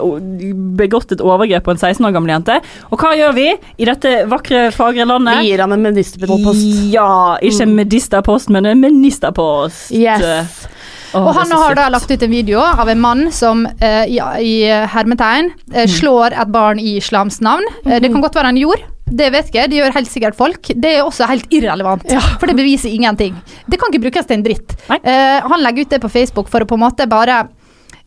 begått 0.78 1.12
et 1.12 1.22
overgrep 1.22 1.64
på 1.64 1.72
en 1.72 1.78
16 1.78 2.06
år 2.06 2.14
gammel 2.16 2.34
jente. 2.36 2.60
Og 2.92 3.00
hva 3.00 3.14
gjør 3.18 3.34
vi 3.38 3.48
i 3.78 3.86
dette 3.86 4.26
vakre, 4.32 4.72
fagre 4.72 5.06
landet? 5.06 5.42
Vi 5.44 5.52
gir 5.52 5.64
han 5.66 5.72
en 5.72 5.82
ministerpost. 5.82 6.92
Ja, 6.94 7.38
ikke 7.42 7.68
medisterpost, 7.68 8.50
men 8.50 8.66
en 8.66 8.80
ministerpost. 8.82 9.92
Yes. 9.92 10.68
Oh, 11.14 11.28
Og 11.28 11.36
han 11.38 11.52
har 11.52 11.76
da 11.78 11.90
lagt 11.94 12.10
ut 12.10 12.24
en 12.26 12.32
video 12.32 12.60
av 12.60 12.90
en 12.90 13.00
mann 13.00 13.28
som 13.32 13.68
eh, 13.68 14.06
i, 14.10 14.18
i 14.42 14.54
hermetegn 14.66 15.52
eh, 15.74 15.86
slår 15.86 16.34
et 16.42 16.50
barn 16.54 16.82
i 16.82 16.96
islams 16.98 17.38
navn. 17.46 17.68
Eh, 17.86 18.00
det 18.02 18.10
kan 18.12 18.24
godt 18.24 18.34
være 18.40 18.50
han 18.50 18.58
gjorde. 18.58 18.90
Det 19.06 19.28
vet 19.34 19.50
ikke, 19.52 19.66
det 19.70 19.78
gjør 19.82 19.96
helt 19.98 20.10
sikkert 20.10 20.38
folk. 20.38 20.70
Det 20.80 20.94
er 20.96 21.04
også 21.04 21.28
helt 21.30 21.52
irrelevant, 21.54 22.06
for 22.40 22.50
det 22.50 22.56
beviser 22.58 22.94
ingenting. 22.94 23.36
Det 23.68 23.80
kan 23.80 23.92
ikke 23.92 24.06
brukes 24.08 24.30
til 24.30 24.40
en 24.40 24.46
dritt. 24.46 24.76
Eh, 24.96 25.40
han 25.44 25.64
legger 25.66 25.86
ut 25.86 25.94
det 25.94 26.02
på 26.06 26.12
Facebook 26.14 26.50
for 26.50 26.64
å 26.64 26.70
på 26.70 26.80
en 26.80 26.86
måte 26.86 27.08
bare 27.12 27.44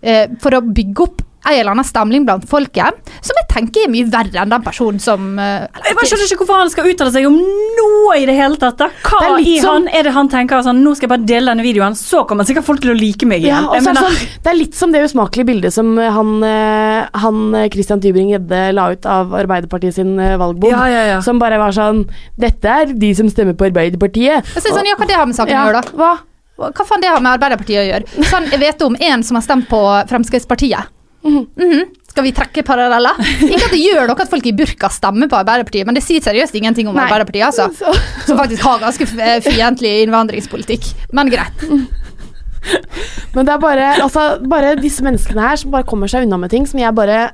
eh, 0.00 0.26
For 0.42 0.56
å 0.56 0.64
bygge 0.64 1.04
opp 1.04 1.22
en 1.52 1.60
eller 1.60 1.72
annen 1.76 1.86
stemning 1.86 2.26
blant 2.26 2.46
folket, 2.50 3.12
som 3.24 3.38
jeg 3.40 3.48
tenker 3.52 3.86
er 3.86 3.92
mye 3.92 4.08
verre 4.12 4.42
enn 4.42 4.52
den 4.52 4.64
personen 4.64 5.00
som 5.02 5.38
eller, 5.38 5.68
Jeg 5.86 5.96
bare 5.98 6.08
skjønner 6.10 6.26
ikke 6.28 6.40
hvorfor 6.42 6.60
han 6.60 6.72
skal 6.72 6.90
uttale 6.90 7.12
seg 7.14 7.26
om 7.28 7.36
noe 7.38 8.16
i 8.20 8.26
det 8.28 8.34
hele 8.36 8.58
tatt. 8.60 8.76
da. 8.80 8.88
Hva 9.06 9.20
er 9.36 9.44
i 9.46 9.56
sånn, 9.62 9.86
han 9.86 9.88
er 9.94 10.08
det 10.08 10.14
han 10.16 10.30
tenker 10.32 10.62
sånn, 10.66 10.82
nå 10.84 10.94
skal 10.96 11.06
jeg 11.08 11.12
bare 11.14 11.28
dele 11.28 11.52
denne 11.54 11.64
videoen, 11.66 11.96
så 11.98 12.24
kommer 12.28 12.46
sikkert 12.48 12.66
folk 12.68 12.82
til 12.84 12.92
å 12.94 12.98
like 12.98 13.26
meg 13.28 13.44
igjen. 13.46 13.68
det, 13.72 13.82
mener- 13.86 14.06
sånn, 14.06 14.40
det 14.44 14.52
er 14.52 14.58
litt 14.58 14.74
som 14.78 14.92
det 14.92 15.02
usmakelige 15.06 15.46
bildet 15.52 15.72
som 15.76 15.94
han, 15.98 16.32
eh, 16.44 17.08
han 17.22 17.54
eh, 17.54 17.68
Christian 17.72 18.00
Tybring-Gjedde 18.02 18.62
la 18.76 18.90
ut 18.92 19.06
av 19.06 19.34
Arbeiderpartiet 19.34 19.94
sin 19.94 20.18
eh, 20.20 20.36
valgbom. 20.40 20.70
Ja, 20.70 20.86
ja, 20.92 21.02
ja. 21.14 21.18
Som 21.22 21.38
bare 21.42 21.58
var 21.60 21.74
sånn 21.76 22.04
Dette 22.38 22.68
er 22.82 22.92
de 22.96 23.12
som 23.16 23.28
stemmer 23.32 23.56
på 23.58 23.68
Arbeiderpartiet. 23.70 24.44
Jeg 24.54 24.62
synes 24.62 24.76
sånn, 24.80 24.88
ja, 24.88 24.96
Hva 24.98 25.06
det 25.08 25.16
har 25.18 25.26
med 25.28 25.36
saken 25.38 25.54
å 25.56 25.66
gjøre, 25.66 25.82
da? 25.82 25.96
hva? 26.00 26.14
Hva 26.56 26.84
faen 26.88 27.02
det 27.04 27.10
har 27.12 27.20
med 27.20 27.34
Arbeiderpartiet 27.36 27.82
å 27.82 27.86
gjøre? 27.86 28.28
Sånn, 28.30 28.46
jeg 28.50 28.60
vet 28.62 28.82
om 28.86 28.96
en 28.96 29.22
som 29.26 29.36
har 29.36 29.44
stemt 29.44 29.68
på 29.68 29.80
Fremskrittspartiet. 30.08 30.92
Mhm. 31.26 31.86
Skal 32.16 32.24
vi 32.24 32.30
trekke 32.32 32.62
paralleller? 32.64 33.18
Ikke 33.44 33.66
at 33.66 33.72
det 33.74 33.80
gjør 33.82 34.06
noe 34.08 34.22
at 34.24 34.30
folk 34.32 34.46
i 34.48 34.52
burka 34.56 34.88
stemmer 34.94 35.28
på 35.28 35.36
Arbeiderpartiet, 35.36 35.84
men 35.84 35.98
det 35.98 36.02
sier 36.06 36.22
seriøst 36.24 36.54
ingenting 36.56 36.88
om 36.88 36.96
Nei. 36.96 37.04
Arbeiderpartiet, 37.04 37.44
altså. 37.50 37.92
Som 38.28 38.38
faktisk 38.40 38.64
har 38.64 38.80
ganske 38.80 39.04
f- 39.10 39.44
fiendtlig 39.44 39.92
innvandringspolitikk. 40.06 40.88
Men 41.12 41.28
greit. 41.34 41.66
Men 43.36 43.46
det 43.46 43.52
er 43.52 43.60
bare, 43.62 43.90
altså, 44.02 44.22
bare 44.48 44.72
disse 44.80 45.04
menneskene 45.04 45.44
her 45.44 45.58
som 45.60 45.70
bare 45.74 45.86
kommer 45.86 46.08
seg 46.10 46.24
unna 46.26 46.38
med 46.40 46.50
ting 46.50 46.64
som 46.66 46.80
jeg 46.80 46.94
bare 46.96 47.28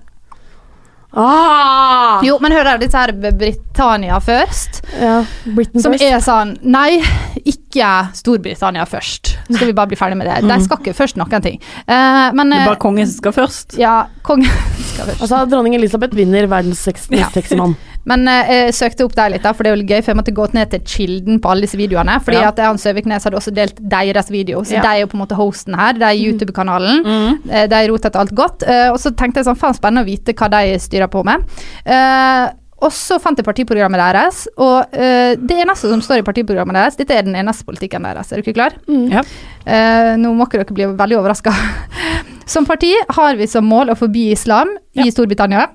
ah! 1.15 2.21
Jo, 2.25 2.39
men 2.43 2.53
hør 2.55 2.71
her, 2.73 2.81
disse 2.81 2.99
her 2.99 3.13
Britannia 3.13 4.19
først. 4.23 4.81
Ja, 5.01 5.19
Britain 5.45 5.83
Som 5.85 5.95
first. 5.97 6.05
er 6.07 6.23
sånn 6.25 6.55
Nei, 6.63 7.01
ikke 7.49 7.89
Storbritannia 8.17 8.85
først. 8.89 9.35
Så 9.49 9.57
skal 9.59 9.71
vi 9.71 9.77
bare 9.77 9.91
bli 9.93 9.99
ferdig 10.01 10.19
med 10.21 10.29
det. 10.31 10.41
De 10.49 10.59
skal 10.65 10.81
ikke 10.83 10.97
først 10.97 11.19
noen 11.21 11.45
ting. 11.45 11.61
Uh, 11.87 12.31
men 12.37 12.53
Det 12.53 12.59
er 12.59 12.65
eh, 12.67 12.71
bare 12.73 12.83
kongen 12.83 13.09
som 13.09 13.19
skal 13.21 13.37
først. 13.37 13.79
Ja, 13.81 13.95
kongen 14.27 14.49
skal 14.93 15.11
først. 15.11 15.23
Altså, 15.25 15.43
dronning 15.51 15.77
Elisabeth 15.79 16.17
vinner 16.17 16.49
verdens 16.51 16.83
seks, 16.85 17.09
Ja. 17.11 17.23
mest 17.27 17.41
sexy 17.41 17.59
mann. 17.61 17.77
Men 18.05 18.27
eh, 18.29 18.49
jeg 18.67 18.75
søkte 18.75 19.05
opp 19.07 19.15
deg 19.15 19.35
litt, 19.37 19.43
da, 19.45 19.53
for 19.55 19.63
det 19.63 19.73
er 19.73 19.77
jo 19.77 19.87
gøy, 19.87 20.01
for 20.03 20.13
jeg 20.13 20.19
måtte 20.19 20.35
gå 20.35 20.47
ned 20.57 20.71
til 20.73 20.81
kilden 20.95 21.39
på 21.43 21.51
alle 21.53 21.67
disse 21.67 21.79
videoene. 21.79 22.17
Fordi 22.25 22.41
Ja. 22.41 22.49
at 22.49 22.59
han 22.59 22.81
Søviknes 22.83 23.25
hadde 23.29 23.39
også 23.39 23.55
delt 23.55 23.77
deres 23.79 24.31
video, 24.31 24.63
så 24.65 24.75
Ja. 24.79 24.83
de 24.83 24.89
er 24.89 25.01
jo 25.05 25.07
på 25.13 25.15
en 25.19 25.27
måte 25.27 25.37
hosten 25.39 25.75
her. 25.79 25.93
De 25.95 26.05
er 26.05 26.19
YouTube-kanalen. 26.19 27.05
Mm. 27.05 27.69
De 27.71 27.83
rotet 27.93 28.17
alt 28.17 28.35
godt. 28.35 28.63
Eh, 28.67 28.89
og 28.91 28.99
så 28.99 29.15
tenkte 29.15 29.37
jeg 29.39 29.47
sånn, 29.47 29.57
faen 29.61 29.75
spennende 29.79 30.03
å 30.03 30.11
vite 30.11 30.35
hva 30.35 30.51
de 30.51 30.79
styrer 30.79 31.09
på 31.09 31.25
med. 31.25 31.45
Eh, 31.87 32.49
og 32.83 32.91
så 32.91 33.21
fant 33.23 33.39
jeg 33.39 33.47
partiprogrammet 33.47 34.01
deres, 34.01 34.49
og 34.59 34.93
eh, 34.93 35.37
det 35.39 35.61
eneste 35.63 35.87
som 35.89 36.01
står 36.03 36.19
i 36.19 36.23
partiprogrammet 36.27 36.75
deres, 36.75 36.97
dette 36.99 37.15
er 37.15 37.23
den 37.23 37.37
eneste 37.39 37.63
politikken 37.65 38.03
deres. 38.03 38.33
Er 38.33 38.43
dere 38.43 38.53
klar? 38.57 38.73
Ja. 38.89 39.23
Eh, 39.65 40.17
nå 40.19 40.33
må 40.35 40.49
ikke 40.49 40.59
dere 40.65 40.75
bli 40.75 40.89
veldig 40.99 41.21
overraska. 41.21 41.55
Som 42.53 42.67
parti 42.67 42.91
har 43.09 43.37
vi 43.39 43.47
som 43.47 43.65
mål 43.65 43.93
å 43.93 43.97
forby 43.97 44.33
islam 44.33 44.73
i 44.99 45.07
Storbritannia. 45.15 45.69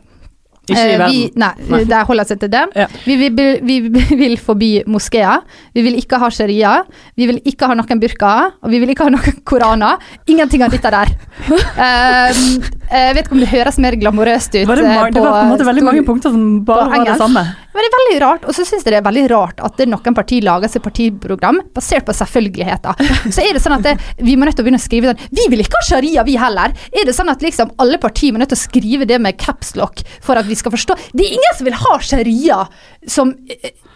Ikke 0.67 0.77
i 0.77 0.93
Eh, 0.93 0.99
verden. 0.99 1.11
Vi, 1.15 1.31
nei, 1.39 1.51
Nei. 1.71 1.83
det 1.87 2.01
holder 2.07 2.27
seg 2.27 2.39
til 2.41 2.49
det. 2.51 2.63
Ja. 2.75 2.87
Vi, 3.05 3.15
vil, 3.21 3.59
vi 3.63 3.77
vil 4.19 4.37
forby 4.37 4.71
moskeer. 4.87 5.41
Vi 5.73 5.81
vil 5.85 5.95
ikke 5.99 6.19
ha 6.19 6.29
sharia. 6.29 6.73
Vi 7.15 7.27
vil 7.29 7.39
ikke 7.47 7.69
ha 7.71 7.77
noen 7.79 8.01
burkaer. 8.03 8.51
Og 8.61 8.71
vi 8.73 8.79
vil 8.83 8.91
ikke 8.91 9.07
ha 9.07 9.13
noen 9.15 9.39
koraner. 9.47 9.97
Ingenting 10.27 10.63
av 10.67 10.71
dette 10.75 10.91
der. 10.91 11.13
Um, 11.47 12.63
jeg 12.89 13.15
vet 13.17 13.25
ikke 13.25 13.35
om 13.37 13.43
det 13.43 13.51
høres 13.51 13.79
mer 13.83 13.97
glamorøst 13.99 14.53
ut. 14.55 14.67
Var 14.67 14.79
det, 14.81 14.87
var, 14.87 15.11
det 15.11 15.23
var 15.23 15.33
på 15.33 15.45
en 15.45 15.53
måte 15.53 15.67
veldig 15.67 15.83
stor- 15.83 15.91
mange 15.91 16.05
punkter 16.07 16.35
som 16.35 16.43
bare 16.67 16.89
var 16.93 17.07
det 17.07 17.17
samme. 17.19 17.43
Men 17.77 17.85
det 17.85 17.89
er 17.91 17.93
veldig 17.93 18.19
rart, 18.23 18.45
og 18.49 18.55
så 18.57 18.63
syns 18.65 18.85
jeg 18.87 18.93
det 18.95 18.97
er 18.97 19.05
veldig 19.05 19.23
rart 19.29 19.59
at 19.61 19.81
noen 19.85 20.15
partier 20.17 20.41
lager 20.41 20.71
seg 20.71 20.81
partiprogram 20.81 21.59
basert 21.75 22.07
på 22.07 22.15
selvfølgeligheter. 22.17 23.03
Så 23.35 23.43
er 23.43 23.53
det 23.53 23.61
sånn 23.61 23.75
at 23.75 23.83
det, 23.85 23.93
vi 24.17 24.33
må 24.33 24.47
nødt 24.47 24.57
til 24.57 24.65
å 24.65 24.65
begynne 24.65 24.81
å 24.81 24.85
skrive 24.85 25.11
sånn 25.11 25.35
Vi 25.37 25.45
vil 25.51 25.61
ikke 25.61 25.77
ha 25.77 25.85
sharia, 25.85 26.23
vi 26.25 26.39
heller. 26.41 26.73
Er 26.89 27.05
det 27.05 27.13
sånn 27.13 27.29
at 27.29 27.45
liksom 27.45 27.75
alle 27.77 27.99
partier 28.01 28.33
må 28.33 28.41
nødt 28.41 28.49
til 28.55 28.57
å 28.57 28.63
skrive 28.63 29.05
det 29.05 29.19
med 29.21 29.37
capslock 29.37 30.01
for 30.25 30.41
at 30.41 30.49
vi 30.49 30.57
skal 30.57 30.73
forstå? 30.73 30.97
Det 31.13 31.27
er 31.27 31.37
ingen 31.37 31.59
som 31.59 31.69
vil 31.69 31.77
ha 31.83 31.93
sharia 32.01 32.63
som 33.07 33.35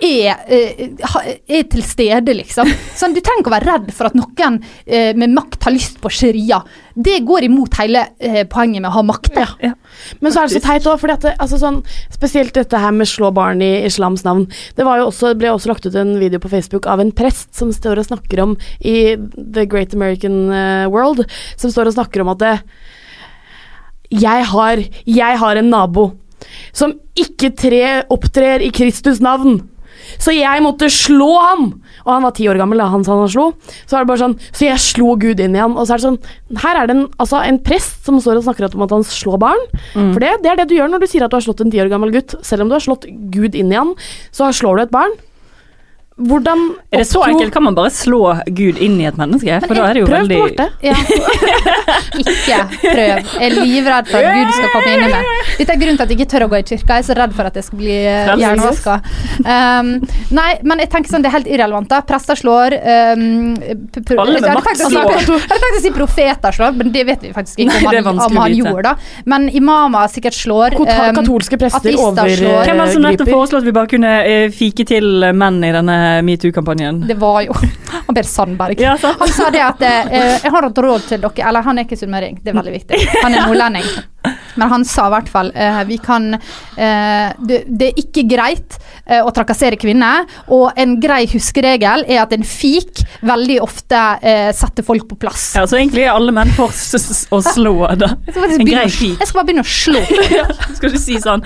er, 0.01 0.37
eh, 0.47 0.85
er 1.49 1.65
til 1.69 1.83
stede, 1.85 2.33
liksom. 2.37 2.69
Sånn, 2.97 3.13
du 3.17 3.21
trenger 3.21 3.43
ikke 3.43 3.51
å 3.51 3.57
være 3.57 3.71
redd 3.71 3.89
for 3.97 4.09
at 4.09 4.17
noen 4.17 4.61
eh, 4.85 5.11
med 5.17 5.33
makt 5.33 5.65
har 5.67 5.73
lyst 5.75 5.99
på 6.01 6.11
sharia. 6.13 6.61
Det 6.93 7.19
går 7.25 7.49
imot 7.49 7.81
hele 7.81 8.05
eh, 8.19 8.43
poenget 8.49 8.80
med 8.81 8.91
å 8.91 8.95
ha 8.97 9.03
makt. 9.05 9.37
Ja. 9.61 9.73
Men 10.19 10.33
så 10.33 10.41
er 10.41 10.49
det 10.49 10.57
så 10.57 10.63
teit 10.65 10.87
òg, 10.89 10.99
for 11.01 11.13
altså 11.13 11.59
sånn, 11.61 11.81
spesielt 12.13 12.55
dette 12.57 12.79
her 12.81 12.93
med 12.95 13.09
slå 13.09 13.31
barn 13.35 13.61
i 13.63 13.71
islams 13.87 14.25
navn. 14.27 14.47
Det 14.77 14.87
var 14.87 15.01
jo 15.01 15.09
også, 15.09 15.33
ble 15.39 15.53
også 15.53 15.71
lagt 15.71 15.87
ut 15.87 15.97
en 15.97 16.15
video 16.21 16.41
på 16.41 16.51
Facebook 16.51 16.89
av 16.89 17.03
en 17.03 17.13
prest 17.15 17.53
som 17.57 17.73
står 17.75 18.01
og 18.01 18.09
snakker 18.09 18.43
om 18.43 18.55
i 18.79 19.13
The 19.15 19.67
Great 19.69 19.95
American 19.97 20.49
eh, 20.51 20.87
World, 20.91 21.23
som 21.61 21.73
står 21.73 21.91
og 21.91 21.97
snakker 21.99 22.23
om 22.23 22.33
at 22.33 22.41
det, 22.41 22.55
jeg, 24.11 24.47
har, 24.51 24.81
jeg 25.07 25.39
har 25.45 25.59
en 25.59 25.71
nabo 25.71 26.11
som 26.75 26.95
ikke 27.19 27.51
tre, 27.57 27.83
opptrer 28.11 28.63
i 28.65 28.71
Kristus 28.73 29.21
navn. 29.23 29.59
Så 30.17 30.33
jeg 30.35 30.63
måtte 30.65 30.89
slå 30.91 31.29
han! 31.39 31.71
Og 32.01 32.11
han 32.13 32.25
var 32.25 32.33
ti 32.37 32.47
år 32.49 32.57
gammel 32.57 32.81
da 32.81 32.89
han 32.91 33.05
sa 33.05 33.17
han 33.19 33.29
slo. 33.31 33.51
Så 33.85 33.95
er 33.97 34.03
det 34.03 34.09
bare 34.11 34.23
sånn, 34.23 34.37
så 34.51 34.65
jeg 34.65 34.81
slo 34.81 35.15
Gud 35.21 35.39
inn 35.43 35.55
i 35.55 35.61
han. 35.61 35.75
Og 35.77 35.85
så 35.85 35.95
er 35.95 36.01
det 36.01 36.07
sånn 36.09 36.61
Her 36.63 36.81
er 36.81 36.89
det 36.89 36.97
en, 36.97 37.07
altså 37.21 37.41
en 37.45 37.59
prest 37.63 38.07
som 38.07 38.19
står 38.21 38.41
og 38.41 38.47
snakker 38.47 38.69
om 38.71 38.85
at 38.87 38.95
han 38.97 39.05
slår 39.07 39.41
barn. 39.41 39.65
For 39.93 40.19
det, 40.23 40.37
det 40.43 40.51
er 40.51 40.61
det 40.61 40.69
du 40.71 40.77
gjør 40.77 40.91
når 40.93 41.05
du 41.05 41.09
sier 41.11 41.25
at 41.25 41.33
du 41.33 41.37
har 41.37 41.45
slått 41.45 41.61
en 41.63 41.73
ti 41.73 41.81
år 41.83 41.91
gammel 41.93 42.13
gutt. 42.15 42.35
Selv 42.45 42.65
om 42.65 42.71
du 42.71 42.77
har 42.77 42.83
slått 42.83 43.05
Gud 43.33 43.55
inn 43.55 43.71
i 43.71 43.79
han, 43.79 43.93
så 44.35 44.49
slår 44.55 44.81
du 44.81 44.85
et 44.87 44.95
barn. 44.95 45.13
Hvordan 46.27 46.59
Er 46.91 47.01
det 47.01 47.07
så 47.09 47.19
opptro- 47.19 47.33
enkelt? 47.33 47.53
Kan 47.53 47.63
man 47.63 47.75
bare 47.77 47.91
slå 47.93 48.21
Gud 48.47 48.77
inn 48.81 48.99
i 49.01 49.07
et 49.09 49.17
menneske? 49.17 49.59
For 49.65 49.73
da 49.77 49.87
er 49.89 49.97
det 49.97 50.03
jo 50.03 50.09
Prøv 50.09 50.27
veldig 50.27 50.37
på 50.37 50.43
Marte. 50.45 50.67
Ja. 50.85 50.95
ikke 52.21 52.57
prøv. 52.81 53.01
Jeg 53.01 53.47
er 53.47 53.55
livredd 53.55 54.09
for 54.11 54.27
at 54.27 54.37
Gud 54.37 54.53
skal 54.57 54.69
komme 54.75 54.91
inn 54.93 55.05
i 55.05 55.11
meg. 55.11 55.29
Dette 55.57 55.75
er 55.75 55.81
grunnen 55.81 55.99
til 55.99 56.05
at 56.05 56.13
jeg 56.13 56.19
ikke 56.19 56.29
tør 56.33 56.45
å 56.45 56.49
gå 56.51 56.59
i 56.59 56.65
kirka. 56.71 56.97
Jeg 56.99 57.05
er 57.05 57.07
så 57.09 57.17
redd 57.17 57.35
for 57.37 57.49
at 57.49 57.59
jeg 57.59 57.67
skal 57.67 57.81
bli 57.81 57.97
uh, 58.05 58.33
hjernevaska. 58.41 58.97
Um, 59.45 59.91
nei, 60.37 60.49
men 60.67 60.83
jeg 60.83 60.91
tenker 60.93 61.13
sånn, 61.13 61.25
det 61.25 61.31
er 61.31 61.35
helt 61.37 61.49
irrelevant. 61.51 61.89
da. 61.91 62.01
Prester 62.07 62.39
slår 62.39 62.75
um, 62.77 63.25
Alle 64.21 64.41
med 64.41 64.49
makt 64.59 64.83
slår. 64.83 65.11
Jeg 65.17 65.39
hadde 65.41 65.61
tenkt 65.65 65.79
å 65.81 65.83
si 65.85 65.93
profeter 65.95 66.57
slår, 66.57 66.75
men 66.79 66.93
det 66.95 67.05
vet 67.09 67.25
vi 67.27 67.33
faktisk 67.35 67.61
ikke 67.63 67.71
Nei, 67.71 67.81
om 67.81 67.95
er 67.95 68.09
han, 68.09 68.23
om 68.27 68.41
han 68.43 68.57
gjorde. 68.57 68.91
da. 68.91 69.23
Men 69.33 69.47
imamer 69.49 70.11
sikkert 70.11 70.37
slår. 70.37 70.77
Um, 70.81 71.21
katolske 71.21 71.59
prester 71.61 71.97
overgriper. 71.97 72.65
Hvem 72.67 72.83
var 72.83 72.91
det 72.91 72.97
som 72.97 73.05
nettopp 73.07 73.31
foreslo 73.31 73.61
at 73.61 73.67
vi 73.67 73.75
bare 73.75 73.91
kunne 73.91 74.13
eh, 74.27 74.47
fike 74.53 74.85
til 74.89 75.27
menn 75.37 75.61
i 75.65 75.71
denne 75.73 75.97
metoo-kampanjen? 76.25 77.01
Det 77.07 77.17
var 77.21 77.41
jo 77.47 77.55
Han 78.07 78.15
Per 78.15 78.27
Sandberg. 78.27 78.79
Ja. 78.81 78.97
Han 79.19 79.31
sa 79.31 79.49
det 79.53 79.61
at 79.63 79.81
eh, 79.87 80.15
Jeg 80.43 80.51
har 80.51 80.67
et 80.67 80.81
råd 80.85 81.07
til 81.07 81.21
dere 81.23 81.47
Eller 81.49 81.65
han 81.67 81.79
er 81.79 81.87
ikke 81.87 81.99
sunnmøring, 81.99 82.39
det 82.43 82.53
er 82.53 82.57
veldig 82.59 82.73
viktig. 82.75 82.99
Han 83.23 83.35
er 83.35 83.47
nordlending. 83.47 83.87
Men 84.59 84.69
han 84.69 84.83
sa 84.85 85.07
i 85.07 85.13
hvert 85.15 85.29
fall 85.31 85.47
eh, 85.55 85.79
vi 85.89 85.95
kan 86.03 86.33
eh, 86.35 87.31
det, 87.41 87.61
det 87.67 87.87
er 87.91 88.01
ikke 88.01 88.23
greit 88.29 88.75
eh, 89.05 89.21
å 89.23 89.31
trakassere 89.33 89.77
kvinner. 89.81 90.27
Og 90.53 90.77
en 90.79 90.97
grei 91.01 91.23
huskeregel 91.31 92.03
er 92.05 92.19
at 92.23 92.33
en 92.35 92.43
fik 92.45 93.01
veldig 93.25 93.57
ofte 93.63 94.01
eh, 94.21 94.51
setter 94.55 94.85
folk 94.85 95.07
på 95.09 95.17
plass. 95.23 95.47
Ja, 95.57 95.63
så 95.69 95.79
egentlig 95.79 96.03
er 96.05 96.13
alle 96.13 96.33
menn 96.35 96.51
for 96.57 96.69
s- 96.75 96.93
s- 96.99 97.23
å 97.33 97.39
slå, 97.45 97.73
da. 97.97 98.11
En 98.27 98.35
begynne 98.35 98.67
grei 98.69 98.85
fik. 98.93 99.17
jeg 99.23 99.29
skal 99.31 99.39
bare 99.41 99.49
begynne 99.49 99.65
å 99.65 99.71
slå. 99.71 100.03
Ja, 100.31 100.45
skal 100.77 100.93
du 100.93 100.99
si 101.01 101.17
sånn 101.21 101.41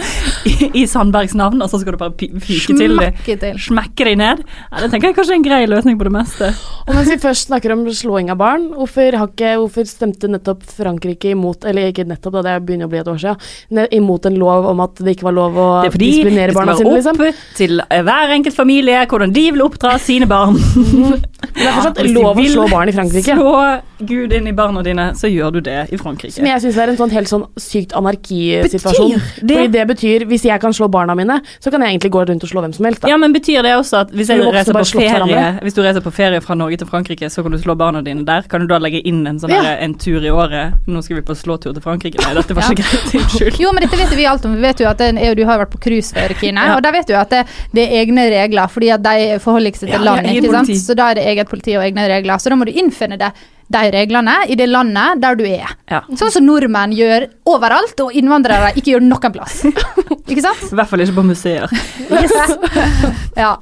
i, 0.48 0.52
i 0.82 0.86
Sandbergs 0.90 1.34
navn, 1.38 1.62
og 1.64 1.72
så 1.72 1.80
skal 1.82 1.96
du 1.96 2.02
bare 2.02 2.14
fyke 2.44 2.76
til 2.78 2.98
dem? 3.00 3.16
Smekke 3.16 3.38
til. 3.42 3.58
Smekke 3.70 4.06
dem 4.10 4.20
ned? 4.22 4.44
Ja, 4.70 4.82
det 4.84 4.90
tenker 4.94 5.10
jeg 5.10 5.18
kanskje 5.18 5.34
er 5.36 5.40
en 5.40 5.46
grei 5.48 5.62
løsning 5.70 5.98
på 6.00 6.06
det 6.10 6.14
meste. 6.14 6.52
Og 6.86 6.92
mens 6.98 7.10
vi 7.10 7.18
først 7.24 7.48
snakker 7.50 7.74
om 7.74 7.86
slåing 7.96 8.30
av 8.34 8.38
barn, 8.42 8.68
hvorfor, 8.76 9.18
har 9.22 9.32
ikke, 9.32 9.56
hvorfor 9.64 9.88
stemte 9.90 10.30
nettopp 10.30 10.62
Frankrike 10.76 11.32
imot 11.34 11.66
Eller 11.66 11.90
ikke 11.90 12.06
nettopp, 12.08 12.38
da, 12.38 12.44
det 12.46 12.54
begynner 12.68 12.90
å 12.90 12.92
bli 12.92 13.02
et 13.02 13.12
år 13.12 13.20
siden, 13.22 13.88
imot 13.96 14.28
en 14.30 14.40
lov 14.42 14.70
om 14.72 14.84
at 14.86 15.02
det 15.06 15.16
ikke 15.16 15.30
var 15.30 15.38
lov 15.38 15.60
å 15.62 15.70
disiplinere 15.94 16.56
barna 16.56 16.76
sine. 16.78 16.96
Det 16.96 17.02
er 17.02 17.02
fordi 17.02 17.02
det 17.02 17.06
skal 17.06 17.20
være 17.22 17.36
opp 17.36 17.58
til 17.60 17.84
hver 18.10 18.36
enkelt 18.40 18.58
familie 18.58 19.06
hvordan 19.06 19.36
de 19.36 19.46
vil 19.56 19.66
oppdra 19.66 19.96
sine 20.02 20.30
barn. 20.30 20.58
Det 21.56 21.64
er 21.64 21.76
fortsatt 21.78 22.00
lov 22.12 22.40
å 22.42 22.44
slå 22.52 22.66
barn 22.68 22.90
i 22.92 22.94
Frankrike. 22.96 23.36
Slå 23.38 23.52
Gud 24.00 24.34
inn 24.34 24.48
i 24.48 24.52
barna 24.52 24.82
dine, 24.84 25.12
så 25.16 25.28
gjør 25.32 25.54
du 25.54 25.62
det 25.62 25.88
i 25.94 25.98
Frankrike. 25.98 26.34
Som 26.34 26.46
jeg 26.46 26.62
syns 26.62 26.78
er 26.78 26.90
en 26.92 26.98
sånn 26.98 27.12
helt 27.12 27.28
sånn 27.32 27.46
sykt 27.58 27.94
anarkisituasjon. 27.96 29.22
Det- 29.40 29.56
Fordi 29.56 29.68
det 29.72 29.88
betyr 29.88 30.26
hvis 30.28 30.44
jeg 30.44 30.60
kan 30.62 30.72
slå 30.74 30.90
barna 30.92 31.16
mine, 31.16 31.42
så 31.60 31.72
kan 31.72 31.82
jeg 31.82 31.94
egentlig 31.98 32.12
gå 32.12 32.26
rundt 32.28 32.44
og 32.44 32.50
slå 32.50 32.62
hvem 32.62 32.74
som 32.74 32.86
helst. 32.86 33.02
Da. 33.02 33.08
Ja, 33.10 33.18
men 33.18 33.32
Betyr 33.34 33.62
det 33.64 33.72
også 33.76 33.98
at 34.02 34.12
hvis, 34.12 34.28
jeg 34.30 34.40
reiser 34.40 34.74
på 34.74 34.84
ferie, 34.86 35.60
hvis 35.62 35.74
du 35.74 35.82
reiser 35.82 36.02
på 36.02 36.12
ferie 36.12 36.42
fra 36.42 36.56
Norge 36.56 36.78
til 36.78 36.88
Frankrike, 36.88 37.30
så 37.30 37.42
kan 37.44 37.52
du 37.52 37.58
slå 37.58 37.76
barna 37.78 38.02
dine 38.04 38.26
der? 38.26 38.42
Kan 38.50 38.62
du 38.62 38.68
da 38.68 38.78
legge 38.80 39.02
inn 39.06 39.26
en 39.28 39.40
sånn 39.40 39.50
Ja. 39.52 39.62
der, 39.62 39.78
en 39.84 39.94
tur 39.96 40.20
i 40.24 40.30
året? 40.30 40.74
Nå 40.88 41.02
skal 41.04 41.16
vi 41.18 41.22
på 41.22 41.36
slåtur 41.36 41.74
til 41.74 41.82
Frankrike. 41.82 42.20
Nei, 42.24 42.34
dette 42.34 42.54
var 42.56 42.64
Ja. 42.64 42.70
ikke 42.70 42.84
greit. 42.84 43.16
Unnskyld. 43.22 43.60
Jo, 43.60 43.72
men 43.74 43.84
dette 43.84 43.98
vet 43.98 44.16
vi 44.16 44.26
alt 44.26 44.46
om. 44.46 44.56
Vi 44.56 44.62
vet 44.62 44.78
jo 44.80 44.88
at 44.88 44.98
det, 44.98 45.16
er- 45.18 45.36
du 45.36 45.46
har 45.46 45.60
vært 45.60 45.72
på 45.72 45.80
cruise 45.80 46.12
før, 46.14 46.34
Kine. 46.40 46.56
Ja. 46.66 46.76
Og 46.76 46.84
der 46.84 46.92
vet 46.92 47.08
du 47.08 47.14
at 47.14 47.30
det, 47.30 47.46
det 47.74 47.90
er 47.92 48.06
egne 48.06 48.30
regler, 48.30 48.68
fordi 48.68 48.90
at 48.94 49.02
de 49.04 49.40
forholder 49.40 49.72
seg 49.76 49.90
til 49.90 49.90
Ja, 49.90 49.98
landet, 50.00 50.44
ikke 50.44 50.52
sant? 50.52 50.68
Så 50.70 50.96
da 50.96 51.12
er 51.12 51.16
det 51.16 51.26
eget 51.26 51.48
politi 51.50 51.76
og 51.76 51.84
egne 51.84 52.08
regler. 52.08 52.36
Så 52.40 52.50
da 52.50 52.56
må 52.56 52.66
du 52.66 52.72
innfinne 52.72 53.18
det, 53.20 53.32
de 53.72 53.78
reglene 53.96 54.36
i 54.52 54.58
det 54.60 54.68
landet 54.70 55.22
der 55.24 55.38
du 55.40 55.46
er. 55.48 55.72
Ja. 55.92 56.02
Sånn 56.20 56.34
som 56.36 56.46
nordmenn 56.48 56.94
gjør 56.96 57.30
overalt, 57.50 58.00
og 58.04 58.14
innvandrere 58.16 58.74
ikke 58.76 58.94
gjør 58.96 59.06
noen 59.08 59.34
plass. 59.36 59.62
ikke 60.30 60.44
sant? 60.44 60.68
I 60.70 60.76
hvert 60.82 60.92
fall 60.92 61.06
ikke 61.06 61.18
på 61.22 61.28
museer. 61.32 61.72
Ja. 63.36 63.56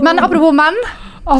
Men 0.00 0.18
apropos 0.20 0.52
menn. 0.56 0.76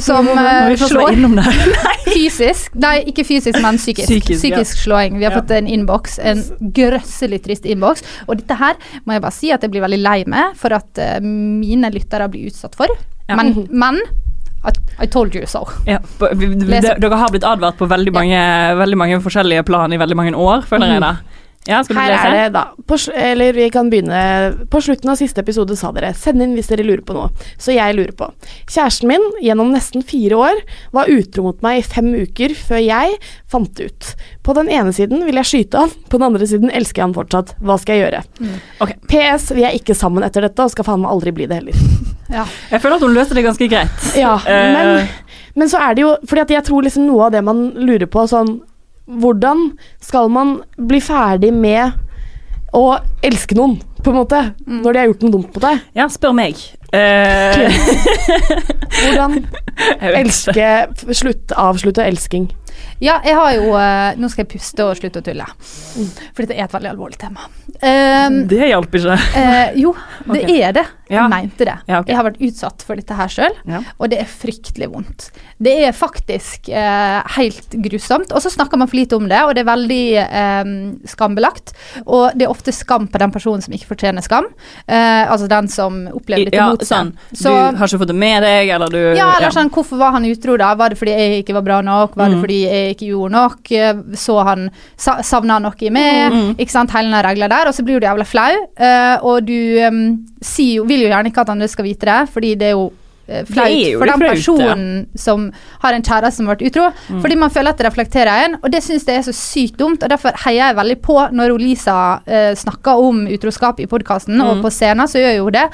Som 0.04 0.26
var 0.28 0.76
slår 0.78 1.16
fysisk. 2.12 2.74
Nei, 2.78 3.00
ikke 3.10 3.24
fysisk, 3.26 3.56
men 3.64 3.78
psykisk. 3.80 4.06
Psykisk, 4.10 4.38
Psykisk, 4.44 4.76
ja. 4.76 4.82
slåing. 4.84 5.16
Vi 5.18 5.24
har 5.26 5.32
Ja. 5.32 5.40
fått 5.40 5.50
en 5.56 5.66
innboks, 5.66 6.18
en 6.22 6.42
grøsselig 6.76 7.40
trist 7.42 7.66
innboks. 7.66 8.04
Og 8.28 8.36
dette 8.38 8.54
her 8.60 8.76
må 9.06 9.16
jeg 9.16 9.24
bare 9.24 9.34
si 9.34 9.50
at 9.50 9.64
jeg 9.64 9.72
blir 9.72 9.82
veldig 9.82 9.98
lei 10.04 10.18
meg 10.30 10.54
for 10.60 10.76
at 10.76 11.00
uh, 11.00 11.18
mine 11.24 11.90
lyttere 11.90 12.28
blir 12.30 12.52
utsatt 12.52 12.76
for. 12.78 12.92
Ja. 13.26 13.36
Men, 13.40 13.66
men 13.70 13.98
I, 14.60 14.72
I 15.04 15.06
told 15.08 15.34
you 15.34 15.46
so. 15.48 15.64
Ja, 15.88 15.98
dere 16.20 17.16
har 17.16 17.32
blitt 17.32 17.46
advart 17.48 17.78
på 17.80 17.88
veldig 17.88 18.12
mange, 18.12 18.40
veldig 18.80 18.98
mange 19.00 19.20
forskjellige 19.24 19.64
plan 19.68 19.92
i 19.92 20.00
veldig 20.00 20.18
mange 20.18 20.36
år, 20.36 20.66
føler 20.68 20.94
jeg 20.96 21.04
da. 21.04 21.14
Ja, 21.68 21.82
skal 21.84 21.96
du 21.96 22.00
Her 22.00 22.08
lese? 22.08 22.28
er 22.28 22.32
det, 22.32 22.52
da. 22.54 22.62
På, 22.88 22.96
eller 23.12 23.52
vi 23.52 23.66
kan 23.70 23.90
begynne 23.92 24.20
På 24.72 24.80
slutten 24.80 25.10
av 25.12 25.18
siste 25.20 25.42
episode 25.44 25.76
sa 25.76 25.90
dere 25.92 26.14
'send 26.16 26.40
inn 26.40 26.54
hvis 26.56 26.70
dere 26.72 26.86
lurer 26.88 27.02
på 27.04 27.12
noe'. 27.12 27.28
Så 27.60 27.74
jeg 27.76 27.96
lurer 27.98 28.14
på. 28.16 28.30
Kjæresten 28.64 29.06
min 29.08 29.20
gjennom 29.44 29.68
nesten 29.68 30.02
fire 30.02 30.40
år 30.40 30.62
var 30.96 31.12
utro 31.12 31.42
mot 31.44 31.60
meg 31.62 31.78
i 31.78 31.82
fem 31.84 32.14
uker 32.16 32.56
før 32.56 32.80
jeg 32.80 33.18
fant 33.46 33.74
det 33.76 33.90
ut. 33.92 34.14
På 34.42 34.54
den 34.56 34.70
ene 34.72 34.92
siden 34.96 35.26
vil 35.26 35.36
jeg 35.36 35.44
skyte 35.44 35.84
han, 35.84 35.90
på 36.08 36.16
den 36.16 36.32
andre 36.32 36.46
siden 36.48 36.70
elsker 36.72 37.02
jeg 37.02 37.08
han 37.10 37.14
fortsatt. 37.14 37.54
Hva 37.60 37.76
skal 37.78 37.94
jeg 37.94 38.08
gjøre? 38.08 38.24
Ok. 38.80 38.96
PS. 39.12 39.50
Vi 39.52 39.62
er 39.68 39.76
ikke 39.76 39.94
sammen 39.94 40.24
etter 40.24 40.40
dette, 40.48 40.64
og 40.64 40.72
skal 40.72 40.84
faen 40.88 41.04
meg 41.04 41.12
aldri 41.12 41.30
bli 41.36 41.46
det 41.46 41.60
heller. 41.60 41.76
Ja. 42.30 42.44
Jeg 42.70 42.80
føler 42.82 42.96
at 43.00 43.02
hun 43.02 43.14
løste 43.16 43.34
det 43.34 43.42
ganske 43.44 43.66
greit. 43.68 44.08
Ja, 44.16 44.36
Eh. 44.46 44.72
men, 44.74 45.08
men 45.58 45.68
så 45.72 45.80
er 45.82 45.94
det 45.98 46.02
jo 46.04 46.12
Fordi 46.28 46.40
at 46.44 46.50
jeg 46.54 46.64
tror 46.68 46.84
liksom 46.86 47.06
noe 47.08 47.24
av 47.26 47.32
det 47.34 47.40
man 47.44 47.64
lurer 47.74 48.06
på 48.06 48.22
sånn 48.30 48.60
Hvordan 49.10 49.64
skal 50.00 50.28
man 50.30 50.60
bli 50.78 51.00
ferdig 51.02 51.50
med 51.52 51.96
å 52.72 52.84
elske 53.26 53.56
noen, 53.58 53.80
på 54.04 54.12
en 54.12 54.18
måte, 54.20 54.38
når 54.70 54.92
de 54.94 55.00
har 55.00 55.08
gjort 55.10 55.24
noe 55.26 55.32
dumt 55.34 55.48
på 55.50 55.62
deg? 55.64 55.80
Ja, 55.98 56.04
spør 56.06 56.36
meg. 56.38 56.60
Eh, 56.92 57.70
Hvordan 59.00 59.36
jeg 60.00 60.16
elske 60.24 60.70
slutt, 61.14 61.54
Avslutte 61.56 62.04
elsking. 62.06 62.50
Ja, 63.00 63.16
jeg 63.24 63.32
har 63.36 63.52
jo 63.56 63.70
eh, 63.80 64.16
Nå 64.20 64.28
skal 64.30 64.44
jeg 64.44 64.50
puste 64.54 64.84
og 64.84 64.96
slutte 64.98 65.20
å 65.22 65.24
tulle. 65.24 65.46
For 65.64 66.42
dette 66.44 66.56
er 66.56 66.66
et 66.66 66.74
veldig 66.74 66.90
alvorlig 66.92 67.16
tema. 67.20 67.46
Um, 67.80 68.42
Det 68.50 68.66
hjalp 68.70 68.94
ikke. 68.98 69.16
Uh, 69.34 69.68
jo, 69.80 69.92
det 70.28 70.42
okay. 70.44 70.58
er 70.66 70.74
det. 70.76 70.86
Jeg 71.10 71.16
Ja. 71.18 71.24
mente 71.32 71.64
det. 71.66 71.74
Ja, 71.88 71.98
okay. 72.00 72.12
Jeg 72.12 72.16
har 72.20 72.26
vært 72.28 72.42
utsatt 72.46 72.84
for 72.86 73.00
dette 73.00 73.16
her 73.18 73.30
sjøl, 73.32 73.54
Ja. 73.66 73.80
og 73.98 74.10
det 74.12 74.20
er 74.22 74.28
fryktelig 74.30 74.86
vondt. 74.92 75.30
Det 75.58 75.72
er 75.88 75.96
faktisk 75.96 76.68
uh, 76.70 77.24
helt 77.34 77.74
grusomt, 77.82 78.30
og 78.36 78.44
så 78.44 78.52
snakker 78.52 78.78
man 78.78 78.86
for 78.90 79.00
lite 79.00 79.16
om 79.18 79.26
det, 79.28 79.40
og 79.42 79.54
det 79.56 79.64
er 79.64 79.70
veldig 79.72 80.04
um, 80.30 81.00
skambelagt. 81.10 81.72
Og 82.06 82.36
det 82.38 82.46
er 82.46 82.52
ofte 82.52 82.70
skam 82.76 83.08
på 83.10 83.18
den 83.18 83.32
personen 83.34 83.64
som 83.64 83.74
ikke 83.74 83.90
fortjener 83.94 84.22
skam, 84.26 84.46
Uh, 84.90 85.24
altså 85.30 85.46
den 85.50 85.68
som 85.70 86.04
opplever 86.14 86.46
dette 86.48 86.56
Ja, 86.58 86.68
mot 86.70 86.79
seg. 86.84 86.96
sånn. 86.96 87.12
Så- 87.32 87.50
du 87.72 87.76
har 87.78 87.86
ikke 87.86 87.98
fått 87.98 88.06
det 88.12 88.16
med 88.16 88.42
deg, 88.42 88.68
eller 88.68 88.88
du 88.88 89.14
ja, 89.16 89.32
eller 89.38 89.50
sånn, 89.50 89.70
hvorfor 89.70 89.98
var 89.98 90.12
han 90.12 90.24
utro 90.24 90.56
da? 90.56 90.74
Var 90.74 90.88
det 90.90 90.98
fordi 90.98 91.10
jeg 91.16 91.44
ikke 91.44 91.54
var 91.54 91.62
bra 91.62 91.80
nok? 91.82 92.14
Var 92.16 92.28
det 92.28 92.36
Mm. 92.36 92.40
fordi 92.44 92.60
jeg 92.64 92.96
ikke 92.96 93.08
gjorde 93.10 93.30
nok? 93.32 94.16
Så 94.16 94.44
han, 94.44 94.70
sa, 94.96 95.20
savna 95.22 95.58
noe 95.60 95.74
i 95.80 95.90
meg? 95.90 96.32
Mm. 96.32 96.54
Ikke 96.58 96.70
sant, 96.70 96.90
hele 96.90 97.10
den 97.10 97.24
regla 97.24 97.48
der. 97.48 97.66
Og 97.68 97.74
så 97.74 97.84
blir 97.84 98.00
du 98.00 98.06
jævla 98.06 98.24
flau, 98.26 98.56
eh, 98.76 99.18
og 99.22 99.44
du 99.46 99.86
um, 99.86 100.26
sier 100.42 100.84
vil 100.86 101.00
jo 101.00 101.08
gjerne 101.08 101.26
ikke 101.32 101.40
at 101.40 101.48
andre 101.50 101.68
skal 101.68 101.84
vite 101.84 102.06
det, 102.06 102.28
fordi 102.32 102.54
det 102.58 102.68
er 102.68 102.72
jo 102.72 102.92
flaut 103.48 103.66
er 103.66 103.92
jo 103.92 104.00
for 104.00 104.10
den 104.10 104.22
flaut, 104.22 104.34
personen 104.34 104.84
som 105.18 105.46
har 105.84 105.96
en 105.96 106.04
kjæreste 106.06 106.40
som 106.40 106.48
har 106.48 106.56
vært 106.56 106.66
utro. 106.70 106.88
Mm. 107.08 107.20
Fordi 107.24 107.38
man 107.40 107.54
føler 107.54 107.74
at 107.74 107.80
det 107.80 107.86
reflekterer 107.88 108.44
en, 108.46 108.58
og 108.60 108.68
det 108.74 108.82
syns 108.84 109.06
jeg 109.08 109.20
er 109.20 109.26
så 109.26 109.34
sykt 109.36 109.78
dumt. 109.80 110.02
Og 110.02 110.12
derfor 110.12 110.36
heier 110.44 110.70
jeg 110.70 110.78
veldig 110.80 110.98
på 111.04 111.16
når 111.36 111.56
Lisa 111.60 111.98
eh, 112.26 112.52
snakker 112.58 113.00
om 113.06 113.24
utroskap 113.30 113.80
i 113.80 113.88
podkasten, 113.90 114.38
Mm. 114.40 114.46
og 114.46 114.62
på 114.64 114.70
scenen 114.72 115.08
så 115.10 115.20
gjør 115.20 115.34
jo 115.36 115.48
det. 115.54 115.66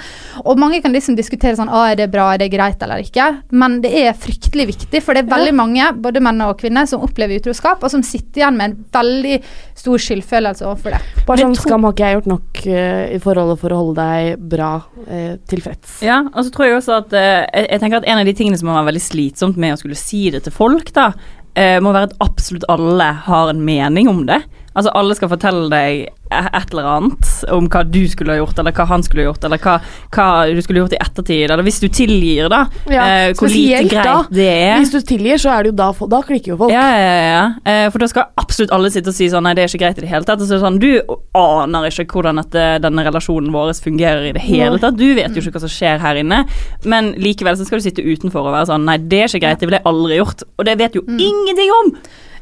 Og 0.44 0.58
mange 0.58 0.80
kan 0.82 0.92
liksom 0.94 1.16
diskutere 1.16 1.56
sånn 1.58 1.70
ah, 1.70 1.90
er 1.92 1.98
det 2.00 2.08
bra, 2.10 2.32
er 2.34 2.40
det 2.42 2.50
greit 2.52 2.80
eller 2.82 3.02
ikke. 3.04 3.26
Men 3.52 3.80
det 3.84 3.92
er 3.94 4.16
fryktelig 4.18 4.66
viktig, 4.72 5.02
for 5.04 5.14
det 5.14 5.24
er 5.24 5.30
veldig 5.30 5.54
mange, 5.54 5.86
både 6.02 6.22
menn 6.24 6.40
og 6.42 6.56
kvinner, 6.60 6.86
som 6.90 7.04
opplever 7.06 7.38
utroskap, 7.40 7.84
og 7.84 7.92
som 7.92 8.02
sitter 8.06 8.42
igjen 8.42 8.58
med 8.58 8.70
en 8.72 8.76
veldig 8.96 9.38
stor 9.76 10.02
skyldfølelse 10.02 10.66
overfor 10.66 10.96
det. 10.96 11.00
Bare 11.28 11.44
sånn 11.44 11.56
skam 11.58 11.86
har 11.86 11.94
ikke 11.94 12.08
jeg 12.10 12.18
gjort 12.18 12.30
nok 12.32 12.62
uh, 12.66 13.04
i 13.14 13.20
forholdet 13.22 13.60
for 13.62 13.74
å 13.76 13.80
holde 13.82 14.06
deg 14.06 14.42
bra 14.56 14.70
uh, 14.82 15.34
tilfreds. 15.50 16.00
Ja, 16.06 16.20
og 16.32 16.46
så 16.46 16.54
tror 16.54 16.66
jeg 16.68 16.78
også 16.80 16.96
at 17.00 17.14
eh, 17.16 17.45
jeg, 17.52 17.66
jeg 17.70 17.82
tenker 17.82 18.00
at 18.00 18.08
en 18.10 18.20
av 18.20 18.28
de 18.28 18.34
tingene 18.36 18.58
som 18.58 18.70
må 18.70 18.76
være 18.76 18.90
veldig 18.90 19.04
slitsomt 19.04 19.58
med 19.60 19.74
å 19.74 19.80
skulle 19.80 19.98
si 19.98 20.26
det 20.34 20.44
til 20.46 20.54
folk, 20.54 20.92
da, 20.96 21.10
eh, 21.58 21.78
må 21.82 21.94
være 21.94 22.10
at 22.10 22.20
absolutt 22.24 22.68
alle 22.72 23.10
har 23.26 23.52
en 23.52 23.64
mening 23.66 24.10
om 24.12 24.24
det. 24.28 24.42
Altså 24.76 24.92
alle 24.98 25.14
skal 25.16 25.30
fortelle 25.32 25.70
deg 25.72 26.06
et 26.26 26.72
eller 26.74 26.86
annet 26.90 27.28
om 27.54 27.68
hva 27.70 27.84
du 27.86 28.00
skulle 28.10 28.34
ha 28.34 28.40
gjort, 28.40 28.58
eller 28.58 28.74
hva 28.74 28.84
han 28.90 29.04
skulle 29.06 29.22
ha 29.22 29.28
gjort, 29.30 29.44
eller 29.46 29.60
hva, 29.62 29.76
hva 30.12 30.26
du 30.50 30.58
skulle 30.64 30.80
gjort 30.82 30.96
i 30.96 30.98
ettertid, 30.98 31.44
eller 31.46 31.62
hvis 31.64 31.78
du 31.80 31.86
tilgir, 31.94 32.48
da. 32.50 32.64
eh, 32.90 33.28
hvor 33.38 33.46
lite 33.52 33.84
greit 33.92 34.08
da. 34.10 34.16
det 34.34 34.48
er. 34.50 34.74
Hvis 34.82 34.90
du 34.92 34.98
tilgir, 35.06 35.38
så 35.40 35.52
er 35.54 35.62
det 35.64 35.70
jo 35.72 35.76
da 35.78 35.86
Da 36.10 36.20
klikker 36.26 36.52
jo 36.52 36.58
folk. 36.60 36.74
Ja, 36.74 36.82
ja, 36.92 37.06
ja, 37.06 37.30
ja. 37.30 37.46
Eh, 37.64 37.86
For 37.94 38.02
da 38.02 38.08
skal 38.10 38.28
absolutt 38.42 38.74
alle 38.74 38.90
sitte 38.92 39.14
og 39.14 39.16
si 39.16 39.30
sånn 39.32 39.46
Nei, 39.46 39.54
det 39.54 39.64
er 39.64 39.70
ikke 39.70 39.84
greit 39.84 40.00
i 40.02 40.04
det 40.04 40.10
hele 40.10 40.26
tatt. 40.26 40.42
Og 40.42 40.48
så 40.50 40.56
er 40.56 40.58
det 40.58 40.66
sånn, 40.66 40.80
Du 40.82 41.16
aner 41.38 41.88
ikke 41.88 42.18
hvordan 42.18 42.42
dette, 42.42 42.66
denne 42.82 43.06
relasjonen 43.06 43.54
vår 43.54 43.72
fungerer 43.86 44.28
i 44.28 44.34
det 44.36 44.42
hele 44.44 44.80
tatt. 44.82 44.98
Du 44.98 45.06
vet 45.16 45.30
jo 45.30 45.40
ikke 45.44 45.56
hva 45.56 45.64
som 45.64 45.72
skjer 45.72 46.02
her 46.02 46.20
inne. 46.20 46.42
Men 46.84 47.14
likevel 47.22 47.56
så 47.56 47.66
skal 47.68 47.80
du 47.80 47.86
sitte 47.86 48.04
utenfor 48.04 48.48
og 48.50 48.56
være 48.58 48.70
sånn 48.74 48.84
Nei, 48.88 48.98
det 48.98 49.22
er 49.24 49.30
ikke 49.30 49.44
greit. 49.46 49.60
Det 49.62 49.70
ville 49.70 49.80
jeg 49.80 49.88
aldri 49.94 50.18
gjort. 50.20 50.46
Og 50.58 50.66
det 50.68 50.78
vet 50.82 50.98
jo 50.98 51.06
ingenting 51.06 51.70
om! 51.82 51.94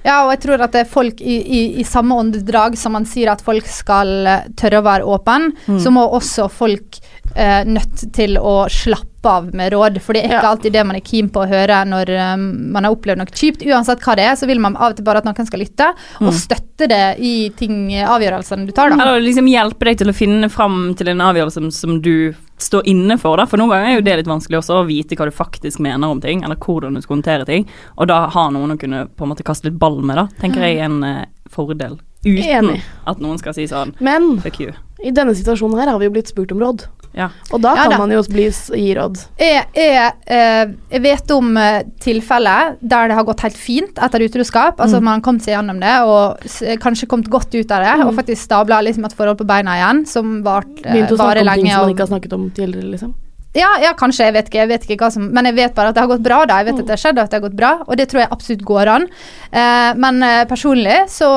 Ja, 0.05 0.19
og 0.27 0.35
jeg 0.35 0.41
tror 0.45 0.61
at 0.67 0.75
det 0.77 0.85
folk 0.93 1.21
i, 1.25 1.39
i, 1.41 1.61
i 1.81 1.85
samme 1.89 2.17
åndedrag 2.21 2.77
som 2.77 2.93
man 2.93 3.07
sier 3.09 3.31
at 3.33 3.41
folk 3.45 3.65
skal 3.71 4.11
eh, 4.29 4.43
tørre 4.61 4.83
å 4.83 4.85
være 4.85 5.09
åpen, 5.09 5.51
Mm. 5.65 5.79
så 5.81 5.91
må 5.95 6.03
også 6.13 6.49
folk 6.53 6.99
eh, 7.35 7.65
nødt 7.65 8.03
til 8.13 8.37
å 8.37 8.67
slappe 8.69 9.11
av 9.31 9.47
med 9.57 9.73
råd. 9.73 9.97
For 10.05 10.13
det 10.13 10.27
er 10.27 10.35
ikke 10.37 10.51
alltid 10.51 10.75
det 10.77 10.83
man 10.85 10.99
er 10.99 11.05
keen 11.07 11.31
på 11.33 11.41
å 11.41 11.49
høre 11.49 11.79
når 11.89 12.11
um, 12.37 12.43
man 12.75 12.85
har 12.85 12.93
opplevd 12.93 13.23
noe 13.23 13.33
kjipt. 13.33 13.65
Uansett 13.65 14.03
hva 14.05 14.13
det 14.21 14.27
er, 14.29 14.37
så 14.37 14.45
vil 14.51 14.61
man 14.61 14.77
av 14.77 14.93
og 14.93 14.99
til 14.99 15.07
bare 15.07 15.23
at 15.23 15.29
noen 15.29 15.49
skal 15.49 15.63
lytte, 15.65 15.87
Mm. 16.21 16.29
og 16.29 16.35
støtte 16.37 16.89
det 16.91 17.03
i 17.25 17.33
ting, 17.57 17.89
avgjørelsene 18.05 18.67
du 18.69 18.73
tar, 18.77 18.93
da. 18.93 18.99
Eller 19.01 19.25
liksom 19.25 19.49
hjelpe 19.49 19.89
deg 19.89 20.03
til 20.03 20.13
å 20.13 20.17
finne 20.17 20.51
fram 20.53 20.93
til 20.99 21.09
en 21.15 21.25
avgjørelse 21.25 21.57
som, 21.63 21.71
som 21.73 21.97
du 22.05 22.35
står 22.59 22.87
inne 22.87 23.19
for. 23.19 23.37
Da. 23.37 23.47
For 23.51 23.61
noen 23.61 23.73
ganger 23.75 23.91
er 23.91 23.97
jo 23.99 24.05
det 24.07 24.17
litt 24.21 24.31
vanskelig 24.31 24.61
også, 24.61 24.81
å 24.81 24.87
vite 24.89 25.19
hva 25.19 25.27
du 25.29 25.35
faktisk 25.35 25.83
mener 25.83 26.09
om 26.09 26.21
ting, 26.23 26.45
eller 26.45 26.57
hvordan 26.61 26.95
du 26.95 27.03
skal 27.03 27.17
håndtere 27.19 27.47
ting. 27.49 27.67
Og 27.99 28.09
da 28.11 28.25
ha 28.31 28.45
noen 28.55 28.77
å 28.77 28.81
kunne 28.81 29.07
på 29.11 29.27
en 29.27 29.33
måte 29.35 29.47
kaste 29.47 29.69
litt 29.69 29.79
ball 29.81 30.01
med, 30.03 30.17
da, 30.21 30.29
tenker 30.41 30.63
jeg 30.65 30.79
er 30.79 30.89
en 30.89 31.01
eh, 31.09 31.25
fordel. 31.51 31.99
Uten 32.25 32.71
Enig. 32.71 32.79
at 33.05 33.19
noen 33.21 33.37
skal 33.37 33.53
si 33.53 33.67
sånn 33.69 33.91
Men 34.01 34.39
fuck 34.41 34.57
you. 34.63 34.71
i 35.05 35.11
denne 35.13 35.35
situasjonen 35.37 35.77
her 35.77 35.91
har 35.93 35.99
vi 36.01 36.07
jo 36.07 36.15
blitt 36.15 36.31
spurt 36.33 36.55
om 36.55 36.63
råd. 36.63 36.87
Ja. 37.15 37.29
Og 37.55 37.61
da 37.63 37.75
Ja 37.79 37.85
kan 37.85 37.95
da. 37.95 37.99
man 38.03 38.13
jo 38.13 38.23
bli, 38.27 38.49
gi 38.51 38.95
råd. 38.99 39.21
Jeg, 39.39 39.65
jeg, 39.79 40.13
eh, 40.27 40.65
jeg 40.91 41.03
vet 41.05 41.35
om 41.35 41.57
eh, 41.61 41.83
tilfeller 42.03 42.75
der 42.81 43.11
det 43.11 43.19
har 43.19 43.27
gått 43.29 43.45
helt 43.47 43.59
fint 43.59 44.01
etter 44.03 44.25
utroskap. 44.27 44.81
Altså 44.81 44.99
Mm. 44.99 45.05
Man 45.05 45.15
har 45.19 45.25
kommet 45.27 45.43
seg 45.45 45.55
gjennom 45.55 45.81
det 45.83 45.95
og 46.07 46.79
kanskje 46.83 47.09
kommet 47.11 47.29
godt 47.31 47.55
ut 47.55 47.71
av 47.75 47.83
det. 47.85 48.07
Og 48.07 48.15
faktisk 48.15 48.43
stabla 48.43 48.81
liksom 48.83 49.05
et 49.05 49.15
forhold 49.15 49.39
på 49.39 49.47
beina 49.47 49.77
igjen 49.79 50.05
som 50.07 50.39
eh, 50.39 50.43
varer 50.45 51.43
om 51.43 51.55
ting 51.55 51.71
som 51.71 51.85
man 51.85 51.95
ikke 51.95 52.07
har 52.07 52.13
snakket 52.15 52.33
om 52.33 52.49
tidligere, 52.51 52.91
liksom. 52.95 53.15
ja, 53.55 53.71
ja, 53.83 53.93
kanskje. 53.95 54.25
Jeg 54.27 54.35
vet 54.35 54.49
ikke. 54.49 54.59
Jeg 54.59 54.69
vet 54.69 54.87
ikke 54.89 55.05
hva 55.05 55.11
som, 55.15 55.29
men 55.31 55.47
jeg 55.47 55.55
vet 55.55 55.75
bare 55.75 55.93
at 55.93 55.95
det 55.95 56.03
har 56.03 56.11
gått 56.11 56.25
bra. 56.25 56.45
da 56.47 56.59
Jeg 56.59 56.71
vet 56.71 56.81
at 56.81 56.87
det 56.87 56.97
har 56.97 57.03
skjedd, 57.05 57.19
og 57.19 57.25
at 57.25 57.31
det 57.31 57.39
har 57.39 57.49
gått 57.49 57.61
bra. 57.61 57.73
Og 57.87 57.97
det 58.01 58.09
tror 58.11 58.25
jeg 58.25 58.33
absolutt 58.35 58.65
går 58.65 58.91
an. 58.97 59.07
Eh, 59.53 59.93
men 59.95 60.25
personlig 60.51 61.05
så 61.15 61.31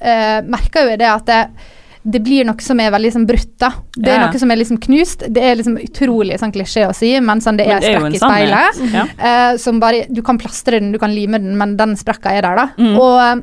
eh, 0.00 0.42
merker 0.44 0.84
jo 0.84 0.92
jeg 0.92 1.00
det 1.00 1.08
at 1.08 1.26
det, 1.32 1.40
det 2.04 2.20
blir 2.20 2.44
noe 2.44 2.60
som 2.60 2.80
er 2.84 2.92
veldig 2.92 3.10
sånn 3.14 3.24
brutt. 3.28 3.52
da 3.60 3.70
Det 3.96 4.12
er 4.12 4.20
noe 4.20 4.40
som 4.40 4.50
er 4.52 4.58
liksom 4.60 4.78
knust. 4.84 5.22
Det 5.32 5.40
er 5.40 5.56
liksom 5.56 5.78
utrolig 5.80 6.36
sånn 6.40 6.52
klisjé 6.52 6.84
å 6.84 6.92
si, 6.96 7.14
men 7.24 7.40
sånn 7.40 7.56
det 7.56 7.64
er 7.64 7.80
Men 7.80 7.84
det 7.84 7.92
er 7.92 8.00
sprekk 8.00 8.16
i 8.16 8.20
speilet. 8.20 8.80
Mm 8.80 8.90
-hmm. 8.92 9.14
uh, 9.24 9.58
som 9.58 9.80
bare 9.80 10.04
Du 10.08 10.22
kan 10.22 10.38
plastre 10.38 10.80
den, 10.80 10.92
du 10.92 10.98
kan 10.98 11.14
lime 11.14 11.38
den, 11.38 11.56
men 11.56 11.76
den 11.76 11.96
sprekka 11.96 12.30
er 12.30 12.42
der, 12.42 12.56
da. 12.56 12.68
Mm. 12.78 12.98
Og 12.98 13.42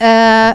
uh, 0.00 0.54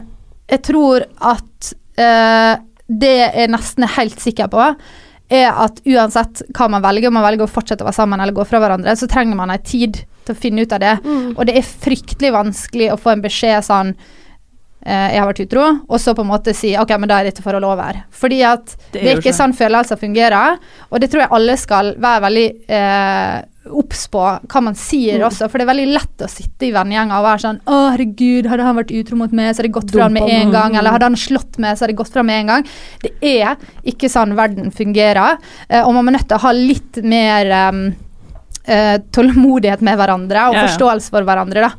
jeg 0.50 0.62
tror 0.62 1.06
at 1.22 1.74
uh, 2.00 2.56
det 2.88 3.16
jeg 3.18 3.32
er 3.36 3.48
nesten 3.48 3.88
helt 3.88 4.20
sikker 4.20 4.48
på, 4.48 4.76
er 5.30 5.50
at 5.52 5.80
uansett 5.86 6.42
hva 6.54 6.68
man 6.70 6.82
velger, 6.82 7.08
om 7.08 7.14
man 7.14 7.24
velger 7.24 7.44
å 7.44 7.48
fortsette 7.48 7.84
å 7.84 7.88
være 7.88 7.96
sammen 7.96 8.20
eller 8.20 8.34
gå 8.34 8.44
fra 8.46 8.60
hverandre, 8.60 8.96
så 8.96 9.08
trenger 9.08 9.36
man 9.36 9.50
ei 9.50 9.58
tid 9.58 10.04
til 10.26 10.36
å 10.36 10.40
finne 10.40 10.62
ut 10.62 10.74
av 10.74 10.80
det. 10.80 10.98
Mm. 11.06 11.38
Og 11.38 11.46
det 11.46 11.58
er 11.58 11.64
fryktelig 11.86 12.34
vanskelig 12.34 12.92
å 12.92 13.00
få 13.00 13.10
en 13.14 13.24
beskjed 13.24 13.64
sånn 13.64 13.96
jeg 14.86 15.20
har 15.22 15.28
vært 15.30 15.40
utro, 15.46 15.64
og 15.88 16.00
så 16.00 16.12
på 16.16 16.22
en 16.26 16.28
måte 16.34 16.54
si 16.54 16.74
ok, 16.76 16.90
men 17.00 17.08
da 17.08 17.22
er 17.22 17.30
dette 17.32 17.42
forholdet 17.46 17.70
over. 17.70 18.02
Fordi 18.12 18.42
at 18.44 18.66
Det 18.92 19.00
det 19.00 19.02
er 19.08 19.16
er, 19.16 19.22
ikke 19.22 19.34
sånn 19.38 19.54
følelser 19.56 19.96
fungerer, 20.02 20.58
og 20.92 21.00
det 21.00 21.10
tror 21.10 21.22
jeg 21.24 21.32
alle 21.32 21.56
skal 21.58 21.94
være 22.04 22.22
veldig 22.26 22.48
eh, 22.68 23.42
obs 23.72 24.02
på 24.12 24.20
hva 24.20 24.62
man 24.62 24.76
sier 24.76 25.22
Mm. 25.22 25.28
også, 25.30 25.48
for 25.50 25.58
det 25.58 25.64
er 25.64 25.72
veldig 25.72 25.94
lett 25.94 26.26
å 26.26 26.28
sitte 26.28 26.68
i 26.68 26.72
vennegjenger 26.76 27.16
og 27.16 27.24
være 27.30 27.40
sånn 27.46 27.62
Å, 27.66 27.78
herregud, 27.94 28.50
hadde 28.52 28.64
han 28.68 28.76
vært 28.76 28.92
utro 28.92 29.16
mot 29.16 29.32
meg, 29.32 29.54
så 29.56 29.62
hadde 29.64 29.70
det 29.70 29.78
gått 29.80 29.92
fra 29.96 30.04
han 30.04 30.14
med 30.20 30.28
en 30.28 30.52
gang. 30.52 30.76
Eller 30.76 30.92
hadde 30.92 31.08
han 31.08 31.16
slått 31.16 31.58
meg, 31.64 31.78
så 31.78 31.86
hadde 31.86 31.94
det 31.96 32.02
gått 32.04 32.12
fra 32.12 32.24
med 32.28 32.42
en 32.42 32.48
gang. 32.52 32.68
Det 33.02 33.14
er 33.24 33.56
ikke 33.88 34.10
sånn 34.12 34.36
verden 34.36 34.68
fungerer, 34.76 35.38
eh, 35.70 35.80
og 35.82 35.94
man 35.96 36.10
er 36.12 36.18
nødt 36.18 36.28
til 36.28 36.36
å 36.42 36.44
ha 36.44 36.52
litt 36.52 37.00
mer 37.08 37.54
um, 37.72 37.96
eh, 38.68 38.98
tålmodighet 39.16 39.80
med 39.82 39.96
hverandre 39.98 40.50
og 40.50 40.56
Ja, 40.56 40.62
ja. 40.66 40.68
forståelse 40.68 41.10
for 41.16 41.24
hverandre, 41.24 41.62
da. 41.70 41.72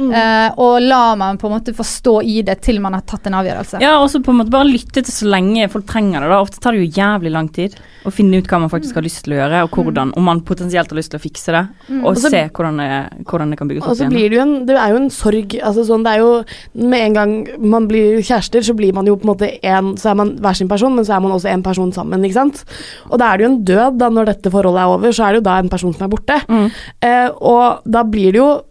Mm. 0.00 0.12
Eh, 0.16 0.54
og 0.56 0.80
la 0.82 1.14
man 1.20 1.36
på 1.40 1.48
en 1.50 1.54
måte 1.58 1.74
få 1.76 1.84
stå 1.84 2.14
i 2.24 2.40
det 2.46 2.56
til 2.64 2.80
man 2.80 2.94
har 2.96 3.02
tatt 3.06 3.26
en 3.28 3.36
avgjørelse. 3.40 3.80
Ja, 3.84 3.98
og 4.00 4.08
så 4.10 4.22
på 4.24 4.32
en 4.32 4.38
måte 4.40 4.50
bare 4.54 4.64
lytte 4.70 5.02
til 5.04 5.12
så 5.12 5.28
lenge 5.28 5.68
folk 5.70 5.84
trenger 5.86 6.20
det. 6.24 6.30
da 6.32 6.40
Ofte 6.40 6.60
tar 6.60 6.72
det 6.72 6.86
jo 6.86 7.00
jævlig 7.02 7.32
lang 7.34 7.48
tid 7.52 7.76
å 8.08 8.10
finne 8.14 8.40
ut 8.40 8.48
hva 8.48 8.60
man 8.62 8.70
faktisk 8.72 8.96
har 8.96 9.04
lyst 9.04 9.24
til 9.26 9.34
å 9.34 9.40
gjøre, 9.42 9.62
og 9.66 9.76
hvordan, 9.76 10.14
om 10.16 10.24
man 10.24 10.40
potensielt 10.40 10.88
har 10.90 10.96
lyst 10.96 11.12
til 11.12 11.20
å 11.20 11.22
fikse 11.22 11.52
det, 11.52 11.64
Mm. 11.90 12.04
og 12.04 12.10
Og 12.10 12.16
så- 12.16 12.30
se 12.30 12.48
hvordan 12.54 12.76
det, 12.78 13.24
hvordan 13.26 13.50
det 13.50 13.58
kan 13.58 13.68
bygges 13.68 13.86
Og 13.86 13.96
så 13.96 14.08
blir 14.08 14.30
det 14.30 14.36
jo 14.38 14.42
en 14.42 14.66
Det 14.66 14.76
er 14.76 14.88
jo 14.90 14.96
en 14.96 15.10
sorg. 15.10 15.48
Altså 15.62 15.84
sånn, 15.84 16.04
det 16.04 16.12
er 16.14 16.18
jo 16.18 16.44
Med 16.74 17.00
en 17.00 17.12
gang 17.14 17.46
man 17.60 17.86
blir 17.88 18.18
kjærester, 18.22 18.60
så 18.62 18.74
blir 18.76 18.92
man 18.94 19.06
jo 19.06 19.16
på 19.16 19.24
en 19.28 19.34
måte 19.34 19.58
en 19.62 19.96
Så 19.96 20.10
er 20.10 20.14
man 20.14 20.36
hver 20.38 20.54
sin 20.56 20.68
person, 20.68 20.94
men 20.94 21.04
så 21.04 21.16
er 21.16 21.20
man 21.20 21.32
også 21.32 21.50
en 21.52 21.62
person 21.62 21.92
sammen, 21.92 22.22
ikke 22.24 22.34
sant. 22.34 22.64
Og 23.10 23.18
da 23.18 23.32
er 23.32 23.36
det 23.38 23.44
jo 23.46 23.50
en 23.52 23.64
død, 23.64 23.98
da, 23.98 24.08
når 24.08 24.24
dette 24.26 24.50
forholdet 24.50 24.80
er 24.80 24.86
over, 24.94 25.08
så 25.12 25.24
er 25.28 25.32
det 25.32 25.40
jo 25.40 25.48
da 25.50 25.58
en 25.58 25.68
person 25.68 25.92
som 25.92 26.04
er 26.06 26.16
borte. 26.16 26.36
Mm. 26.48 26.70
Uh, 27.02 27.30
og 27.40 27.80
da 27.90 28.02
blir 28.04 28.32
det 28.32 28.40
jo 28.40 28.62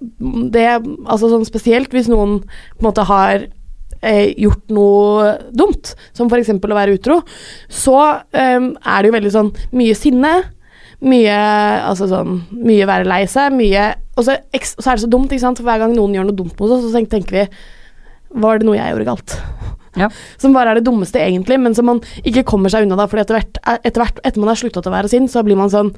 det 0.52 0.66
Altså 1.10 1.19
sånn 1.28 1.44
spesielt 1.48 1.92
hvis 1.92 2.08
noen 2.08 2.40
på 2.46 2.80
en 2.80 2.88
måte 2.88 3.04
har 3.10 3.50
eh, 4.02 4.32
gjort 4.40 4.72
noe 4.74 5.34
dumt, 5.52 5.94
som 6.16 6.30
f.eks. 6.30 6.54
å 6.56 6.78
være 6.78 6.96
utro, 7.00 7.20
så 7.68 7.98
eh, 8.32 8.60
er 8.60 9.02
det 9.02 9.12
jo 9.12 9.18
veldig 9.18 9.34
sånn 9.36 9.52
mye 9.76 9.98
sinne. 9.98 10.38
Mye 11.00 11.36
altså 11.88 12.10
sånn, 12.12 12.42
mye 12.52 12.88
være 12.90 13.08
lei 13.08 13.22
seg, 13.32 13.54
mye 13.56 13.86
Og 14.20 14.26
så, 14.28 14.34
er 14.36 14.60
det 14.60 15.04
så 15.06 15.08
dumt, 15.08 15.32
ikke 15.32 15.46
sant, 15.46 15.62
for 15.62 15.70
hver 15.70 15.80
gang 15.80 15.94
noen 15.96 16.12
gjør 16.12 16.26
noe 16.28 16.36
dumt 16.36 16.58
mot 16.60 16.74
oss, 16.76 16.84
så 16.84 17.00
tenker 17.08 17.38
vi 17.38 17.44
Var 18.44 18.60
det 18.60 18.68
noe 18.68 18.76
jeg 18.76 18.92
gjorde 18.92 19.06
galt? 19.08 19.36
Ja. 19.96 20.10
Som 20.44 20.52
bare 20.58 20.74
er 20.74 20.82
det 20.82 20.84
dummeste, 20.90 21.22
egentlig, 21.24 21.56
men 21.64 21.72
som 21.72 21.88
man 21.88 22.02
ikke 22.28 22.44
kommer 22.52 22.74
seg 22.74 22.84
unna 22.84 22.98
da, 23.00 23.08
fordi 23.08 23.24
etter 23.24 23.40
hvert, 23.40 23.62
etter 23.80 24.04
hvert 24.04 24.20
etter 24.28 24.44
man 24.44 24.52
har 24.52 24.60
sluttet 24.60 24.92
å 24.92 24.94
være 24.94 25.12
sint, 25.14 25.32
så 25.32 25.46
blir 25.48 25.56
man 25.60 25.72
sånn 25.72 25.94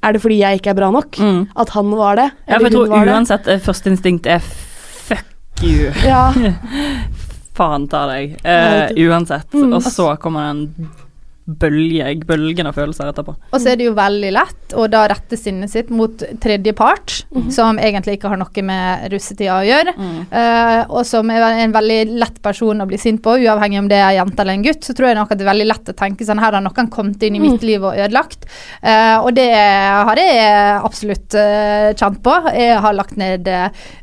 Er 0.00 0.16
det 0.16 0.24
fordi 0.24 0.40
jeg 0.40 0.62
ikke 0.62 0.72
er 0.72 0.80
bra 0.80 0.88
nok? 0.94 1.20
Mm. 1.20 1.42
At 1.52 1.76
han 1.76 1.92
var 2.00 2.16
det? 2.16 2.30
Ja, 2.48 2.56
for 2.56 2.70
jeg 2.70 2.78
tror 2.78 3.12
uansett 3.12 3.52
eh, 3.52 3.60
førsteinstinkt 3.60 4.32
er 4.38 4.48
you. 5.62 5.92
Ja. 6.04 6.34
Faen 7.56 7.88
ta 7.88 8.06
deg. 8.06 8.36
Eh, 8.44 8.90
uansett. 9.08 9.52
Mm. 9.54 9.72
Og 9.72 9.82
så 9.82 10.16
kommer 10.16 10.46
den 10.46 10.90
bølge, 11.46 12.08
bølgen 12.26 12.66
av 12.66 12.74
følelser 12.74 13.10
etterpå. 13.12 13.36
Og 13.54 13.60
så 13.62 13.70
er 13.70 13.78
det 13.78 13.86
jo 13.86 13.94
veldig 13.96 14.30
lett 14.34 14.74
å 14.74 14.88
da 14.90 15.04
rette 15.06 15.38
sinnet 15.38 15.70
sitt 15.70 15.92
mot 15.94 16.22
tredje 16.42 16.72
part, 16.74 17.22
-hmm. 17.30 17.50
som 17.54 17.78
egentlig 17.78 18.18
ikke 18.18 18.28
har 18.32 18.40
noe 18.40 18.62
med 18.62 19.12
russetida 19.12 19.60
å 19.60 19.66
gjøre, 19.66 19.94
Mm. 19.96 20.26
uh, 20.32 20.84
og 20.90 21.06
som 21.06 21.30
er 21.30 21.42
en 21.62 21.72
veldig 21.72 22.18
lett 22.18 22.42
person 22.42 22.80
å 22.80 22.86
bli 22.86 22.98
sint 22.98 23.22
på, 23.22 23.38
uavhengig 23.38 23.78
om 23.78 23.88
det 23.88 23.96
er 23.96 24.10
en 24.10 24.26
jente 24.26 24.42
eller 24.42 24.52
en 24.52 24.62
gutt, 24.62 24.84
så 24.84 24.94
tror 24.94 25.08
jeg 25.08 25.16
nok 25.16 25.32
at 25.32 25.38
det 25.38 25.46
er 25.46 25.52
veldig 25.52 25.66
lett 25.66 25.88
å 25.88 25.96
tenke 25.96 26.24
sånn 26.24 26.38
her 26.38 26.52
har 26.52 26.60
noen 26.60 26.90
kommet 26.90 27.22
inn 27.22 27.36
i 27.36 27.40
mitt 27.40 27.62
liv 27.62 27.82
og 27.84 27.94
ødelagt. 27.96 28.44
Uh, 28.82 29.24
og 29.24 29.34
det 29.34 29.54
har 29.54 30.16
jeg 30.16 30.80
absolutt 30.84 31.34
uh, 31.34 31.94
kjent 31.94 32.22
på. 32.22 32.34
Jeg 32.54 32.80
har 32.80 32.92
lagt 32.92 33.16
ned 33.16 33.48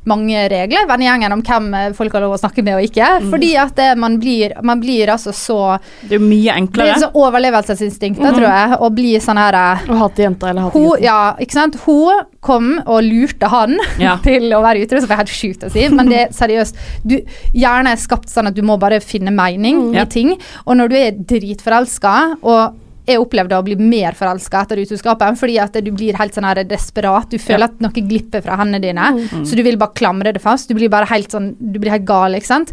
mange 0.06 0.50
regler 0.50 0.88
vennegjengen 0.88 1.34
om 1.34 1.42
hvem 1.42 1.94
folk 1.94 2.14
har 2.14 2.22
lov 2.22 2.34
å 2.34 2.40
snakke 2.42 2.64
med 2.64 2.76
og 2.76 2.88
ikke, 2.88 3.30
fordi 3.30 3.56
at 3.58 3.76
det, 3.76 3.98
man, 3.98 4.18
blir, 4.20 4.54
man 4.64 4.80
blir 4.80 5.12
altså 5.14 5.34
så 5.34 5.78
Det 6.02 6.16
er 6.16 6.20
jo 6.20 6.26
mye 6.26 6.44
Det 6.44 6.50
er 6.50 6.62
enklere. 6.62 7.00
så 7.00 7.12
overlevelsesinstinkt, 7.34 8.22
da, 8.22 8.32
tror 8.36 8.48
jeg, 8.48 8.78
og 8.80 8.94
bli 8.96 9.16
sånn 9.24 9.42
her 9.42 9.58
Og 9.88 9.96
Å 9.96 10.00
hate 10.06 10.26
jenta 10.26 10.52
eller 10.52 10.68
hate 10.68 10.80
gutten. 10.80 11.04
ja, 11.04 11.18
ikke 11.42 11.58
sant? 11.58 11.80
Hun 11.88 12.24
kom 12.44 12.70
og 12.84 13.02
lurte 13.06 13.50
han 13.52 13.78
Ja. 14.02 14.18
til 14.28 14.54
å 14.54 14.62
være 14.64 14.86
utro, 14.86 15.02
som 15.02 15.12
er 15.12 15.24
helt 15.24 15.34
sjukt 15.34 15.66
å 15.66 15.72
si, 15.74 15.88
men 15.94 16.12
det 16.12 16.22
er 16.28 16.32
seriøst. 16.42 16.80
Du, 17.04 17.18
hjernen 17.52 17.92
er 17.94 18.00
skapt 18.02 18.32
sånn 18.32 18.52
at 18.52 18.58
du 18.58 18.64
må 18.66 18.78
bare 18.82 19.02
finne 19.04 19.34
mening 19.34 19.90
mm. 19.90 19.98
i 19.98 20.06
ting, 20.12 20.34
og 20.66 20.80
når 20.80 20.94
du 20.94 20.98
er 21.00 21.20
dritforelska, 21.34 22.16
og 22.44 22.80
jeg 23.06 23.20
opplevde 23.20 23.58
å 23.58 23.64
bli 23.66 23.76
mer 23.76 24.14
forelska 24.16 24.62
etter 24.64 24.80
utroskapen, 24.84 25.36
fordi 25.36 25.58
at 25.60 25.74
du 25.84 25.92
blir 25.92 26.16
helt 26.16 26.34
sånn 26.34 26.46
her 26.48 26.64
desperat. 26.64 27.30
Du 27.30 27.38
føler 27.38 27.60
Ja. 27.60 27.66
at 27.66 27.80
noe 27.82 27.92
glipper 27.92 28.42
fra 28.42 28.56
hendene 28.58 28.82
dine, 28.82 29.12
Mm. 29.14 29.44
så 29.46 29.56
du 29.56 29.64
vil 29.64 29.78
bare 29.78 29.94
klamre 29.94 30.32
det 30.34 30.42
fast. 30.42 30.70
Du 30.70 30.74
blir 30.76 30.90
bare 30.90 31.06
helt 31.08 31.30
sånn, 31.30 31.56
du 31.60 31.80
blir 31.80 31.92
helt 31.92 32.06
gal, 32.06 32.32
ikke 32.34 32.46
sant. 32.46 32.72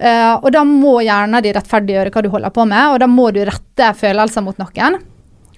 Uh, 0.00 0.38
og 0.42 0.52
da 0.52 0.62
må 0.64 1.00
hjernen 1.02 1.42
din 1.42 1.54
rettferdiggjøre 1.54 2.10
hva 2.10 2.22
du 2.22 2.28
holder 2.28 2.50
på 2.50 2.66
med, 2.66 2.92
og 2.92 2.98
da 3.00 3.06
må 3.06 3.32
du 3.32 3.44
rette 3.44 3.94
følelser 3.94 4.42
mot 4.42 4.56
noen. 4.58 4.98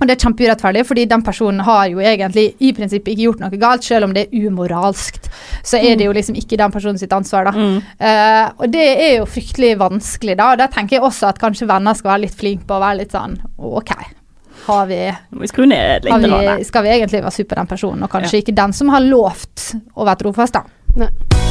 Og 0.01 0.09
det 0.09 0.15
er 0.15 0.23
kjempeurettferdig, 0.25 0.85
fordi 0.89 1.05
den 1.11 1.23
personen 1.25 1.61
har 1.67 1.89
jo 1.93 2.01
egentlig 2.01 2.47
i 2.65 2.73
prinsippet 2.77 3.13
ikke 3.13 3.27
gjort 3.27 3.43
noe 3.43 3.61
galt, 3.61 3.85
selv 3.85 4.09
om 4.09 4.15
det 4.17 4.27
er 4.27 4.47
umoralskt. 4.49 5.29
Så 5.67 5.77
er 5.77 5.99
det 6.01 6.07
jo 6.09 6.15
liksom 6.17 6.39
ikke 6.41 6.57
den 6.61 6.73
personens 6.73 7.05
ansvar, 7.05 7.51
da. 7.51 7.53
Mm. 7.53 7.77
Uh, 8.01 8.47
og 8.65 8.73
det 8.73 8.87
er 8.95 9.13
jo 9.19 9.29
fryktelig 9.29 9.75
vanskelig, 9.81 10.39
da. 10.41 10.55
Og 10.55 10.63
da 10.63 10.71
tenker 10.73 10.97
jeg 10.97 11.05
også 11.05 11.29
at 11.29 11.43
kanskje 11.43 11.69
venner 11.69 11.99
skal 11.99 12.15
være 12.15 12.25
litt 12.25 12.41
flinke 12.41 12.65
på 12.69 12.79
å 12.79 12.83
være 12.83 13.03
litt 13.03 13.13
sånn 13.17 13.37
OK. 13.59 13.93
Har 14.65 14.89
vi, 14.89 15.03
vi 15.41 15.53
skru 15.53 15.67
ned 15.69 16.09
litt. 16.09 16.13
har 16.13 16.49
vi, 16.57 16.65
skal 16.69 16.85
vi 16.87 16.95
egentlig 16.97 17.23
være 17.25 17.37
sur 17.37 17.49
på 17.49 17.61
den 17.61 17.71
personen, 17.71 18.09
og 18.09 18.13
kanskje 18.13 18.41
ikke 18.41 18.57
den 18.57 18.77
som 18.77 18.93
har 18.93 19.05
lovt 19.05 19.73
å 19.97 20.09
være 20.09 20.25
trofast, 20.25 20.57
da. 20.61 20.65
Nei. 21.01 21.50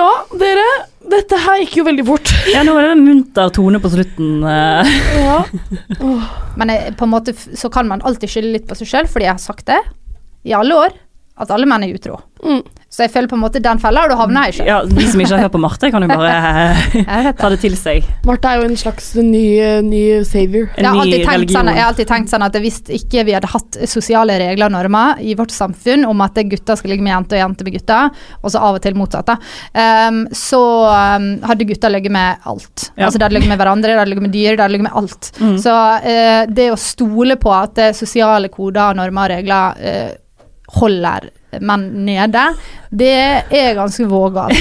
Ja, 0.00 0.08
dere. 0.40 0.66
Dette 1.10 1.38
her 1.42 1.60
gikk 1.62 1.80
jo 1.80 1.86
veldig 1.88 2.04
fort. 2.06 2.32
Ja, 2.54 2.62
nå 2.66 2.74
er 2.78 2.88
det 2.88 2.96
en 2.96 3.04
munter 3.04 3.52
tone 3.54 3.80
på 3.82 3.90
slutten. 3.92 4.42
ja. 4.44 5.40
oh. 6.04 6.28
Men 6.60 6.72
eh, 6.72 6.90
på 6.96 7.06
en 7.06 7.12
måte 7.12 7.34
så 7.36 7.70
kan 7.72 7.88
man 7.90 8.02
alltid 8.06 8.32
skylde 8.32 8.54
litt 8.56 8.68
på 8.68 8.78
seg 8.78 8.90
sjøl, 8.90 9.10
fordi 9.10 9.28
jeg 9.28 9.36
har 9.36 9.42
sagt 9.42 9.68
det 9.70 9.80
i 10.48 10.54
alle 10.56 10.76
år, 10.86 10.96
at 11.40 11.50
alle 11.54 11.68
menn 11.68 11.86
er 11.86 11.96
utro. 11.96 12.20
Mm. 12.44 12.62
Så 12.90 13.04
jeg 13.04 13.12
føler 13.14 13.30
på 13.30 13.36
en 13.36 13.42
måte 13.44 13.60
den 13.62 13.78
fella 13.78 14.02
og 14.02 14.10
da 14.10 14.16
havner 14.18 14.50
i 14.50 14.54
sjøl. 14.56 14.66
Ja, 14.66 14.78
de 14.82 15.04
som 15.06 15.20
ikke 15.22 15.36
har 15.36 15.44
hørt 15.44 15.52
på 15.54 15.60
Marte, 15.62 15.90
kan 15.94 16.02
jo 16.02 16.08
bare 16.10 16.30
eh, 16.72 16.80
Jeg 16.98 17.26
vet 17.28 17.36
ta 17.38 17.50
det 17.52 17.58
til 17.62 17.76
seg. 17.78 18.06
Marte 18.26 18.50
er 18.50 18.58
jo 18.58 18.66
en 18.66 18.78
slags 18.80 19.12
ny, 19.14 19.44
ny 19.86 20.00
savior. 20.26 20.66
En 20.74 20.88
Jeg 20.88 20.90
har, 20.90 20.96
ny 20.98 21.02
alltid 21.04 21.28
tenkt 21.28 21.54
sånn, 21.54 21.70
jeg 21.70 21.78
har 21.78 21.92
alltid 21.92 22.08
tenkt 22.10 22.32
sånn 22.32 22.44
at 22.48 22.58
hvis 22.64 22.80
ikke 22.98 23.24
vi 23.28 23.36
hadde 23.36 23.50
hatt 23.52 23.78
sosiale 23.90 24.40
regler 24.42 24.66
og 24.66 24.74
normer 24.74 25.22
i 25.22 25.36
vårt 25.38 25.54
samfunn 25.54 26.02
om 26.08 26.24
at 26.26 26.40
gutter 26.50 26.80
skal 26.80 26.90
ligge 26.94 27.06
med 27.06 27.14
jenter 27.14 27.38
og 27.38 27.44
jenter 27.44 27.68
med 27.68 27.76
gutter, 27.78 28.24
og 28.40 28.54
så 28.54 28.64
av 28.66 28.80
og 28.80 28.82
til 28.82 28.98
motsatt, 28.98 29.30
da, 29.30 29.36
ehm, 29.84 30.24
så 30.34 30.62
um, 30.90 31.28
hadde 31.46 31.68
gutter 31.68 31.94
ligget 31.94 32.14
med 32.16 32.48
alt. 32.50 32.88
Ja. 32.96 33.06
Altså 33.06 33.20
De 33.20 33.26
hadde 33.28 33.36
ligget 33.38 33.52
med 33.52 33.60
hverandre, 33.60 33.92
de 33.92 34.00
hadde 34.00 34.10
ligget 34.10 34.26
med 34.26 34.34
dyr, 34.34 34.56
de 34.56 34.64
hadde 34.64 34.74
ligget 34.74 34.88
med 34.88 34.98
alt. 34.98 35.30
Mm. 35.38 35.54
Så 35.62 35.76
uh, 35.76 36.42
det 36.50 36.70
å 36.74 36.80
stole 36.80 37.38
på 37.38 37.54
at 37.54 37.78
det 37.78 37.92
sosiale 37.98 38.50
koder, 38.50 38.98
normer 38.98 39.28
og 39.28 39.34
regler 39.36 39.78
eh, 39.78 40.10
holder 40.78 41.30
menn 41.66 41.86
nede, 42.06 42.42
det 42.94 43.10
er 43.50 43.72
ganske 43.78 44.06
vågalt. 44.06 44.54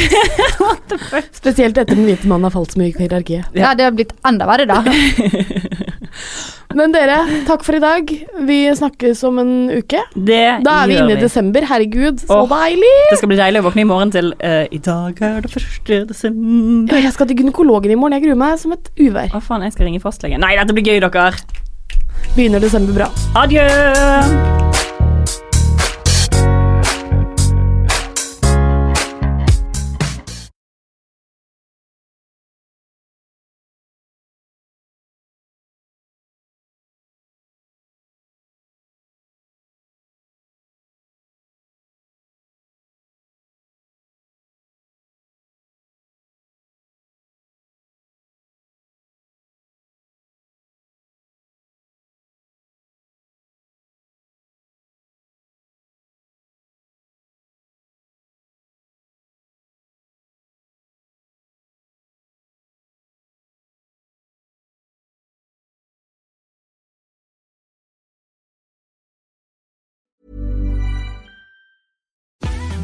Spesielt 1.39 1.77
etter 1.77 1.93
den 1.93 2.07
hvite 2.07 2.29
mannen 2.29 2.47
har 2.49 2.55
falt 2.55 2.73
så 2.73 2.81
mye 2.81 2.89
i 2.89 2.97
hierarkiet. 2.97 3.51
Ja, 3.57 3.75
det 3.77 3.85
har 3.85 3.93
blitt 3.93 4.15
enda 4.25 4.47
verre, 4.49 4.65
da. 4.69 4.81
Men 6.77 6.93
dere, 6.93 7.23
takk 7.47 7.63
for 7.65 7.77
i 7.77 7.81
dag. 7.81 8.11
Vi 8.45 8.57
snakkes 8.77 9.23
om 9.25 9.39
en 9.41 9.53
uke. 9.73 10.03
Det 10.13 10.41
Da 10.65 10.75
er 10.83 10.91
vi 10.91 10.99
inne 10.99 11.15
i 11.15 11.21
desember. 11.21 11.65
Herregud, 11.65 12.21
så 12.21 12.43
Åh. 12.43 12.51
deilig! 12.51 12.93
Det 13.09 13.17
skal 13.21 13.31
bli 13.31 13.39
deilig 13.41 13.63
å 13.63 13.67
våkne 13.69 13.85
i 13.85 13.89
morgen 13.89 14.13
til 14.13 14.29
uh, 14.37 14.65
I 14.69 14.81
dag 14.85 15.23
er 15.31 15.41
det 15.45 15.53
første 15.53 16.03
desember. 16.11 16.93
Ja, 16.93 17.01
Jeg 17.07 17.17
skal 17.17 17.31
til 17.31 17.41
gynekologen 17.41 17.93
i 17.93 17.97
morgen. 17.97 18.19
Jeg 18.19 18.27
gruer 18.27 18.41
meg 18.45 18.61
som 18.61 18.77
et 18.77 18.93
uvær. 19.01 19.33
Hva 19.33 19.41
faen, 19.41 19.65
jeg 19.65 19.77
skal 19.77 19.89
ringe 19.89 20.05
fastlegen. 20.05 20.45
Nei, 20.45 20.53
dette 20.61 20.77
blir 20.77 20.85
gøy, 20.93 21.01
dere. 21.01 21.33
Begynner 22.37 22.61
desember 22.61 23.01
bra. 23.01 23.13
Adjø! 23.41 24.58